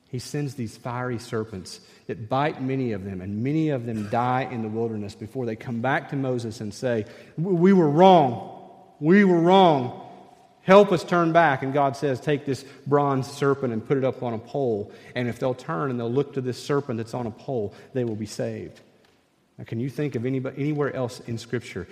He 0.10 0.20
sends 0.20 0.56
these 0.56 0.78
fiery 0.78 1.20
serpents 1.20 1.80
that 2.08 2.30
bite 2.30 2.62
many 2.62 2.92
of 2.92 3.04
them, 3.04 3.22
and 3.22 3.44
many 3.44 3.70
of 3.70 3.86
them 3.86 4.10
die 4.10 4.48
in 4.52 4.62
the 4.62 4.68
wilderness 4.68 5.16
before 5.16 5.46
they 5.46 5.56
come 5.56 5.82
back 5.82 6.10
to 6.10 6.16
Moses 6.16 6.62
and 6.62 6.74
say, 6.74 7.06
We 7.38 7.74
were 7.74 7.90
wrong. 7.90 8.52
We 9.00 9.26
were 9.26 9.40
wrong. 9.40 10.05
Help 10.66 10.92
us 10.92 11.04
turn 11.04 11.32
back. 11.32 11.62
And 11.62 11.74
God 11.74 11.96
says, 11.96 12.20
Take 12.20 12.46
this 12.46 12.66
bronze 12.88 13.28
serpent 13.28 13.72
and 13.72 13.86
put 13.86 13.98
it 13.98 14.04
up 14.04 14.24
on 14.24 14.34
a 14.34 14.40
pole. 14.40 14.92
And 15.14 15.28
if 15.30 15.38
they'll 15.38 15.54
turn 15.54 15.92
and 15.92 16.00
they'll 16.00 16.12
look 16.12 16.34
to 16.34 16.42
this 16.42 16.62
serpent 16.62 16.98
that's 16.98 17.14
on 17.14 17.28
a 17.28 17.32
pole, 17.32 17.74
they 17.94 18.04
will 18.04 18.16
be 18.16 18.26
saved. 18.26 18.82
Now, 19.60 19.64
can 19.64 19.80
you 19.80 19.92
think 19.92 20.16
of 20.16 20.26
anybody, 20.26 20.60
anywhere 20.60 20.94
else 20.94 21.20
in 21.22 21.38
Scripture 21.38 21.88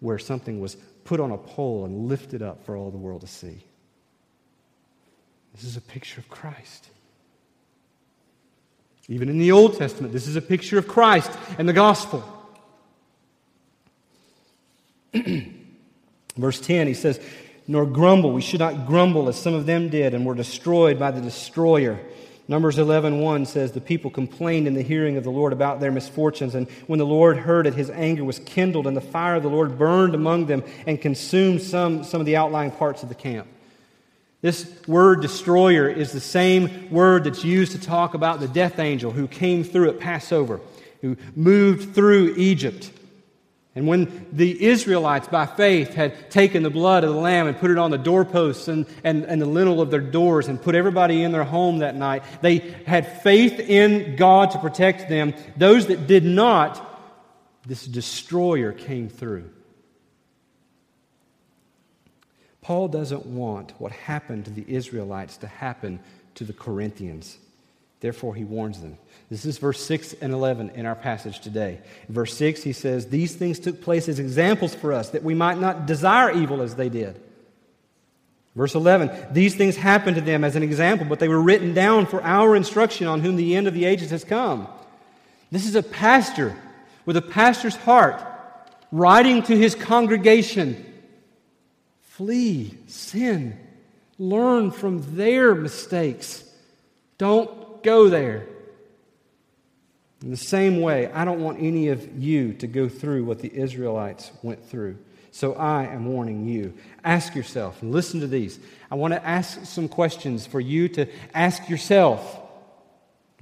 where 0.00 0.18
something 0.18 0.60
was 0.60 0.76
put 1.04 1.20
on 1.20 1.30
a 1.30 1.38
pole 1.38 1.84
and 1.84 2.08
lifted 2.08 2.42
up 2.42 2.64
for 2.64 2.76
all 2.76 2.90
the 2.90 2.98
world 2.98 3.20
to 3.20 3.28
see? 3.28 3.62
This 5.54 5.62
is 5.62 5.76
a 5.76 5.80
picture 5.80 6.20
of 6.20 6.28
Christ. 6.28 6.88
Even 9.08 9.28
in 9.28 9.38
the 9.38 9.52
Old 9.52 9.78
Testament, 9.78 10.12
this 10.12 10.26
is 10.26 10.34
a 10.34 10.42
picture 10.42 10.76
of 10.76 10.88
Christ 10.88 11.30
and 11.56 11.68
the 11.68 11.72
gospel. 11.72 12.24
Verse 16.36 16.60
10, 16.60 16.88
he 16.88 16.94
says, 16.94 17.20
nor 17.68 17.86
grumble. 17.86 18.32
We 18.32 18.40
should 18.40 18.60
not 18.60 18.86
grumble 18.86 19.28
as 19.28 19.36
some 19.36 19.54
of 19.54 19.66
them 19.66 19.90
did 19.90 20.14
and 20.14 20.26
were 20.26 20.34
destroyed 20.34 20.98
by 20.98 21.12
the 21.12 21.20
destroyer. 21.20 22.00
Numbers 22.48 22.78
11:1 22.78 23.46
says 23.46 23.72
the 23.72 23.80
people 23.80 24.10
complained 24.10 24.66
in 24.66 24.72
the 24.72 24.82
hearing 24.82 25.18
of 25.18 25.22
the 25.22 25.30
Lord 25.30 25.52
about 25.52 25.80
their 25.80 25.92
misfortunes 25.92 26.54
and 26.54 26.66
when 26.86 26.98
the 26.98 27.04
Lord 27.04 27.36
heard 27.36 27.66
it 27.66 27.74
his 27.74 27.90
anger 27.90 28.24
was 28.24 28.38
kindled 28.38 28.86
and 28.86 28.96
the 28.96 29.02
fire 29.02 29.34
of 29.34 29.42
the 29.42 29.50
Lord 29.50 29.78
burned 29.78 30.14
among 30.14 30.46
them 30.46 30.64
and 30.86 30.98
consumed 30.98 31.60
some 31.60 32.02
some 32.02 32.20
of 32.20 32.26
the 32.26 32.36
outlying 32.36 32.70
parts 32.70 33.02
of 33.02 33.10
the 33.10 33.14
camp. 33.14 33.46
This 34.40 34.72
word 34.86 35.20
destroyer 35.20 35.90
is 35.90 36.12
the 36.12 36.20
same 36.20 36.90
word 36.90 37.24
that's 37.24 37.44
used 37.44 37.72
to 37.72 37.80
talk 37.80 38.14
about 38.14 38.40
the 38.40 38.48
death 38.48 38.78
angel 38.78 39.10
who 39.10 39.26
came 39.26 39.62
through 39.62 39.90
at 39.90 39.98
Passover, 39.98 40.60
who 41.02 41.16
moved 41.36 41.94
through 41.94 42.34
Egypt. 42.38 42.92
And 43.78 43.86
when 43.86 44.26
the 44.32 44.60
Israelites, 44.66 45.28
by 45.28 45.46
faith, 45.46 45.94
had 45.94 46.32
taken 46.32 46.64
the 46.64 46.68
blood 46.68 47.04
of 47.04 47.14
the 47.14 47.20
lamb 47.20 47.46
and 47.46 47.56
put 47.56 47.70
it 47.70 47.78
on 47.78 47.92
the 47.92 47.96
doorposts 47.96 48.66
and, 48.66 48.86
and, 49.04 49.22
and 49.22 49.40
the 49.40 49.46
lintel 49.46 49.80
of 49.80 49.92
their 49.92 50.00
doors 50.00 50.48
and 50.48 50.60
put 50.60 50.74
everybody 50.74 51.22
in 51.22 51.30
their 51.30 51.44
home 51.44 51.78
that 51.78 51.94
night, 51.94 52.24
they 52.42 52.58
had 52.86 53.22
faith 53.22 53.60
in 53.60 54.16
God 54.16 54.50
to 54.50 54.58
protect 54.58 55.08
them. 55.08 55.32
Those 55.56 55.86
that 55.86 56.08
did 56.08 56.24
not, 56.24 56.84
this 57.68 57.86
destroyer 57.86 58.72
came 58.72 59.08
through. 59.08 59.48
Paul 62.60 62.88
doesn't 62.88 63.26
want 63.26 63.74
what 63.78 63.92
happened 63.92 64.46
to 64.46 64.50
the 64.50 64.64
Israelites 64.66 65.36
to 65.36 65.46
happen 65.46 66.00
to 66.34 66.42
the 66.42 66.52
Corinthians. 66.52 67.38
Therefore, 68.00 68.34
he 68.34 68.44
warns 68.44 68.80
them. 68.80 68.96
This 69.28 69.44
is 69.44 69.58
verse 69.58 69.84
6 69.84 70.14
and 70.20 70.32
11 70.32 70.70
in 70.70 70.86
our 70.86 70.94
passage 70.94 71.40
today. 71.40 71.80
In 72.08 72.14
verse 72.14 72.34
6, 72.36 72.62
he 72.62 72.72
says, 72.72 73.08
These 73.08 73.34
things 73.34 73.58
took 73.58 73.82
place 73.82 74.08
as 74.08 74.18
examples 74.18 74.74
for 74.74 74.92
us, 74.92 75.10
that 75.10 75.24
we 75.24 75.34
might 75.34 75.58
not 75.58 75.86
desire 75.86 76.30
evil 76.30 76.62
as 76.62 76.76
they 76.76 76.88
did. 76.88 77.20
Verse 78.54 78.74
11, 78.74 79.32
these 79.32 79.54
things 79.54 79.76
happened 79.76 80.16
to 80.16 80.22
them 80.22 80.42
as 80.42 80.56
an 80.56 80.62
example, 80.62 81.06
but 81.06 81.20
they 81.20 81.28
were 81.28 81.40
written 81.40 81.74
down 81.74 82.06
for 82.06 82.22
our 82.22 82.56
instruction 82.56 83.06
on 83.06 83.20
whom 83.20 83.36
the 83.36 83.54
end 83.54 83.68
of 83.68 83.74
the 83.74 83.84
ages 83.84 84.10
has 84.10 84.24
come. 84.24 84.66
This 85.52 85.66
is 85.66 85.76
a 85.76 85.82
pastor 85.82 86.56
with 87.06 87.16
a 87.16 87.22
pastor's 87.22 87.76
heart 87.76 88.20
writing 88.90 89.42
to 89.44 89.56
his 89.56 89.74
congregation 89.74 90.84
Flee 92.00 92.76
sin, 92.88 93.56
learn 94.18 94.72
from 94.72 95.14
their 95.14 95.54
mistakes. 95.54 96.42
Don't 97.16 97.57
go 97.82 98.08
there. 98.08 98.46
In 100.22 100.30
the 100.30 100.36
same 100.36 100.80
way, 100.80 101.10
I 101.12 101.24
don't 101.24 101.40
want 101.40 101.58
any 101.60 101.88
of 101.88 102.18
you 102.20 102.52
to 102.54 102.66
go 102.66 102.88
through 102.88 103.24
what 103.24 103.38
the 103.38 103.54
Israelites 103.54 104.32
went 104.42 104.64
through. 104.64 104.98
So 105.30 105.54
I 105.54 105.84
am 105.84 106.06
warning 106.06 106.48
you. 106.48 106.74
Ask 107.04 107.36
yourself, 107.36 107.82
and 107.82 107.92
listen 107.92 108.20
to 108.20 108.26
these. 108.26 108.58
I 108.90 108.96
want 108.96 109.14
to 109.14 109.24
ask 109.24 109.64
some 109.64 109.88
questions 109.88 110.46
for 110.46 110.60
you 110.60 110.88
to 110.90 111.06
ask 111.32 111.68
yourself. 111.68 112.40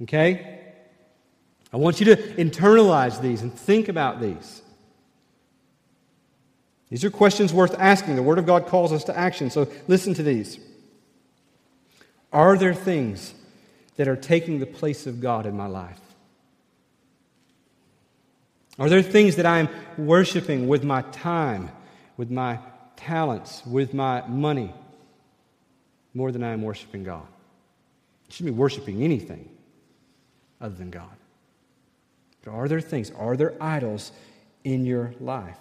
Okay? 0.03 0.59
I 1.73 1.77
want 1.77 1.99
you 1.99 2.15
to 2.15 2.15
internalize 2.35 3.19
these 3.21 3.41
and 3.41 3.51
think 3.51 3.89
about 3.89 4.21
these. 4.21 4.61
These 6.89 7.03
are 7.03 7.09
questions 7.09 7.53
worth 7.53 7.75
asking. 7.77 8.15
The 8.15 8.23
Word 8.23 8.37
of 8.37 8.45
God 8.45 8.67
calls 8.67 8.91
us 8.91 9.03
to 9.05 9.17
action. 9.17 9.49
So 9.49 9.67
listen 9.87 10.13
to 10.13 10.23
these. 10.23 10.59
Are 12.31 12.57
there 12.57 12.73
things 12.73 13.33
that 13.97 14.07
are 14.07 14.15
taking 14.15 14.59
the 14.59 14.65
place 14.65 15.05
of 15.05 15.19
God 15.19 15.45
in 15.45 15.55
my 15.57 15.67
life? 15.67 15.99
Are 18.79 18.89
there 18.89 19.01
things 19.01 19.35
that 19.37 19.45
I'm 19.45 19.69
worshiping 19.97 20.67
with 20.67 20.83
my 20.83 21.01
time, 21.01 21.69
with 22.15 22.29
my 22.29 22.59
talents, 22.95 23.65
with 23.65 23.93
my 23.93 24.25
money, 24.27 24.73
more 26.13 26.31
than 26.31 26.43
I 26.43 26.53
am 26.53 26.61
worshiping 26.61 27.03
God? 27.03 27.25
I 27.25 28.33
shouldn't 28.33 28.55
be 28.55 28.59
worshiping 28.59 29.03
anything 29.03 29.49
other 30.61 30.75
than 30.75 30.91
God. 30.91 31.09
But 32.43 32.51
are 32.51 32.67
there 32.67 32.81
things, 32.81 33.11
are 33.11 33.35
there 33.35 33.55
idols 33.59 34.11
in 34.63 34.85
your 34.85 35.13
life? 35.19 35.57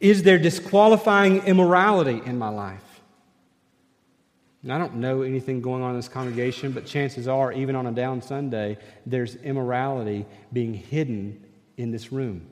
Is 0.00 0.24
there 0.24 0.38
disqualifying 0.38 1.44
immorality 1.46 2.20
in 2.24 2.38
my 2.38 2.48
life? 2.48 2.91
I 4.70 4.78
don't 4.78 4.96
know 4.96 5.22
anything 5.22 5.60
going 5.60 5.82
on 5.82 5.90
in 5.90 5.96
this 5.96 6.08
congregation, 6.08 6.70
but 6.70 6.86
chances 6.86 7.26
are, 7.26 7.52
even 7.52 7.74
on 7.74 7.86
a 7.86 7.92
down 7.92 8.22
Sunday, 8.22 8.78
there's 9.04 9.34
immorality 9.36 10.24
being 10.52 10.74
hidden 10.74 11.42
in 11.76 11.90
this 11.90 12.12
room? 12.12 12.46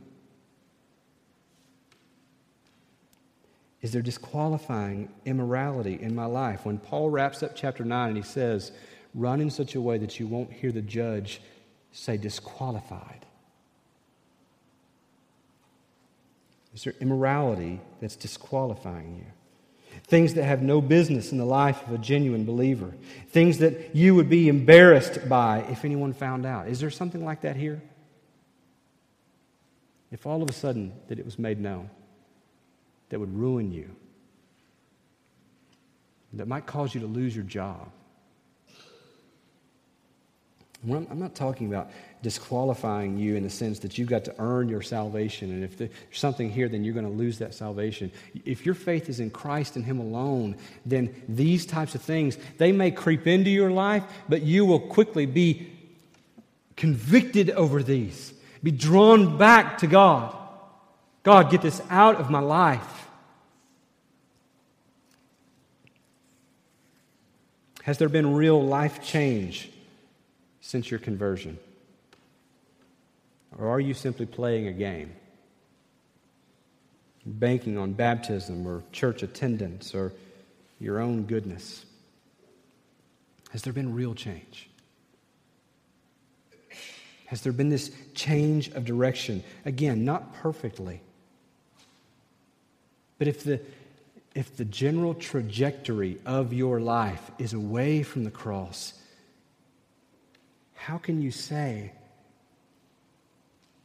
Is 3.80 3.92
there 3.92 4.02
disqualifying 4.02 5.08
immorality 5.24 5.98
in 6.00 6.14
my 6.14 6.26
life? 6.26 6.66
When 6.66 6.78
Paul 6.78 7.10
wraps 7.10 7.42
up 7.42 7.52
chapter 7.54 7.84
9 7.84 8.08
and 8.08 8.16
he 8.16 8.22
says, 8.22 8.72
Run 9.14 9.40
in 9.40 9.50
such 9.50 9.74
a 9.74 9.80
way 9.80 9.98
that 9.98 10.20
you 10.20 10.26
won't 10.26 10.52
hear 10.52 10.70
the 10.70 10.82
judge 10.82 11.40
say 11.92 12.16
disqualified. 12.16 13.26
Is 16.74 16.84
there 16.84 16.94
immorality 17.00 17.80
that's 18.00 18.14
disqualifying 18.14 19.16
you? 19.16 19.32
Things 20.10 20.34
that 20.34 20.44
have 20.44 20.60
no 20.60 20.82
business 20.82 21.32
in 21.32 21.38
the 21.38 21.46
life 21.46 21.82
of 21.86 21.94
a 21.94 21.98
genuine 21.98 22.44
believer. 22.44 22.92
Things 23.30 23.58
that 23.58 23.96
you 23.96 24.14
would 24.16 24.28
be 24.28 24.48
embarrassed 24.48 25.26
by 25.28 25.60
if 25.70 25.84
anyone 25.84 26.12
found 26.12 26.44
out. 26.44 26.68
Is 26.68 26.80
there 26.80 26.90
something 26.90 27.24
like 27.24 27.40
that 27.42 27.56
here? 27.56 27.80
if 30.10 30.26
all 30.26 30.42
of 30.42 30.50
a 30.50 30.52
sudden 30.52 30.92
that 31.08 31.18
it 31.18 31.24
was 31.24 31.38
made 31.38 31.60
known 31.60 31.88
that 33.08 33.18
would 33.18 33.34
ruin 33.36 33.72
you, 33.72 33.90
that 36.32 36.46
might 36.46 36.66
cause 36.66 36.94
you 36.94 37.00
to 37.00 37.06
lose 37.06 37.34
your 37.34 37.44
job. 37.44 37.90
I'm 40.88 41.18
not 41.18 41.34
talking 41.34 41.66
about 41.66 41.90
disqualifying 42.22 43.18
you 43.18 43.36
in 43.36 43.42
the 43.42 43.50
sense 43.50 43.80
that 43.80 43.98
you've 43.98 44.08
got 44.08 44.24
to 44.24 44.34
earn 44.38 44.68
your 44.68 44.80
salvation, 44.80 45.50
and 45.50 45.62
if 45.62 45.76
there's 45.76 45.90
something 46.12 46.50
here, 46.50 46.68
then 46.68 46.84
you're 46.84 46.94
going 46.94 47.06
to 47.06 47.12
lose 47.12 47.38
that 47.38 47.54
salvation. 47.54 48.10
If 48.46 48.64
your 48.64 48.74
faith 48.74 49.08
is 49.08 49.20
in 49.20 49.30
Christ 49.30 49.76
and 49.76 49.84
Him 49.84 50.00
alone, 50.00 50.56
then 50.86 51.14
these 51.28 51.66
types 51.66 51.94
of 51.94 52.02
things, 52.02 52.38
they 52.58 52.72
may 52.72 52.90
creep 52.90 53.26
into 53.26 53.50
your 53.50 53.70
life, 53.70 54.04
but 54.28 54.42
you 54.42 54.64
will 54.64 54.80
quickly 54.80 55.26
be 55.26 55.70
convicted 56.76 57.50
over 57.50 57.82
these 57.82 58.32
be 58.62 58.70
drawn 58.70 59.38
back 59.38 59.78
to 59.78 59.86
God. 59.86 60.36
God, 61.22 61.50
get 61.50 61.62
this 61.62 61.80
out 61.90 62.16
of 62.16 62.30
my 62.30 62.40
life. 62.40 63.08
Has 67.82 67.98
there 67.98 68.08
been 68.08 68.34
real 68.34 68.62
life 68.62 69.02
change 69.02 69.69
since 70.60 70.90
your 70.90 71.00
conversion? 71.00 71.58
Or 73.58 73.68
are 73.68 73.80
you 73.80 73.94
simply 73.94 74.26
playing 74.26 74.68
a 74.68 74.72
game? 74.72 75.12
Banking 77.26 77.76
on 77.76 77.92
baptism 77.92 78.66
or 78.66 78.82
church 78.92 79.22
attendance 79.22 79.94
or 79.94 80.12
your 80.78 81.00
own 81.00 81.24
goodness? 81.24 81.84
Has 83.50 83.62
there 83.62 83.72
been 83.72 83.94
real 83.94 84.14
change? 84.14 84.68
Has 87.26 87.42
there 87.42 87.52
been 87.52 87.68
this 87.68 87.90
change 88.14 88.70
of 88.70 88.84
direction? 88.84 89.44
Again, 89.64 90.04
not 90.04 90.34
perfectly. 90.34 91.00
But 93.18 93.28
if 93.28 93.44
the, 93.44 93.60
if 94.34 94.56
the 94.56 94.64
general 94.64 95.14
trajectory 95.14 96.18
of 96.24 96.52
your 96.52 96.80
life 96.80 97.30
is 97.38 97.52
away 97.52 98.02
from 98.02 98.24
the 98.24 98.30
cross, 98.30 98.94
how 100.80 100.96
can 100.96 101.20
you 101.20 101.30
say 101.30 101.92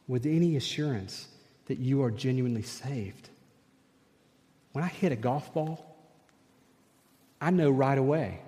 with 0.08 0.24
any 0.24 0.56
assurance 0.56 1.28
that 1.66 1.78
you 1.78 2.02
are 2.02 2.10
genuinely 2.10 2.62
saved? 2.62 3.28
When 4.72 4.82
I 4.82 4.88
hit 4.88 5.12
a 5.12 5.16
golf 5.16 5.52
ball, 5.52 5.94
I 7.38 7.50
know 7.50 7.68
right 7.68 7.98
away 7.98 8.40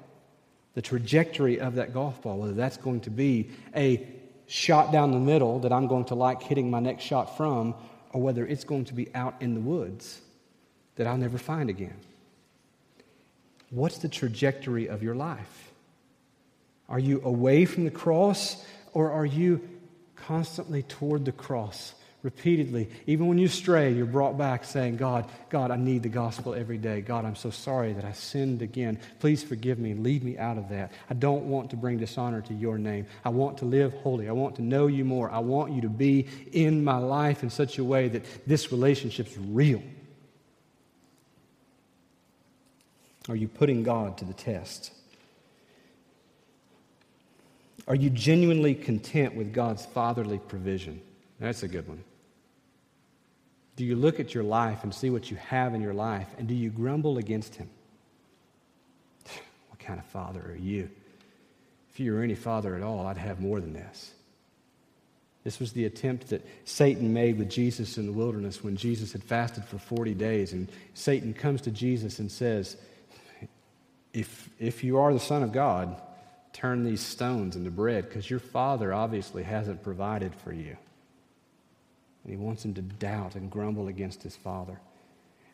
the 0.73 0.81
trajectory 0.81 1.61
of 1.61 1.75
that 1.75 1.93
golf 1.93 2.23
ball, 2.23 2.39
whether 2.39 2.55
that's 2.55 2.79
going 2.79 3.03
to 3.03 3.11
be 3.11 3.51
a 3.77 4.07
shot 4.47 4.93
down 4.93 5.11
the 5.11 5.19
middle 5.19 5.59
that 5.59 5.73
I'm 5.73 5.87
going 5.87 6.07
to 6.07 6.15
like 6.15 6.43
hitting 6.43 6.71
my 6.71 6.81
next 6.81 7.05
shot 7.05 7.37
from, 7.37 7.75
or 8.15 8.23
whether 8.23 8.47
it's 8.47 8.65
going 8.65 8.87
to 8.87 8.95
be 8.95 9.15
out 9.15 9.35
in 9.41 9.53
the 9.53 9.61
woods 9.61 10.23
that 10.97 11.07
I'll 11.07 11.19
never 11.19 11.37
find 11.37 11.69
again. 11.69 11.99
What's 13.69 13.99
the 13.99 14.09
trajectory 14.09 14.89
of 14.89 15.03
your 15.03 15.15
life? 15.15 15.68
Are 16.89 16.99
you 16.99 17.21
away 17.23 17.65
from 17.65 17.85
the 17.85 17.91
cross, 17.91 18.65
or 18.93 19.11
are 19.13 19.27
you 19.27 19.61
constantly 20.17 20.83
toward 20.83 21.25
the 21.25 21.33
cross? 21.33 21.95
repeatedly. 22.23 22.91
Even 23.07 23.29
when 23.29 23.39
you 23.39 23.47
stray, 23.47 23.93
you're 23.93 24.07
brought 24.07 24.37
back 24.37 24.65
saying, 24.65 24.97
God, 24.97 25.27
God, 25.51 25.71
I 25.71 25.77
need 25.77 26.03
the 26.03 26.09
gospel 26.09 26.55
every 26.55 26.79
day. 26.79 27.01
God, 27.01 27.25
I'm 27.25 27.37
so 27.37 27.51
sorry 27.51 27.93
that 27.93 28.05
I 28.05 28.13
sinned 28.13 28.61
again. 28.61 28.99
Please 29.21 29.43
forgive 29.45 29.79
me. 29.79 29.95
Lead 29.95 30.25
me 30.25 30.37
out 30.37 30.59
of 30.59 30.69
that. 30.71 30.93
I 31.09 31.15
don't 31.15 31.45
want 31.45 31.71
to 31.71 31.77
bring 31.77 31.99
dishonor 31.99 32.41
to 32.43 32.55
your 32.55 32.77
name. 32.77 33.07
I 33.25 33.29
want 33.29 33.59
to 33.59 33.67
live 33.67 33.93
holy. 34.03 34.29
I 34.29 34.33
want 34.33 34.57
to 34.57 34.63
know 34.63 34.89
you 34.89 35.05
more. 35.05 35.31
I 35.31 35.39
want 35.39 35.73
you 35.73 35.83
to 35.83 35.89
be 35.89 36.27
in 36.53 36.83
my 36.83 36.99
life 36.99 37.43
in 37.43 37.51
such 37.51 37.79
a 37.79 37.85
way 37.85 38.09
that 38.09 38.25
this 38.47 38.73
relationship's 38.73 39.37
real. 39.39 39.83
Are 43.29 43.37
you 43.37 43.47
putting 43.47 43.85
God 43.85 44.19
to 44.19 44.25
the 44.25 44.33
test? 44.33 44.93
Are 47.89 47.95
you 47.95 48.11
genuinely 48.11 48.75
content 48.75 49.35
with 49.35 49.55
God's 49.55 49.87
fatherly 49.87 50.39
provision? 50.39 51.01
That's 51.41 51.63
a 51.63 51.69
good 51.69 51.89
one. 51.89 52.05
Do 53.77 53.85
you 53.85 53.97
look 53.97 54.21
at 54.21 54.35
your 54.35 54.45
life 54.45 54.85
and 54.85 54.95
see 54.95 55.09
what 55.09 55.31
you 55.31 55.39
have 55.39 55.75
in 55.75 55.81
your 55.81 55.95
life, 55.95 56.27
and 56.37 56.47
do 56.47 56.55
you 56.55 56.69
grumble 56.69 57.19
against 57.19 57.57
Him? 57.57 57.69
What 59.71 59.79
kind 59.79 59.99
of 59.99 60.05
father 60.07 60.43
are 60.43 60.57
you? 60.57 60.91
If 61.91 61.99
you 61.99 62.13
were 62.13 62.23
any 62.23 62.35
father 62.35 62.77
at 62.77 62.83
all, 62.83 63.07
I'd 63.07 63.17
have 63.17 63.41
more 63.41 63.59
than 63.59 63.73
this. 63.73 64.13
This 65.45 65.59
was 65.59 65.73
the 65.73 65.87
attempt 65.87 66.29
that 66.29 66.47
Satan 66.67 67.15
made 67.15 67.39
with 67.39 67.49
Jesus 67.49 67.97
in 67.97 68.05
the 68.05 68.13
wilderness 68.13 68.63
when 68.63 68.77
Jesus 68.77 69.13
had 69.13 69.25
fasted 69.25 69.65
for 69.65 69.79
40 69.79 70.13
days. 70.13 70.53
And 70.53 70.69
Satan 70.93 71.33
comes 71.33 71.63
to 71.63 71.71
Jesus 71.71 72.19
and 72.19 72.31
says, 72.31 72.77
If, 74.13 74.51
if 74.59 74.85
you 74.85 74.99
are 74.99 75.15
the 75.15 75.21
Son 75.21 75.43
of 75.43 75.53
God, 75.53 75.99
turn 76.59 76.83
these 76.83 77.01
stones 77.01 77.55
into 77.55 77.71
bread 77.71 78.09
because 78.09 78.29
your 78.29 78.41
father 78.41 78.93
obviously 78.93 79.45
hasn't 79.45 79.83
provided 79.83 80.35
for 80.35 80.53
you. 80.53 80.77
And 82.25 82.33
he 82.33 82.37
wants 82.37 82.65
him 82.65 82.75
to 82.75 82.83
doubt 82.83 83.37
and 83.37 83.49
grumble 83.49 83.87
against 83.87 84.25
his 84.25 84.35
father. 84.35 84.81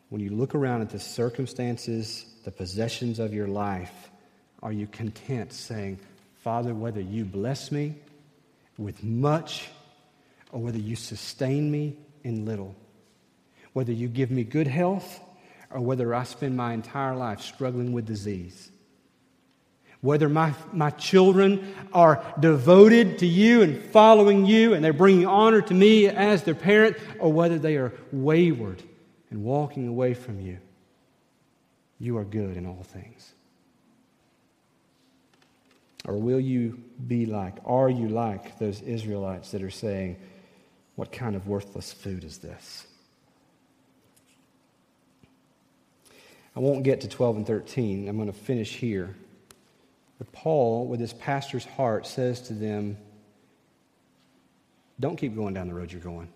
When 0.09 0.19
you 0.19 0.31
look 0.31 0.55
around 0.55 0.81
at 0.81 0.89
the 0.89 0.99
circumstances, 0.99 2.25
the 2.43 2.51
possessions 2.51 3.19
of 3.19 3.33
your 3.35 3.47
life, 3.47 4.09
are 4.63 4.71
you 4.71 4.87
content 4.87 5.53
saying, 5.53 5.99
Father, 6.41 6.73
whether 6.73 7.01
you 7.01 7.23
bless 7.23 7.71
me 7.71 7.95
with 8.79 9.03
much 9.03 9.69
or 10.51 10.59
whether 10.59 10.79
you 10.79 10.95
sustain 10.95 11.69
me 11.69 11.95
in 12.23 12.45
little, 12.45 12.75
whether 13.73 13.91
you 13.91 14.07
give 14.07 14.31
me 14.31 14.43
good 14.43 14.67
health 14.67 15.19
or 15.69 15.81
whether 15.81 16.15
I 16.15 16.23
spend 16.23 16.57
my 16.57 16.73
entire 16.73 17.15
life 17.15 17.41
struggling 17.41 17.93
with 17.93 18.07
disease? 18.07 18.71
Whether 20.01 20.29
my, 20.29 20.53
my 20.71 20.89
children 20.91 21.73
are 21.93 22.23
devoted 22.39 23.19
to 23.19 23.25
you 23.25 23.61
and 23.61 23.81
following 23.91 24.45
you 24.45 24.73
and 24.73 24.83
they're 24.83 24.93
bringing 24.93 25.25
honor 25.25 25.61
to 25.61 25.73
me 25.73 26.07
as 26.07 26.43
their 26.43 26.55
parent, 26.55 26.97
or 27.19 27.31
whether 27.31 27.57
they 27.57 27.77
are 27.77 27.93
wayward 28.11 28.83
and 29.29 29.43
walking 29.43 29.87
away 29.87 30.13
from 30.13 30.39
you. 30.39 30.57
You 31.99 32.17
are 32.17 32.23
good 32.23 32.57
in 32.57 32.65
all 32.65 32.83
things. 32.83 33.33
Or 36.07 36.17
will 36.17 36.39
you 36.39 36.79
be 37.07 37.25
like, 37.25 37.55
are 37.65 37.89
you 37.89 38.07
like 38.09 38.59
those 38.59 38.81
Israelites 38.81 39.51
that 39.51 39.63
are 39.63 39.71
saying, 39.71 40.17
What 40.95 41.11
kind 41.11 41.35
of 41.35 41.47
worthless 41.47 41.91
food 41.91 42.23
is 42.23 42.37
this? 42.37 42.85
I 46.55 46.59
won't 46.59 46.83
get 46.83 47.01
to 47.01 47.09
12 47.09 47.37
and 47.37 47.47
13. 47.47 48.07
I'm 48.07 48.15
going 48.15 48.31
to 48.31 48.37
finish 48.37 48.75
here. 48.75 49.15
But 50.17 50.31
Paul, 50.31 50.87
with 50.87 50.99
his 50.99 51.13
pastor's 51.13 51.65
heart, 51.65 52.07
says 52.07 52.41
to 52.43 52.53
them, 52.53 52.97
Don't 54.99 55.17
keep 55.17 55.35
going 55.35 55.53
down 55.53 55.67
the 55.67 55.73
road 55.73 55.91
you're 55.91 56.01
going. 56.01 56.29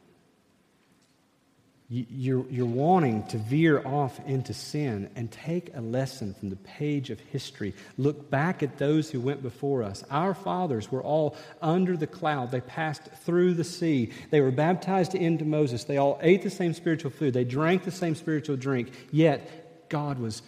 You're, 1.92 2.46
you're 2.52 2.68
wanting 2.68 3.26
to 3.30 3.40
veer 3.40 3.82
off 3.84 4.20
into 4.28 4.54
sin 4.54 5.10
and 5.16 5.32
take 5.32 5.76
a 5.76 5.82
lesson 5.82 6.36
from 6.36 6.52
the 6.52 6.56
page 6.58 7.10
of 7.10 7.20
history. 7.20 7.74
Look 7.98 8.30
back 8.30 8.62
at 8.62 8.78
those 8.78 9.10
who 9.10 9.20
went 9.20 9.42
before 9.42 9.82
us. 9.82 10.04
Our 10.12 10.36
fathers 10.36 10.92
were 10.92 11.02
all 11.02 11.36
under 11.64 11.98
the 11.98 12.06
cloud. 12.06 12.52
They 12.52 12.62
passed 12.62 13.06
through 13.24 13.56
the 13.56 13.64
sea. 13.64 14.12
They 14.30 14.40
were 14.40 14.52
baptized 14.52 15.16
into 15.16 15.46
Moses. 15.46 15.86
They 15.86 15.98
all 15.98 16.20
ate 16.22 16.44
the 16.44 16.52
same 16.52 16.76
spiritual 16.76 17.10
food. 17.10 17.34
They 17.34 17.44
drank 17.44 17.86
the 17.86 17.92
same 17.92 18.14
spiritual 18.14 18.58
drink. 18.58 18.92
Yet, 19.12 19.90
God 19.90 20.20
was 20.20 20.44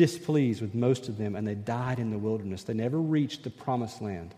displeased 0.00 0.62
with 0.62 0.74
most 0.74 1.10
of 1.10 1.18
them, 1.18 1.36
and 1.36 1.46
they 1.46 1.54
died 1.54 1.98
in 1.98 2.08
the 2.08 2.16
wilderness. 2.16 2.62
They 2.62 2.72
never 2.72 2.98
reached 2.98 3.44
the 3.44 3.50
promised 3.50 4.00
land. 4.00 4.34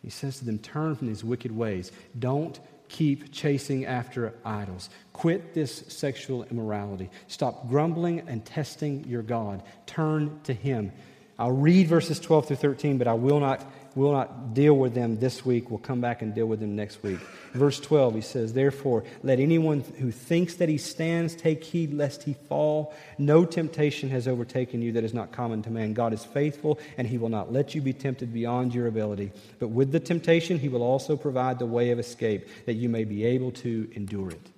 He 0.00 0.08
says 0.08 0.38
to 0.38 0.46
them, 0.46 0.58
Turn 0.58 0.96
from 0.96 1.08
these 1.08 1.22
wicked 1.22 1.54
ways. 1.54 1.92
Don't 2.18 2.58
keep 2.88 3.30
chasing 3.30 3.84
after 3.84 4.32
idols. 4.42 4.88
Quit 5.12 5.52
this 5.52 5.84
sexual 5.88 6.44
immorality. 6.44 7.10
Stop 7.28 7.68
grumbling 7.68 8.20
and 8.26 8.42
testing 8.42 9.04
your 9.04 9.20
God. 9.20 9.62
Turn 9.84 10.40
to 10.44 10.54
Him. 10.54 10.92
I'll 11.38 11.52
read 11.52 11.86
verses 11.88 12.18
12 12.18 12.46
through 12.46 12.56
13, 12.56 12.96
but 12.96 13.06
I 13.06 13.12
will 13.12 13.38
not 13.38 13.70
We'll 13.94 14.12
not 14.12 14.54
deal 14.54 14.74
with 14.74 14.94
them 14.94 15.18
this 15.18 15.44
week. 15.44 15.70
We'll 15.70 15.78
come 15.78 16.00
back 16.00 16.22
and 16.22 16.34
deal 16.34 16.46
with 16.46 16.60
them 16.60 16.74
next 16.74 17.02
week. 17.02 17.18
Verse 17.52 17.78
12, 17.78 18.14
he 18.14 18.20
says, 18.22 18.54
Therefore, 18.54 19.04
let 19.22 19.38
anyone 19.38 19.80
who 19.98 20.10
thinks 20.10 20.54
that 20.54 20.68
he 20.68 20.78
stands 20.78 21.34
take 21.34 21.62
heed 21.62 21.92
lest 21.92 22.22
he 22.22 22.34
fall. 22.48 22.94
No 23.18 23.44
temptation 23.44 24.08
has 24.10 24.26
overtaken 24.26 24.80
you 24.80 24.92
that 24.92 25.04
is 25.04 25.12
not 25.12 25.32
common 25.32 25.62
to 25.62 25.70
man. 25.70 25.92
God 25.92 26.14
is 26.14 26.24
faithful, 26.24 26.78
and 26.96 27.06
he 27.06 27.18
will 27.18 27.28
not 27.28 27.52
let 27.52 27.74
you 27.74 27.82
be 27.82 27.92
tempted 27.92 28.32
beyond 28.32 28.74
your 28.74 28.86
ability. 28.86 29.32
But 29.58 29.68
with 29.68 29.92
the 29.92 30.00
temptation, 30.00 30.58
he 30.58 30.70
will 30.70 30.82
also 30.82 31.16
provide 31.16 31.58
the 31.58 31.66
way 31.66 31.90
of 31.90 31.98
escape, 31.98 32.48
that 32.64 32.74
you 32.74 32.88
may 32.88 33.04
be 33.04 33.24
able 33.24 33.52
to 33.52 33.90
endure 33.94 34.30
it. 34.30 34.50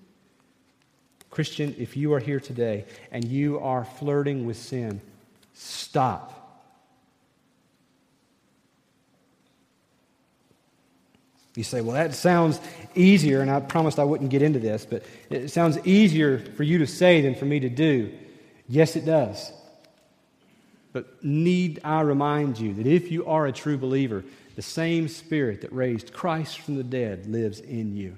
Christian, 1.31 1.75
if 1.79 1.97
you 1.97 2.13
are 2.13 2.21
here 2.21 2.39
today 2.39 2.85
and 3.11 3.25
you 3.25 3.59
are 3.59 3.85
flirting 3.85 4.47
with 4.47 4.57
sin, 4.57 5.01
stop 5.53 6.44
You 11.55 11.63
say, 11.63 11.81
well, 11.81 11.95
that 11.95 12.15
sounds 12.15 12.61
easier, 12.95 13.41
and 13.41 13.51
I 13.51 13.61
promised 13.61 13.99
I 13.99 14.05
wouldn't 14.05 14.31
get 14.31 14.43
into 14.43 14.59
this, 14.59 14.85
but 14.85 15.05
it 15.31 15.49
sounds 15.49 15.79
easier 15.87 16.39
for 16.39 16.65
you 16.65 16.79
to 16.79 16.87
say 16.87 17.21
than 17.21 17.35
for 17.37 17.45
me 17.45 17.61
to 17.61 17.69
do. 17.69 18.13
Yes, 18.69 18.97
it 18.97 19.05
does. 19.05 19.53
But 20.93 21.25
need 21.25 21.81
I 21.85 22.01
remind 22.01 22.59
you 22.59 22.75
that 22.75 22.87
if 22.87 23.11
you 23.11 23.27
are 23.27 23.47
a 23.47 23.53
true 23.53 23.79
believer, 23.79 24.25
the 24.57 24.63
same 24.63 25.09
Spirit 25.09 25.61
that 25.63 25.73
raised 25.73 26.13
Christ 26.13 26.61
from 26.61 26.77
the 26.77 26.85
dead 26.85 27.27
lives 27.27 27.61
in 27.61 27.97
you. 27.97 28.17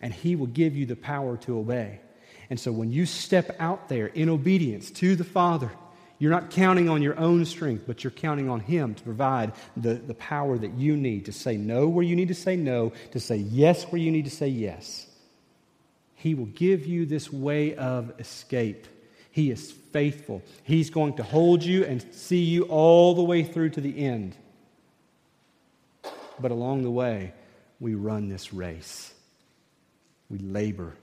And 0.00 0.12
He 0.12 0.36
will 0.36 0.46
give 0.46 0.76
you 0.76 0.86
the 0.86 0.96
power 0.96 1.36
to 1.38 1.58
obey. 1.58 2.00
And 2.48 2.60
so 2.60 2.72
when 2.72 2.92
you 2.92 3.06
step 3.06 3.56
out 3.58 3.88
there 3.88 4.06
in 4.06 4.28
obedience 4.28 4.90
to 4.92 5.16
the 5.16 5.24
Father, 5.24 5.70
you're 6.18 6.30
not 6.30 6.50
counting 6.50 6.88
on 6.88 7.02
your 7.02 7.18
own 7.18 7.44
strength, 7.44 7.84
but 7.86 8.02
you're 8.02 8.10
counting 8.10 8.48
on 8.48 8.60
Him 8.60 8.94
to 8.94 9.02
provide 9.02 9.52
the, 9.76 9.94
the 9.94 10.14
power 10.14 10.56
that 10.56 10.74
you 10.74 10.96
need 10.96 11.26
to 11.26 11.32
say 11.32 11.56
no 11.56 11.88
where 11.88 12.04
you 12.04 12.16
need 12.16 12.28
to 12.28 12.34
say 12.34 12.56
no, 12.56 12.92
to 13.12 13.20
say 13.20 13.36
yes 13.36 13.84
where 13.84 14.00
you 14.00 14.10
need 14.10 14.24
to 14.24 14.30
say 14.30 14.48
yes. 14.48 15.06
He 16.14 16.34
will 16.34 16.46
give 16.46 16.86
you 16.86 17.04
this 17.04 17.32
way 17.32 17.74
of 17.76 18.18
escape. 18.18 18.86
He 19.30 19.50
is 19.50 19.70
faithful. 19.70 20.42
He's 20.62 20.88
going 20.88 21.16
to 21.16 21.22
hold 21.22 21.62
you 21.62 21.84
and 21.84 22.04
see 22.14 22.42
you 22.42 22.62
all 22.64 23.14
the 23.14 23.22
way 23.22 23.44
through 23.44 23.70
to 23.70 23.82
the 23.82 24.04
end. 24.04 24.34
But 26.40 26.50
along 26.50 26.82
the 26.82 26.90
way, 26.90 27.34
we 27.78 27.94
run 27.94 28.28
this 28.28 28.54
race. 28.54 29.12
We 30.30 30.38
labor. 30.38 30.94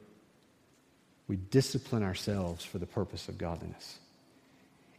We 1.28 1.38
discipline 1.38 2.04
ourselves 2.04 2.66
for 2.66 2.80
the 2.80 2.88
purpose 2.88 3.30
of 3.30 3.38
godliness. 3.38 4.00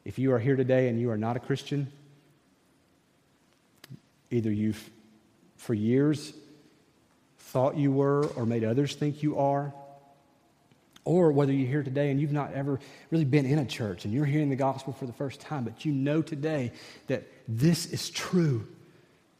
If 0.04 0.18
you 0.18 0.32
are 0.32 0.38
here 0.38 0.56
today 0.56 0.88
and 0.88 1.00
you 1.00 1.10
are 1.10 1.16
not 1.16 1.36
a 1.36 1.40
Christian, 1.40 1.90
either 4.30 4.52
you've 4.52 4.90
for 5.56 5.74
years 5.74 6.32
thought 7.38 7.76
you 7.76 7.92
were 7.92 8.26
or 8.36 8.44
made 8.44 8.64
others 8.64 8.94
think 8.94 9.22
you 9.22 9.38
are, 9.38 9.72
or 11.04 11.30
whether 11.32 11.52
you're 11.52 11.68
here 11.68 11.82
today 11.82 12.10
and 12.10 12.20
you've 12.20 12.32
not 12.32 12.52
ever 12.52 12.80
really 13.10 13.24
been 13.24 13.46
in 13.46 13.58
a 13.58 13.64
church 13.64 14.04
and 14.04 14.12
you're 14.12 14.24
hearing 14.24 14.50
the 14.50 14.56
gospel 14.56 14.92
for 14.92 15.06
the 15.06 15.12
first 15.12 15.40
time, 15.40 15.64
but 15.64 15.84
you 15.84 15.92
know 15.92 16.20
today 16.22 16.72
that 17.06 17.24
this 17.46 17.86
is 17.86 18.10
true. 18.10 18.66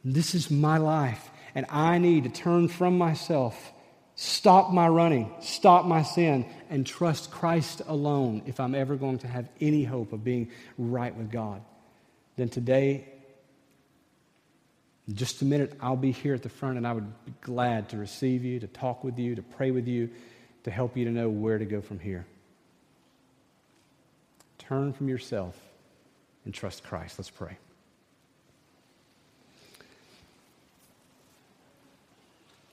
This 0.05 0.35
is 0.35 0.51
my 0.51 0.77
life, 0.79 1.31
and 1.55 1.67
I 1.71 1.99
need 1.99 2.25
to 2.25 2.31
turn 2.31 2.69
from 2.69 2.99
myself 2.99 3.73
stop 4.17 4.73
my 4.73 4.89
running, 4.89 5.33
stop 5.41 5.85
my 5.85 6.03
sin, 6.03 6.47
and 6.71 6.87
trust 6.87 7.31
Christ 7.31 7.83
alone 7.87 8.43
if 8.47 8.61
I'm 8.61 8.75
ever 8.75 8.97
going 8.97 9.19
to 9.19 9.29
have 9.29 9.49
any 9.61 9.85
hope 9.85 10.12
of 10.12 10.25
being 10.25 10.51
right 10.79 11.15
with 11.15 11.31
God, 11.31 11.62
then 12.37 12.49
today, 12.49 13.09
in 15.07 15.17
just 15.17 15.43
a 15.43 15.45
minute, 15.45 15.77
I'll 15.81 15.97
be 15.97 16.12
here 16.12 16.35
at 16.35 16.43
the 16.43 16.49
front 16.49 16.77
and 16.79 16.87
I 16.87 16.93
would 16.93 17.25
be 17.25 17.35
glad 17.41 17.91
to 17.91 17.97
receive 17.97 18.45
you, 18.45 18.61
to 18.61 18.67
talk 18.67 19.05
with 19.05 19.19
you, 19.19 19.35
to 19.35 19.43
pray 19.43 19.71
with 19.71 19.87
you, 19.87 20.11
to 20.65 20.71
help 20.71 20.97
you 20.97 21.05
to 21.05 21.11
know 21.11 21.29
where 21.29 21.59
to 21.59 21.65
go 21.65 21.81
from 21.81 21.99
here. 21.99 22.27
Turn 24.59 24.93
from 24.93 25.09
yourself 25.09 25.59
and 26.45 26.55
trust 26.55 26.85
Christ. 26.85 27.19
Let's 27.19 27.31
pray. 27.31 27.59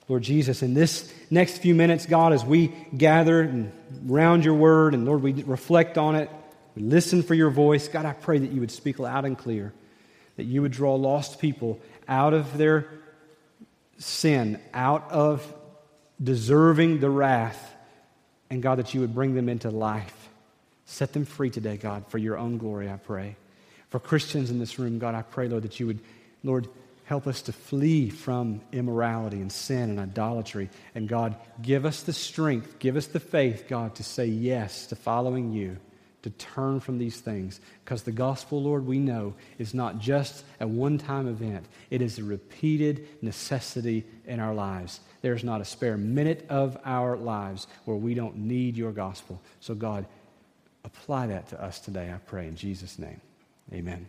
Lord 0.08 0.22
Jesus, 0.22 0.62
in 0.62 0.74
this 0.74 1.12
next 1.30 1.58
few 1.58 1.74
minutes, 1.74 2.06
God, 2.06 2.32
as 2.32 2.44
we 2.44 2.68
gather 2.96 3.40
and 3.40 3.72
round 4.04 4.44
your 4.44 4.54
word, 4.54 4.94
and 4.94 5.04
Lord, 5.04 5.22
we 5.22 5.32
reflect 5.44 5.96
on 5.96 6.16
it, 6.16 6.30
we 6.74 6.82
listen 6.82 7.22
for 7.22 7.34
your 7.34 7.50
voice, 7.50 7.88
God, 7.88 8.04
I 8.06 8.12
pray 8.12 8.38
that 8.38 8.50
you 8.50 8.60
would 8.60 8.70
speak 8.70 8.98
loud 8.98 9.24
and 9.24 9.38
clear, 9.38 9.72
that 10.36 10.44
you 10.44 10.62
would 10.62 10.72
draw 10.72 10.94
lost 10.96 11.38
people 11.38 11.80
out 12.08 12.34
of 12.34 12.58
their 12.58 12.88
sin, 13.98 14.60
out 14.74 15.10
of 15.10 15.54
deserving 16.22 17.00
the 17.00 17.10
wrath, 17.10 17.74
and 18.50 18.62
God, 18.62 18.78
that 18.78 18.94
you 18.94 19.00
would 19.00 19.14
bring 19.14 19.34
them 19.34 19.48
into 19.48 19.70
life. 19.70 20.28
Set 20.84 21.12
them 21.12 21.24
free 21.24 21.50
today, 21.50 21.76
God, 21.76 22.04
for 22.08 22.18
your 22.18 22.36
own 22.36 22.58
glory, 22.58 22.90
I 22.90 22.96
pray. 22.96 23.36
For 23.88 23.98
Christians 23.98 24.50
in 24.50 24.58
this 24.58 24.78
room, 24.78 24.98
God, 24.98 25.14
I 25.14 25.22
pray, 25.22 25.48
Lord, 25.48 25.62
that 25.62 25.78
you 25.78 25.86
would, 25.86 26.00
Lord, 26.42 26.68
Help 27.12 27.26
us 27.26 27.42
to 27.42 27.52
flee 27.52 28.08
from 28.08 28.62
immorality 28.72 29.42
and 29.42 29.52
sin 29.52 29.90
and 29.90 30.00
idolatry. 30.00 30.70
And 30.94 31.06
God, 31.06 31.36
give 31.60 31.84
us 31.84 32.04
the 32.04 32.12
strength, 32.14 32.78
give 32.78 32.96
us 32.96 33.06
the 33.06 33.20
faith, 33.20 33.66
God, 33.68 33.96
to 33.96 34.02
say 34.02 34.24
yes 34.24 34.86
to 34.86 34.96
following 34.96 35.52
you, 35.52 35.76
to 36.22 36.30
turn 36.30 36.80
from 36.80 36.96
these 36.96 37.20
things. 37.20 37.60
Because 37.84 38.04
the 38.04 38.12
gospel, 38.12 38.62
Lord, 38.62 38.86
we 38.86 38.98
know 38.98 39.34
is 39.58 39.74
not 39.74 39.98
just 39.98 40.42
a 40.58 40.66
one 40.66 40.96
time 40.96 41.28
event, 41.28 41.66
it 41.90 42.00
is 42.00 42.18
a 42.18 42.24
repeated 42.24 43.06
necessity 43.20 44.06
in 44.24 44.40
our 44.40 44.54
lives. 44.54 45.00
There's 45.20 45.44
not 45.44 45.60
a 45.60 45.66
spare 45.66 45.98
minute 45.98 46.46
of 46.48 46.78
our 46.82 47.18
lives 47.18 47.66
where 47.84 47.98
we 47.98 48.14
don't 48.14 48.38
need 48.38 48.78
your 48.78 48.92
gospel. 48.92 49.38
So, 49.60 49.74
God, 49.74 50.06
apply 50.82 51.26
that 51.26 51.46
to 51.48 51.62
us 51.62 51.78
today, 51.78 52.10
I 52.10 52.16
pray, 52.26 52.46
in 52.46 52.56
Jesus' 52.56 52.98
name. 52.98 53.20
Amen. 53.70 54.08